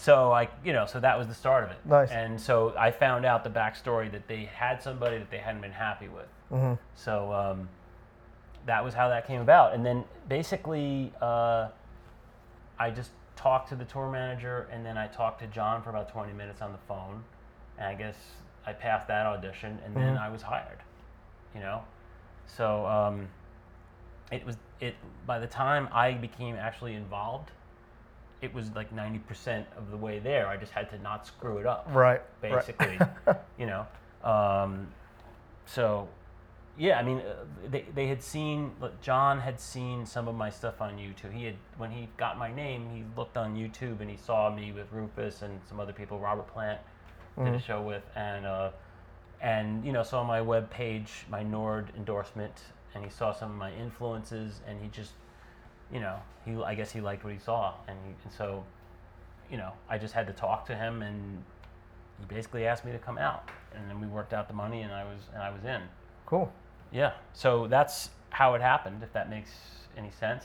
so 0.00 0.32
I, 0.32 0.48
you 0.64 0.72
know, 0.72 0.86
so 0.86 0.98
that 0.98 1.18
was 1.18 1.28
the 1.28 1.34
start 1.34 1.62
of 1.64 1.70
it. 1.72 1.76
Nice. 1.84 2.10
And 2.10 2.40
so 2.40 2.72
I 2.78 2.90
found 2.90 3.26
out 3.26 3.44
the 3.44 3.50
backstory 3.50 4.10
that 4.12 4.26
they 4.28 4.46
had 4.46 4.82
somebody 4.82 5.18
that 5.18 5.30
they 5.30 5.36
hadn't 5.36 5.60
been 5.60 5.72
happy 5.72 6.08
with. 6.08 6.26
Mm-hmm. 6.50 6.72
So 6.94 7.30
um, 7.30 7.68
that 8.64 8.82
was 8.82 8.94
how 8.94 9.10
that 9.10 9.26
came 9.26 9.42
about. 9.42 9.74
And 9.74 9.84
then 9.84 10.04
basically, 10.26 11.12
uh, 11.20 11.68
I 12.78 12.90
just 12.90 13.10
talked 13.36 13.68
to 13.68 13.76
the 13.76 13.84
tour 13.84 14.10
manager, 14.10 14.68
and 14.72 14.86
then 14.86 14.96
I 14.96 15.06
talked 15.06 15.40
to 15.40 15.46
John 15.48 15.82
for 15.82 15.90
about 15.90 16.10
20 16.10 16.32
minutes 16.32 16.62
on 16.62 16.72
the 16.72 16.78
phone. 16.88 17.22
And 17.76 17.86
I 17.86 17.94
guess 17.94 18.16
I 18.66 18.72
passed 18.72 19.06
that 19.08 19.26
audition, 19.26 19.78
and 19.84 19.94
then 19.94 20.16
I 20.16 20.30
was 20.30 20.40
hired. 20.40 20.78
You 21.54 21.60
know, 21.60 21.82
so 22.46 22.86
um, 22.86 23.28
it 24.32 24.46
was 24.46 24.56
it. 24.80 24.94
By 25.26 25.38
the 25.38 25.46
time 25.46 25.90
I 25.92 26.12
became 26.12 26.54
actually 26.56 26.94
involved, 26.94 27.50
it 28.42 28.54
was 28.54 28.70
like 28.74 28.94
90% 28.94 29.64
of 29.76 29.90
the 29.90 29.96
way 29.96 30.18
there. 30.18 30.46
I 30.46 30.56
just 30.56 30.72
had 30.72 30.90
to 30.90 30.98
not 30.98 31.26
screw 31.26 31.58
it 31.58 31.66
up 31.66 31.86
Right. 31.90 32.20
right. 32.42 32.66
basically. 32.66 32.98
you 33.58 33.66
know, 33.66 33.86
um, 34.24 34.88
so 35.66 36.08
yeah, 36.78 36.98
I 36.98 37.02
mean, 37.02 37.18
uh, 37.18 37.44
they, 37.68 37.84
they 37.94 38.06
had 38.06 38.22
seen 38.22 38.72
look, 38.80 39.00
John 39.02 39.40
had 39.40 39.60
seen 39.60 40.06
some 40.06 40.28
of 40.28 40.34
my 40.34 40.48
stuff 40.48 40.80
on 40.80 40.96
YouTube. 40.96 41.32
He 41.32 41.44
had 41.44 41.56
when 41.76 41.90
he 41.90 42.08
got 42.16 42.38
my 42.38 42.52
name, 42.52 42.88
he 42.94 43.04
looked 43.16 43.36
on 43.36 43.54
YouTube 43.54 44.00
and 44.00 44.10
he 44.10 44.16
saw 44.16 44.54
me 44.54 44.72
with 44.72 44.86
Rufus 44.90 45.42
and 45.42 45.60
some 45.68 45.78
other 45.78 45.92
people. 45.92 46.18
Robert 46.18 46.46
Plant 46.48 46.80
did 47.44 47.54
a 47.54 47.60
show 47.60 47.82
with, 47.82 48.02
and 48.16 48.46
uh, 48.46 48.70
and 49.40 49.84
you 49.84 49.92
know 49.92 50.02
saw 50.02 50.24
my 50.24 50.40
web 50.40 50.70
page, 50.70 51.26
my 51.30 51.42
Nord 51.42 51.92
endorsement, 51.96 52.54
and 52.94 53.04
he 53.04 53.10
saw 53.10 53.32
some 53.32 53.50
of 53.50 53.56
my 53.56 53.72
influences, 53.74 54.60
and 54.66 54.80
he 54.80 54.88
just 54.88 55.12
you 55.92 56.00
know 56.00 56.16
he 56.44 56.54
I 56.62 56.74
guess 56.74 56.90
he 56.92 57.00
liked 57.00 57.24
what 57.24 57.32
he 57.32 57.38
saw, 57.38 57.74
and, 57.88 57.98
and 58.24 58.32
so 58.32 58.64
you 59.50 59.56
know 59.56 59.72
I 59.88 59.98
just 59.98 60.14
had 60.14 60.26
to 60.26 60.32
talk 60.32 60.66
to 60.66 60.74
him 60.74 61.02
and 61.02 61.42
he 62.20 62.26
basically 62.26 62.66
asked 62.66 62.84
me 62.84 62.92
to 62.92 62.98
come 62.98 63.18
out, 63.18 63.48
and 63.74 63.88
then 63.88 64.00
we 64.00 64.06
worked 64.06 64.32
out 64.32 64.46
the 64.46 64.54
money, 64.54 64.82
and 64.82 64.92
I 64.92 65.04
was 65.04 65.20
and 65.32 65.42
I 65.42 65.50
was 65.50 65.64
in. 65.64 65.82
Cool. 66.26 66.52
Yeah. 66.92 67.12
So 67.32 67.66
that's 67.66 68.10
how 68.30 68.54
it 68.54 68.60
happened, 68.60 69.02
if 69.02 69.12
that 69.12 69.30
makes 69.30 69.50
any 69.96 70.10
sense. 70.10 70.44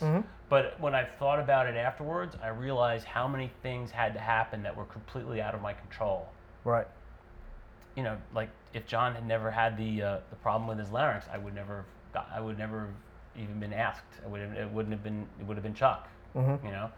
But 0.50 0.80
when 0.80 0.96
I 0.96 1.04
thought 1.04 1.40
about 1.40 1.68
it 1.68 1.76
afterwards, 1.76 2.36
I 2.42 2.50
realized 2.50 3.06
how 3.06 3.28
many 3.28 3.52
things 3.62 3.92
had 3.92 4.14
to 4.14 4.20
happen 4.20 4.64
that 4.64 4.76
were 4.76 4.86
completely 4.86 5.42
out 5.42 5.56
of 5.56 5.62
my 5.62 5.74
control. 5.74 6.28
Right. 6.64 6.88
You 7.96 8.04
know, 8.04 8.18
like 8.34 8.50
if 8.74 8.86
John 8.88 9.14
had 9.16 9.28
never 9.28 9.52
had 9.52 9.78
the 9.78 10.02
uh, 10.02 10.18
the 10.30 10.36
problem 10.38 10.68
with 10.68 10.80
his 10.80 10.92
larynx, 10.92 11.26
I 11.32 11.38
would 11.38 11.54
never 11.54 11.78
have 11.78 11.86
got, 12.14 12.30
I 12.34 12.40
would 12.40 12.58
never 12.58 12.80
have 12.82 12.90
even 13.38 13.60
been 13.60 13.74
asked. 13.74 14.04
I 14.24 14.28
would 14.28 14.42
have, 14.42 14.54
it 14.54 14.70
wouldn't 14.72 14.94
have 14.94 15.04
been 15.04 15.28
it 15.40 15.46
would 15.46 15.58
have 15.58 15.64
been 15.64 15.74
Chuck. 15.74 16.08
You 16.66 16.72
know, 16.72 16.90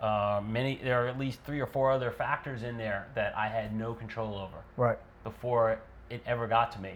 uh, 0.00 0.40
many 0.44 0.80
there 0.82 1.04
are 1.04 1.08
at 1.08 1.18
least 1.18 1.40
three 1.44 1.60
or 1.60 1.66
four 1.66 1.90
other 1.92 2.10
factors 2.10 2.62
in 2.62 2.76
there 2.76 3.06
that 3.14 3.36
I 3.36 3.48
had 3.48 3.74
no 3.74 3.94
control 3.94 4.36
over 4.36 4.56
Right. 4.76 4.98
before 5.24 5.78
it 6.08 6.22
ever 6.26 6.46
got 6.48 6.72
to 6.72 6.80
me. 6.80 6.94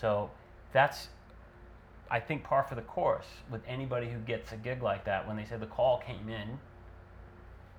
So 0.00 0.30
that's 0.72 1.08
I 2.10 2.18
think 2.20 2.42
par 2.42 2.64
for 2.68 2.74
the 2.74 2.82
course 2.82 3.26
with 3.50 3.60
anybody 3.68 4.08
who 4.08 4.18
gets 4.20 4.50
a 4.52 4.56
gig 4.56 4.82
like 4.82 5.04
that 5.04 5.26
when 5.28 5.36
they 5.36 5.44
say 5.44 5.56
the 5.56 5.66
call 5.66 5.98
came 5.98 6.28
in. 6.28 6.58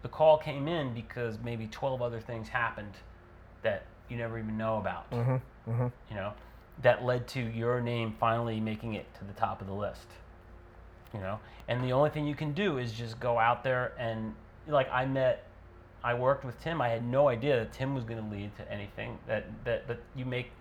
The 0.04 0.10
call 0.10 0.38
came 0.38 0.68
in 0.68 0.94
because 0.94 1.38
maybe 1.44 1.68
12 1.68 2.02
other 2.02 2.20
things 2.20 2.48
happened 2.50 2.94
that 3.62 3.86
you 4.10 4.18
never 4.18 4.40
even 4.40 4.58
know 4.58 4.78
about. 4.78 5.10
Mm-hmm. 5.12 5.88
You 6.10 6.16
know, 6.16 6.34
that 6.82 7.04
led 7.04 7.28
to 7.30 7.42
your 7.42 7.82
name 7.82 8.16
finally 8.20 8.60
making 8.60 8.94
it 8.94 9.06
to 9.20 9.26
the 9.26 9.34
top 9.34 9.62
of 9.62 9.68
the 9.68 9.74
list. 9.74 10.08
You 11.14 11.20
know, 11.20 11.40
and 11.68 11.84
the 11.84 11.92
only 11.92 12.10
thing 12.10 12.26
you 12.26 12.36
can 12.36 12.54
do 12.54 12.78
is 12.78 12.94
just 12.94 13.20
go 13.20 13.38
out 13.38 13.64
there 13.64 13.94
and 14.00 14.34
like 14.68 14.90
I 14.92 15.06
met 15.06 15.46
I 16.04 16.14
worked 16.14 16.46
with 16.46 16.60
Tim. 16.62 16.82
I 16.82 16.90
had 16.90 17.06
no 17.06 17.28
idea 17.28 17.58
that 17.60 17.74
Tim 17.74 17.94
was 17.94 18.04
going 18.04 18.24
to 18.24 18.36
lead 18.36 18.56
to 18.58 18.72
anything. 18.72 19.18
That 19.28 19.46
that 19.66 19.88
that 19.88 20.00
you 20.16 20.26
make 20.26 20.52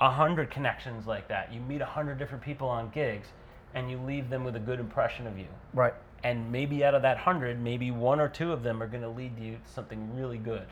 a 0.00 0.10
hundred 0.10 0.50
connections 0.50 1.06
like 1.06 1.28
that. 1.28 1.52
You 1.52 1.60
meet 1.60 1.80
a 1.80 1.86
hundred 1.86 2.18
different 2.18 2.42
people 2.44 2.68
on 2.68 2.90
gigs, 2.90 3.28
and 3.74 3.90
you 3.90 3.98
leave 3.98 4.28
them 4.28 4.44
with 4.44 4.56
a 4.56 4.60
good 4.60 4.80
impression 4.80 5.26
of 5.26 5.38
you. 5.38 5.46
Right. 5.72 5.94
And 6.22 6.52
maybe 6.52 6.84
out 6.84 6.94
of 6.94 7.02
that 7.02 7.18
hundred, 7.18 7.60
maybe 7.60 7.90
one 7.90 8.20
or 8.20 8.28
two 8.28 8.52
of 8.52 8.62
them 8.62 8.82
are 8.82 8.86
going 8.86 9.02
to 9.02 9.08
lead 9.08 9.38
you 9.38 9.56
to 9.64 9.72
something 9.72 10.14
really 10.14 10.38
good. 10.38 10.66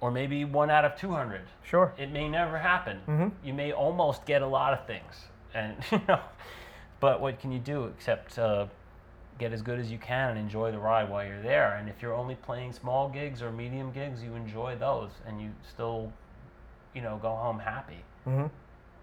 Or 0.00 0.10
maybe 0.10 0.44
one 0.44 0.68
out 0.68 0.84
of 0.84 0.96
two 0.96 1.10
hundred. 1.10 1.42
Sure. 1.62 1.94
It 1.96 2.10
may 2.10 2.28
never 2.28 2.58
happen. 2.58 3.00
mm-hmm. 3.06 3.28
You 3.46 3.54
may 3.54 3.72
almost 3.72 4.26
get 4.26 4.42
a 4.42 4.46
lot 4.46 4.72
of 4.72 4.86
things, 4.86 5.14
and 5.54 5.76
you 5.92 6.00
know, 6.08 6.20
but 7.00 7.20
what 7.20 7.38
can 7.40 7.52
you 7.52 7.58
do 7.58 7.84
except 7.86 8.38
uh, 8.38 8.66
get 9.38 9.52
as 9.52 9.62
good 9.62 9.78
as 9.78 9.90
you 9.90 9.98
can 9.98 10.30
and 10.30 10.38
enjoy 10.38 10.70
the 10.70 10.78
ride 10.78 11.08
while 11.10 11.24
you're 11.26 11.42
there? 11.42 11.74
And 11.76 11.88
if 11.88 12.00
you're 12.02 12.14
only 12.14 12.34
playing 12.36 12.72
small 12.72 13.08
gigs 13.08 13.42
or 13.42 13.50
medium 13.52 13.92
gigs, 13.92 14.22
you 14.22 14.34
enjoy 14.34 14.76
those, 14.76 15.10
and 15.26 15.40
you 15.40 15.50
still, 15.68 16.12
you 16.94 17.02
know, 17.02 17.18
go 17.20 17.30
home 17.30 17.58
happy. 17.58 18.02
Mm-hmm. 18.26 18.46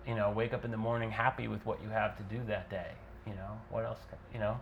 You 0.10 0.16
know, 0.16 0.32
wake 0.32 0.54
up 0.54 0.66
in 0.66 0.72
the 0.72 0.78
morning 0.78 1.12
happy 1.12 1.48
with 1.48 1.66
what 1.66 1.82
you 1.82 1.90
have 1.90 2.18
to 2.18 2.24
do 2.24 2.42
that 2.48 2.70
day. 2.70 2.92
You 3.26 3.34
know, 3.36 3.58
what 3.70 3.86
else? 3.86 4.00
can- 4.10 4.18
You 4.34 4.40
know, 4.40 4.60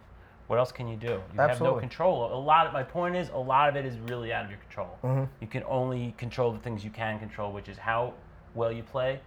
what 0.47 0.59
else 0.59 0.71
can 0.71 0.87
you 0.87 0.97
do? 0.97 1.07
You 1.33 1.39
have 1.49 1.61
no 1.61 1.71
control. 1.79 2.31
A 2.33 2.35
lot. 2.37 2.67
Of, 2.67 2.73
my 2.73 2.83
point 2.83 3.15
is, 3.15 3.29
a 3.29 3.37
lot 3.37 3.69
of 3.69 3.75
it 3.75 3.85
is 3.85 3.97
really 3.99 4.33
out 4.33 4.43
of 4.45 4.51
your 4.51 4.59
control. 4.59 4.97
Mhm. 5.03 5.27
You 5.39 5.47
can 5.47 5.63
only 5.63 6.13
control 6.17 6.51
the 6.51 6.59
things 6.59 6.83
you 6.83 6.91
can 6.91 7.17
control, 7.19 7.51
which 7.53 7.69
is 7.69 7.77
how 7.77 8.13
well 8.53 8.71
you 8.71 8.83
play, 8.83 9.19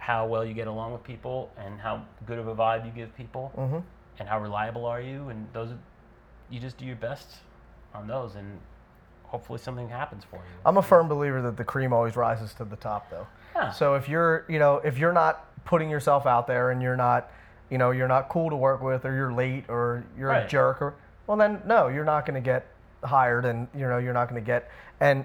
how 0.00 0.26
well 0.26 0.44
you 0.44 0.54
get 0.54 0.66
along 0.66 0.92
with 0.92 1.04
people, 1.04 1.50
and 1.58 1.78
how 1.78 2.02
good 2.26 2.38
of 2.38 2.48
a 2.48 2.54
vibe 2.54 2.86
you 2.86 2.90
give 2.92 3.14
people, 3.16 3.52
Mm-hmm. 3.56 3.78
and 4.18 4.28
how 4.28 4.40
reliable 4.40 4.86
are 4.86 5.00
you. 5.00 5.28
And 5.28 5.46
those 5.52 5.70
you 6.48 6.58
just 6.58 6.78
do 6.78 6.84
your 6.86 6.96
best 6.96 7.28
on 7.94 8.06
those, 8.08 8.34
and 8.34 8.58
hopefully 9.24 9.58
something 9.58 9.88
happens 9.88 10.24
for 10.24 10.36
you. 10.36 10.42
I'm 10.64 10.78
a 10.78 10.82
firm 10.82 11.06
believer 11.06 11.40
that 11.42 11.56
the 11.56 11.64
cream 11.64 11.92
always 11.92 12.16
rises 12.16 12.54
to 12.54 12.64
the 12.64 12.76
top, 12.76 13.10
though. 13.10 13.26
Yeah. 13.54 13.70
So 13.70 13.94
if 13.94 14.08
you're, 14.08 14.44
you 14.48 14.58
know, 14.58 14.76
if 14.78 14.98
you're 14.98 15.12
not 15.12 15.46
putting 15.64 15.90
yourself 15.90 16.24
out 16.26 16.46
there 16.46 16.70
and 16.70 16.80
you're 16.82 16.96
not, 16.96 17.30
you 17.68 17.78
know, 17.78 17.90
you're 17.92 18.08
not 18.08 18.28
cool 18.28 18.50
to 18.50 18.56
work 18.56 18.80
with, 18.82 19.04
or 19.04 19.14
you're 19.14 19.32
late, 19.32 19.64
or 19.68 20.04
you're 20.18 20.32
a 20.32 20.48
jerk, 20.48 20.80
or 20.82 20.94
well, 21.26 21.36
then 21.36 21.60
no, 21.66 21.88
you're 21.88 22.04
not 22.04 22.24
going 22.26 22.34
to 22.42 22.44
get 22.44 22.66
hired, 23.04 23.44
and 23.44 23.68
you 23.74 23.86
know, 23.86 23.98
you're 23.98 24.14
not 24.14 24.28
going 24.28 24.42
to 24.42 24.46
get. 24.46 24.70
And 24.98 25.24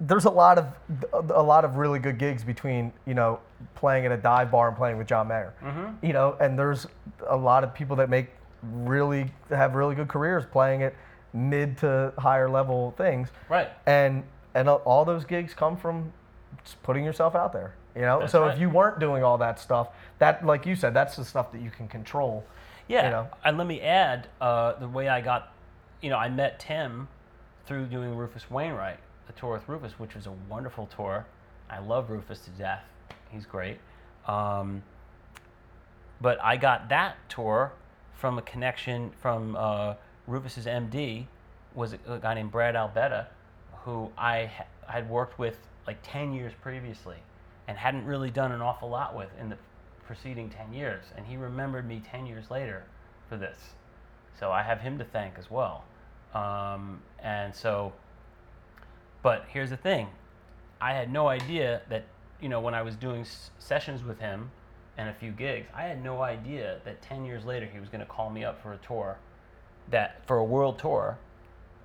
there's 0.00 0.24
a 0.26 0.30
lot 0.30 0.58
of 0.58 0.66
a 1.30 1.42
lot 1.42 1.64
of 1.64 1.76
really 1.76 1.98
good 1.98 2.18
gigs 2.18 2.44
between 2.44 2.92
you 3.06 3.14
know 3.14 3.40
playing 3.74 4.04
at 4.06 4.12
a 4.12 4.16
dive 4.16 4.50
bar 4.50 4.68
and 4.68 4.76
playing 4.76 4.98
with 4.98 5.06
John 5.06 5.28
Mayer. 5.28 5.54
Mm-hmm. 5.62 6.04
You 6.06 6.12
know, 6.12 6.36
and 6.40 6.58
there's 6.58 6.86
a 7.28 7.36
lot 7.36 7.64
of 7.64 7.72
people 7.74 7.96
that 7.96 8.10
make 8.10 8.28
really 8.62 9.30
have 9.50 9.74
really 9.74 9.94
good 9.94 10.08
careers 10.08 10.44
playing 10.50 10.82
at 10.82 10.94
mid 11.32 11.76
to 11.78 12.12
higher 12.18 12.48
level 12.48 12.92
things 12.96 13.28
Right. 13.48 13.68
and 13.86 14.22
and 14.54 14.68
all 14.68 15.04
those 15.04 15.24
gigs 15.24 15.52
come 15.54 15.76
from 15.76 16.10
just 16.64 16.82
putting 16.82 17.04
yourself 17.04 17.34
out 17.34 17.52
there 17.52 17.74
you 17.94 18.00
know 18.02 18.20
That's 18.20 18.32
so 18.32 18.42
right. 18.42 18.54
if 18.54 18.60
you 18.60 18.70
weren't 18.70 18.98
doing 18.98 19.22
all 19.22 19.36
that 19.38 19.60
stuff 19.60 19.88
that 20.18 20.44
like 20.46 20.64
you 20.64 20.74
said 20.74 20.94
that's 20.94 21.14
the 21.16 21.24
stuff 21.24 21.52
that 21.52 21.60
you 21.60 21.70
can 21.70 21.88
control 21.88 22.42
Yeah, 22.88 23.04
you 23.04 23.10
know? 23.10 23.28
and 23.44 23.58
let 23.58 23.66
me 23.66 23.80
add 23.82 24.28
uh, 24.40 24.72
the 24.80 24.88
way 24.88 25.08
I 25.08 25.20
got, 25.20 25.52
you 26.00 26.08
know, 26.10 26.16
I 26.16 26.28
met 26.30 26.58
Tim 26.58 27.06
through 27.66 27.86
doing 27.86 28.16
Rufus 28.16 28.50
Wainwright, 28.50 28.98
the 29.26 29.32
tour 29.32 29.52
with 29.52 29.68
Rufus, 29.68 29.98
which 29.98 30.14
was 30.14 30.26
a 30.26 30.32
wonderful 30.48 30.86
tour. 30.86 31.26
I 31.68 31.78
love 31.78 32.10
Rufus 32.10 32.40
to 32.40 32.50
death. 32.50 32.84
He's 33.30 33.46
great. 33.46 33.78
Um, 34.26 34.82
but 36.20 36.42
I 36.42 36.56
got 36.56 36.88
that 36.88 37.16
tour 37.28 37.72
from 38.14 38.38
a 38.38 38.42
connection 38.42 39.10
from 39.20 39.56
uh, 39.56 39.94
Rufus's 40.26 40.66
MD 40.66 41.26
was 41.74 41.92
a, 41.92 42.12
a 42.14 42.18
guy 42.18 42.34
named 42.34 42.50
Brad 42.50 42.74
Albetta, 42.74 43.26
who 43.84 44.10
I 44.16 44.46
ha- 44.46 44.92
had 44.92 45.08
worked 45.08 45.38
with 45.38 45.56
like 45.86 45.98
10 46.02 46.32
years 46.32 46.52
previously 46.62 47.16
and 47.68 47.76
hadn't 47.76 48.04
really 48.04 48.30
done 48.30 48.52
an 48.52 48.60
awful 48.60 48.88
lot 48.88 49.16
with 49.16 49.28
in 49.40 49.48
the 49.48 49.58
preceding 50.06 50.48
10 50.48 50.72
years. 50.72 51.04
And 51.16 51.26
he 51.26 51.36
remembered 51.36 51.86
me 51.86 52.02
10 52.10 52.26
years 52.26 52.50
later 52.50 52.84
for 53.28 53.36
this. 53.36 53.58
So 54.38 54.50
I 54.50 54.62
have 54.62 54.80
him 54.80 54.98
to 54.98 55.04
thank 55.04 55.38
as 55.38 55.50
well. 55.50 55.84
Um, 56.34 57.00
and 57.22 57.54
so, 57.54 57.92
but 59.26 59.44
here's 59.48 59.70
the 59.70 59.76
thing 59.76 60.06
I 60.80 60.92
had 60.92 61.12
no 61.12 61.26
idea 61.26 61.80
that, 61.90 62.04
you 62.40 62.48
know, 62.48 62.60
when 62.60 62.74
I 62.74 62.82
was 62.82 62.94
doing 62.94 63.22
s- 63.22 63.50
sessions 63.58 64.04
with 64.04 64.20
him 64.20 64.52
and 64.96 65.08
a 65.08 65.12
few 65.14 65.32
gigs, 65.32 65.66
I 65.74 65.82
had 65.82 66.00
no 66.04 66.22
idea 66.22 66.78
that 66.84 67.02
10 67.02 67.24
years 67.24 67.44
later 67.44 67.66
he 67.66 67.80
was 67.80 67.88
going 67.88 67.98
to 68.06 68.06
call 68.06 68.30
me 68.30 68.44
up 68.44 68.62
for 68.62 68.72
a 68.72 68.76
tour, 68.76 69.16
that 69.90 70.24
for 70.28 70.36
a 70.38 70.44
world 70.44 70.78
tour 70.78 71.18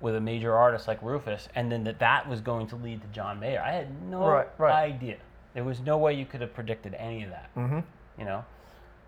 with 0.00 0.14
a 0.14 0.20
major 0.20 0.54
artist 0.54 0.86
like 0.86 1.02
Rufus, 1.02 1.48
and 1.56 1.72
then 1.72 1.82
that 1.82 1.98
that 1.98 2.28
was 2.28 2.40
going 2.40 2.68
to 2.68 2.76
lead 2.76 3.00
to 3.02 3.08
John 3.08 3.40
Mayer. 3.40 3.60
I 3.60 3.72
had 3.72 3.88
no 4.08 4.20
Right, 4.24 4.48
right. 4.58 4.72
idea. 4.94 5.16
There 5.54 5.64
was 5.64 5.80
no 5.80 5.98
way 5.98 6.14
you 6.14 6.26
could 6.26 6.42
have 6.42 6.54
predicted 6.54 6.94
any 6.94 7.24
of 7.24 7.30
that 7.30 7.50
mm-hmm. 7.56 7.80
you 8.18 8.24
know 8.24 8.44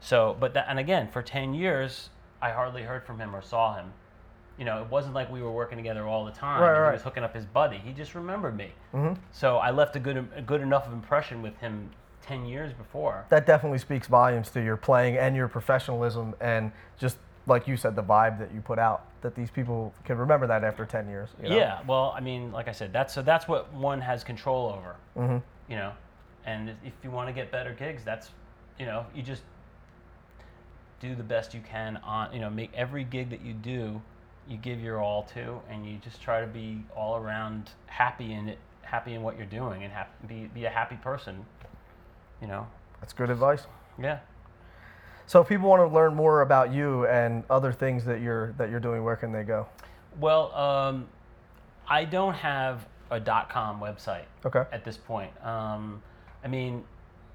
so 0.01 0.37
but 0.41 0.53
that 0.55 0.67
and 0.69 0.79
again 0.79 1.09
for 1.11 1.23
10 1.23 1.55
years 1.55 2.11
i 2.43 2.51
hardly 2.51 2.83
heard 2.83 3.03
from 3.07 3.19
him 3.19 3.35
or 3.35 3.41
saw 3.41 3.77
him 3.77 3.93
you 4.59 4.65
know 4.65 4.81
it 4.83 4.89
wasn't 4.91 5.15
like 5.15 5.31
we 5.31 5.43
were 5.43 5.51
working 5.53 5.77
together 5.77 6.07
all 6.07 6.25
the 6.25 6.31
time 6.31 6.61
Right, 6.63 6.71
and 6.75 6.81
right. 6.83 6.89
he 6.91 6.93
was 6.95 7.03
hooking 7.03 7.25
up 7.25 7.35
his 7.35 7.45
buddy 7.45 7.79
he 7.79 7.93
just 7.93 8.15
remembered 8.15 8.57
me 8.57 8.73
Mhm. 8.93 9.17
so 9.33 9.57
i 9.59 9.71
left 9.71 9.97
a 9.97 10.01
good 10.01 10.29
a 10.37 10.43
good 10.43 10.61
enough 10.61 10.87
of 10.87 10.93
impression 10.93 11.43
with 11.43 11.57
him 11.59 11.91
10 12.23 12.47
years 12.47 12.73
before 12.73 13.25
that 13.31 13.47
definitely 13.47 13.79
speaks 13.79 14.07
volumes 14.07 14.51
to 14.51 14.63
your 14.63 14.77
playing 14.77 15.17
and 15.19 15.35
your 15.37 15.49
professionalism 15.49 16.35
and 16.41 16.71
just 16.99 17.19
like 17.47 17.69
you 17.69 17.77
said 17.77 17.95
the 17.97 18.03
vibe 18.03 18.39
that 18.39 18.53
you 18.55 18.61
put 18.61 18.79
out 18.79 19.05
that 19.21 19.35
these 19.35 19.51
people 19.51 19.93
can 20.05 20.17
remember 20.17 20.47
that 20.47 20.65
after 20.65 20.87
10 20.87 21.09
years 21.09 21.31
you 21.43 21.49
know? 21.49 21.57
yeah 21.57 21.81
well 21.87 22.15
i 22.17 22.21
mean 22.21 22.53
like 22.53 22.69
i 22.69 22.73
said 22.73 22.93
that's 22.93 23.13
so 23.13 23.21
that's 23.23 23.47
what 23.49 23.73
one 23.75 24.01
has 24.01 24.23
control 24.25 24.71
over 24.73 24.97
Mhm. 25.17 25.43
you 25.69 25.77
know 25.77 25.93
and 26.47 26.71
if 26.85 26.93
you 27.03 27.11
want 27.11 27.29
to 27.29 27.33
get 27.33 27.51
better 27.51 27.73
gigs 27.75 28.05
that's 28.05 28.31
you 28.79 28.87
know 28.87 29.05
you 29.15 29.23
just 29.23 29.43
do 31.01 31.15
the 31.15 31.23
best 31.23 31.53
you 31.55 31.61
can 31.61 31.97
on 31.99 32.33
you 32.33 32.41
know 32.41 32.49
make 32.49 32.71
every 32.75 33.05
gig 33.05 33.29
that 33.31 33.41
you 33.43 33.53
do 33.53 34.01
you 34.49 34.57
give 34.57 34.81
your 34.81 35.01
all 35.01 35.23
to 35.23 35.61
and 35.71 35.87
you 35.87 35.99
just 35.99 36.21
try 36.21 36.41
to 36.41 36.47
be 36.47 36.83
all 36.95 37.17
around 37.17 37.71
happy 37.87 38.33
in 38.33 38.49
it 38.49 38.59
happy 38.83 39.15
in 39.15 39.23
what 39.23 39.37
you're 39.37 39.47
doing 39.47 39.83
and 39.83 39.93
hap- 39.93 40.29
be, 40.29 40.51
be 40.55 40.67
a 40.67 40.71
happy 40.71 40.97
person 40.97 41.45
you 42.45 42.49
know? 42.49 42.67
That's 43.01 43.13
good 43.13 43.31
advice. 43.31 43.67
Yeah. 43.99 44.19
So 45.27 45.41
if 45.41 45.49
people 45.49 45.69
want 45.69 45.81
to 45.81 45.95
learn 45.95 46.15
more 46.15 46.43
about 46.43 46.73
you 46.73 47.07
and 47.07 47.43
other 47.49 47.73
things 47.73 48.05
that 48.05 48.21
you're 48.21 48.53
that 48.59 48.71
you're 48.71 48.81
doing 48.81 49.03
where 49.03 49.17
can 49.17 49.33
they 49.33 49.43
go? 49.43 49.67
Well 50.21 50.55
um, 50.55 51.09
i 51.89 52.05
don't 52.05 52.35
have 52.35 52.87
a 53.11 53.21
.dot 53.21 53.49
com 53.49 53.81
website 53.81 54.25
okay. 54.45 54.65
at 54.73 54.85
this 54.85 54.97
point. 54.97 55.31
Um, 55.45 56.03
I 56.43 56.49
mean, 56.49 56.85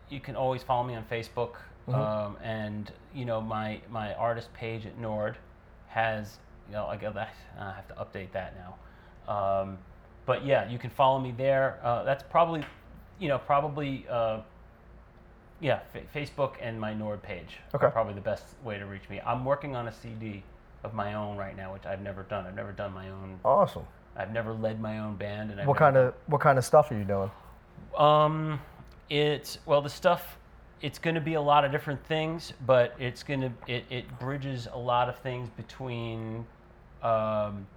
you 0.10 0.20
can 0.20 0.36
always 0.36 0.62
follow 0.62 0.84
me 0.84 0.96
on 0.96 1.04
Facebook, 1.06 1.56
um, 1.88 2.38
and 2.44 2.92
you 3.14 3.26
know 3.26 3.40
my 3.42 3.80
my 3.90 4.14
artist 4.16 4.52
page 4.54 4.86
at 4.86 4.98
Nord 4.98 5.38
has 5.88 6.38
you 6.70 6.76
know 6.76 6.86
I 6.86 6.96
got 6.98 7.16
that 7.16 7.34
I 7.60 7.74
have 7.74 7.88
to 7.88 7.94
update 7.96 8.32
that 8.32 8.54
now. 8.56 9.34
Um, 9.34 9.78
but 10.26 10.46
yeah, 10.46 10.70
you 10.70 10.78
can 10.78 10.90
follow 10.90 11.20
me 11.20 11.34
there. 11.36 11.80
Uh, 11.84 12.04
that's 12.04 12.24
probably 12.24 12.64
you 13.20 13.28
know 13.28 13.40
probably 13.40 14.06
uh, 14.10 14.42
yeah 15.60 15.80
fa- 15.92 16.04
Facebook 16.16 16.54
and 16.62 16.80
my 16.80 16.94
Nord 16.94 17.22
page 17.24 17.58
Okay. 17.74 17.88
are 17.88 17.92
probably 17.92 18.14
the 18.14 18.22
best 18.22 18.46
way 18.64 18.78
to 18.78 18.86
reach 18.86 19.10
me. 19.10 19.20
I'm 19.26 19.44
working 19.46 19.76
on 19.76 19.88
a 19.88 19.92
CD 19.92 20.44
of 20.84 20.94
my 20.94 21.14
own 21.16 21.36
right 21.38 21.58
now, 21.58 21.74
which 21.74 21.86
I've 21.86 22.02
never 22.02 22.24
done. 22.24 22.46
I've 22.46 22.56
never 22.56 22.72
done 22.72 22.94
my 22.94 23.10
own. 23.10 23.40
awesome 23.44 23.86
I've 24.16 24.32
never 24.34 24.54
led 24.54 24.82
my 24.82 25.00
own 25.00 25.16
band, 25.16 25.52
and 25.52 25.62
I've 25.62 25.68
what 25.68 25.78
kind 25.78 25.98
of 25.98 26.14
what 26.28 26.42
kind 26.42 26.58
of 26.58 26.66
stuff 26.66 26.92
are 26.92 26.98
you 26.98 27.04
doing 27.04 27.32
um, 27.98 28.60
it's 29.10 29.58
well 29.66 29.82
the 29.82 29.90
stuff. 29.90 30.38
It's 30.82 31.00
going 31.00 31.16
to 31.16 31.22
be 31.22 31.34
a 31.34 31.42
lot 31.42 31.66
of 31.66 31.72
different 31.72 32.04
things, 32.06 32.54
but 32.66 32.96
it's 33.00 33.24
going 33.24 33.42
to 33.42 33.52
it, 33.68 33.86
it 33.90 34.20
bridges 34.20 34.68
a 34.72 34.78
lot 34.78 35.10
of 35.10 35.18
things 35.20 35.50
between. 35.50 36.46
Um, 37.04 37.68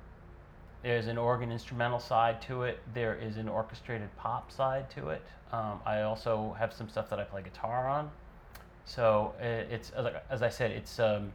there's 0.82 1.06
an 1.06 1.16
organ 1.18 1.52
instrumental 1.52 2.00
side 2.00 2.42
to 2.42 2.64
it. 2.64 2.80
There 2.92 3.14
is 3.14 3.36
an 3.36 3.48
orchestrated 3.48 4.14
pop 4.16 4.50
side 4.50 4.90
to 4.90 5.10
it. 5.10 5.22
Um, 5.52 5.80
I 5.86 6.02
also 6.02 6.56
have 6.58 6.72
some 6.72 6.88
stuff 6.88 7.08
that 7.10 7.20
I 7.20 7.24
play 7.24 7.42
guitar 7.42 7.88
on. 7.88 8.10
So 8.84 9.32
it's 9.40 9.90
as 9.90 10.06
I- 10.06 10.20
as 10.30 10.42
I 10.42 10.48
said, 10.48 10.72
it's 10.72 10.98
um, 10.98 11.32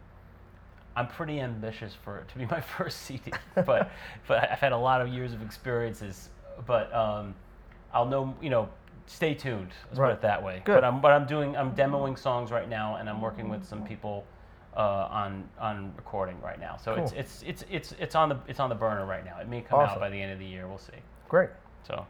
I'm 0.97 1.07
pretty 1.07 1.39
ambitious 1.39 1.93
for 1.93 2.17
it 2.17 2.27
to 2.29 2.37
be 2.37 2.45
my 2.51 2.59
first 2.59 3.03
CD, 3.03 3.31
but 3.65 3.89
but 4.27 4.51
I've 4.51 4.59
had 4.59 4.73
a 4.73 4.77
lot 4.77 4.99
of 5.01 5.07
years 5.07 5.33
of 5.33 5.41
experiences. 5.41 6.29
But 6.65 6.93
um, 6.93 7.33
I'll 7.93 8.05
know, 8.07 8.35
you 8.41 8.49
know, 8.49 8.67
stay 9.05 9.33
tuned. 9.33 9.71
Let's 9.89 9.99
Right. 9.99 10.09
put 10.09 10.13
it 10.15 10.21
that 10.23 10.43
way. 10.43 10.61
Good. 10.65 10.73
But 10.73 10.83
I'm 10.83 10.99
but 10.99 11.11
I'm 11.11 11.25
doing 11.25 11.55
I'm 11.55 11.73
demoing 11.73 12.17
songs 12.19 12.51
right 12.51 12.67
now, 12.67 12.95
and 12.97 13.07
I'm 13.09 13.21
working 13.21 13.47
with 13.47 13.63
some 13.63 13.85
people 13.85 14.25
uh, 14.77 15.07
on 15.11 15.43
on 15.59 15.91
recording 15.97 16.39
right 16.41 16.59
now. 16.59 16.77
So 16.77 16.93
it's 16.93 17.11
Cool. 17.11 17.19
it's 17.19 17.43
it's 17.45 17.65
it's 17.69 17.91
it's 17.99 18.15
on 18.15 18.29
the 18.29 18.37
it's 18.47 18.59
on 18.59 18.69
the 18.69 18.75
burner 18.75 19.05
right 19.05 19.25
now. 19.25 19.39
It 19.39 19.49
may 19.49 19.61
come 19.61 19.79
Awesome. 19.79 19.95
out 19.95 19.99
by 19.99 20.09
the 20.09 20.21
end 20.21 20.31
of 20.31 20.39
the 20.39 20.45
year. 20.45 20.67
We'll 20.67 20.77
see. 20.77 20.93
Great. 21.27 21.49
So 21.85 22.05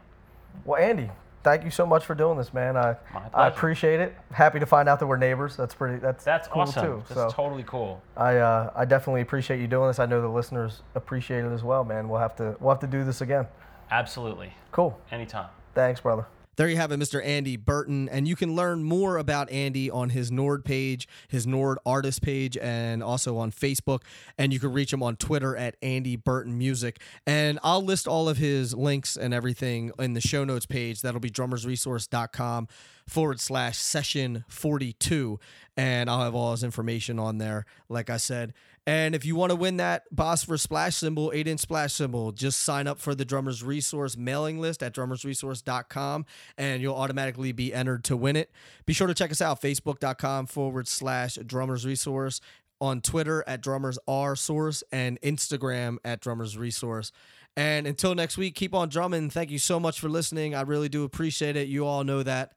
Well, 0.64 0.80
Andy, 0.80 1.10
thank 1.42 1.64
you 1.64 1.70
so 1.70 1.86
much 1.86 2.04
for 2.04 2.14
doing 2.14 2.36
this, 2.38 2.52
man. 2.52 2.76
I 2.76 2.96
I 3.32 3.48
appreciate 3.48 4.00
it. 4.00 4.14
Happy 4.32 4.60
to 4.60 4.66
find 4.66 4.88
out 4.88 4.98
that 5.00 5.06
we're 5.06 5.16
neighbors. 5.16 5.56
That's 5.56 5.74
pretty. 5.74 5.98
That's 5.98 6.24
that's 6.24 6.46
cool 6.46 6.62
awesome. 6.62 6.84
too. 6.84 7.02
That's 7.08 7.14
so 7.20 7.30
totally 7.30 7.64
cool. 7.64 8.02
I 8.16 8.36
uh, 8.36 8.70
I 8.76 8.84
definitely 8.84 9.22
appreciate 9.22 9.60
you 9.60 9.66
doing 9.66 9.88
this. 9.88 9.98
I 9.98 10.06
know 10.06 10.20
the 10.20 10.28
listeners 10.28 10.82
appreciate 10.94 11.44
it 11.44 11.52
as 11.52 11.64
well, 11.64 11.84
man. 11.84 12.08
We'll 12.08 12.20
have 12.20 12.36
to 12.36 12.54
we'll 12.60 12.70
have 12.70 12.80
to 12.80 12.86
do 12.86 13.02
this 13.02 13.20
again. 13.22 13.46
Absolutely. 13.90 14.52
Cool. 14.72 14.98
Anytime. 15.10 15.48
Thanks, 15.74 16.00
brother. 16.02 16.26
There 16.58 16.68
you 16.68 16.74
have 16.74 16.90
it, 16.90 16.98
Mr. 16.98 17.24
Andy 17.24 17.56
Burton. 17.56 18.08
And 18.08 18.26
you 18.26 18.34
can 18.34 18.56
learn 18.56 18.82
more 18.82 19.16
about 19.16 19.48
Andy 19.48 19.92
on 19.92 20.10
his 20.10 20.32
Nord 20.32 20.64
page, 20.64 21.06
his 21.28 21.46
Nord 21.46 21.78
artist 21.86 22.20
page, 22.20 22.56
and 22.56 23.00
also 23.00 23.36
on 23.36 23.52
Facebook. 23.52 24.02
And 24.36 24.52
you 24.52 24.58
can 24.58 24.72
reach 24.72 24.92
him 24.92 25.00
on 25.00 25.14
Twitter 25.14 25.56
at 25.56 25.76
Andy 25.82 26.16
Burton 26.16 26.58
Music. 26.58 27.00
And 27.28 27.60
I'll 27.62 27.84
list 27.84 28.08
all 28.08 28.28
of 28.28 28.38
his 28.38 28.74
links 28.74 29.16
and 29.16 29.32
everything 29.32 29.92
in 30.00 30.14
the 30.14 30.20
show 30.20 30.42
notes 30.42 30.66
page. 30.66 31.00
That'll 31.00 31.20
be 31.20 31.30
drummersresource.com 31.30 32.66
forward 33.06 33.38
slash 33.38 33.78
session 33.78 34.44
42. 34.48 35.38
And 35.76 36.10
I'll 36.10 36.22
have 36.22 36.34
all 36.34 36.50
his 36.50 36.64
information 36.64 37.20
on 37.20 37.38
there, 37.38 37.66
like 37.88 38.10
I 38.10 38.16
said. 38.16 38.52
And 38.88 39.14
if 39.14 39.26
you 39.26 39.36
want 39.36 39.50
to 39.50 39.56
win 39.56 39.76
that 39.76 40.04
Bosphorus 40.10 40.62
Splash 40.62 40.96
cymbal, 40.96 41.30
8 41.34 41.46
inch 41.46 41.60
splash 41.60 41.92
cymbal, 41.92 42.32
just 42.32 42.60
sign 42.60 42.86
up 42.86 42.98
for 42.98 43.14
the 43.14 43.26
Drummers 43.26 43.62
Resource 43.62 44.16
mailing 44.16 44.60
list 44.62 44.82
at 44.82 44.94
drummersresource.com 44.94 46.24
and 46.56 46.80
you'll 46.80 46.94
automatically 46.94 47.52
be 47.52 47.74
entered 47.74 48.02
to 48.04 48.16
win 48.16 48.34
it. 48.34 48.50
Be 48.86 48.94
sure 48.94 49.06
to 49.06 49.12
check 49.12 49.30
us 49.30 49.42
out, 49.42 49.60
facebook.com 49.60 50.46
forward 50.46 50.88
slash 50.88 51.34
drummers 51.44 51.84
resource, 51.84 52.40
on 52.80 53.02
Twitter 53.02 53.44
at 53.46 53.60
drummers 53.60 53.98
r 54.08 54.34
source, 54.34 54.82
and 54.90 55.20
Instagram 55.20 55.98
at 56.02 56.20
drummers 56.20 56.56
resource. 56.56 57.12
And 57.58 57.86
until 57.86 58.14
next 58.14 58.38
week, 58.38 58.54
keep 58.54 58.74
on 58.74 58.88
drumming. 58.88 59.28
Thank 59.28 59.50
you 59.50 59.58
so 59.58 59.78
much 59.78 60.00
for 60.00 60.08
listening. 60.08 60.54
I 60.54 60.62
really 60.62 60.88
do 60.88 61.04
appreciate 61.04 61.56
it. 61.56 61.68
You 61.68 61.84
all 61.84 62.04
know 62.04 62.22
that. 62.22 62.52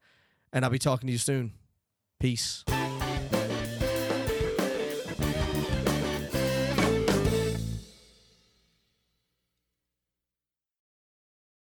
And 0.50 0.64
I'll 0.64 0.70
be 0.70 0.78
talking 0.78 1.08
to 1.08 1.12
you 1.12 1.18
soon. 1.18 1.52
Peace. 2.18 2.64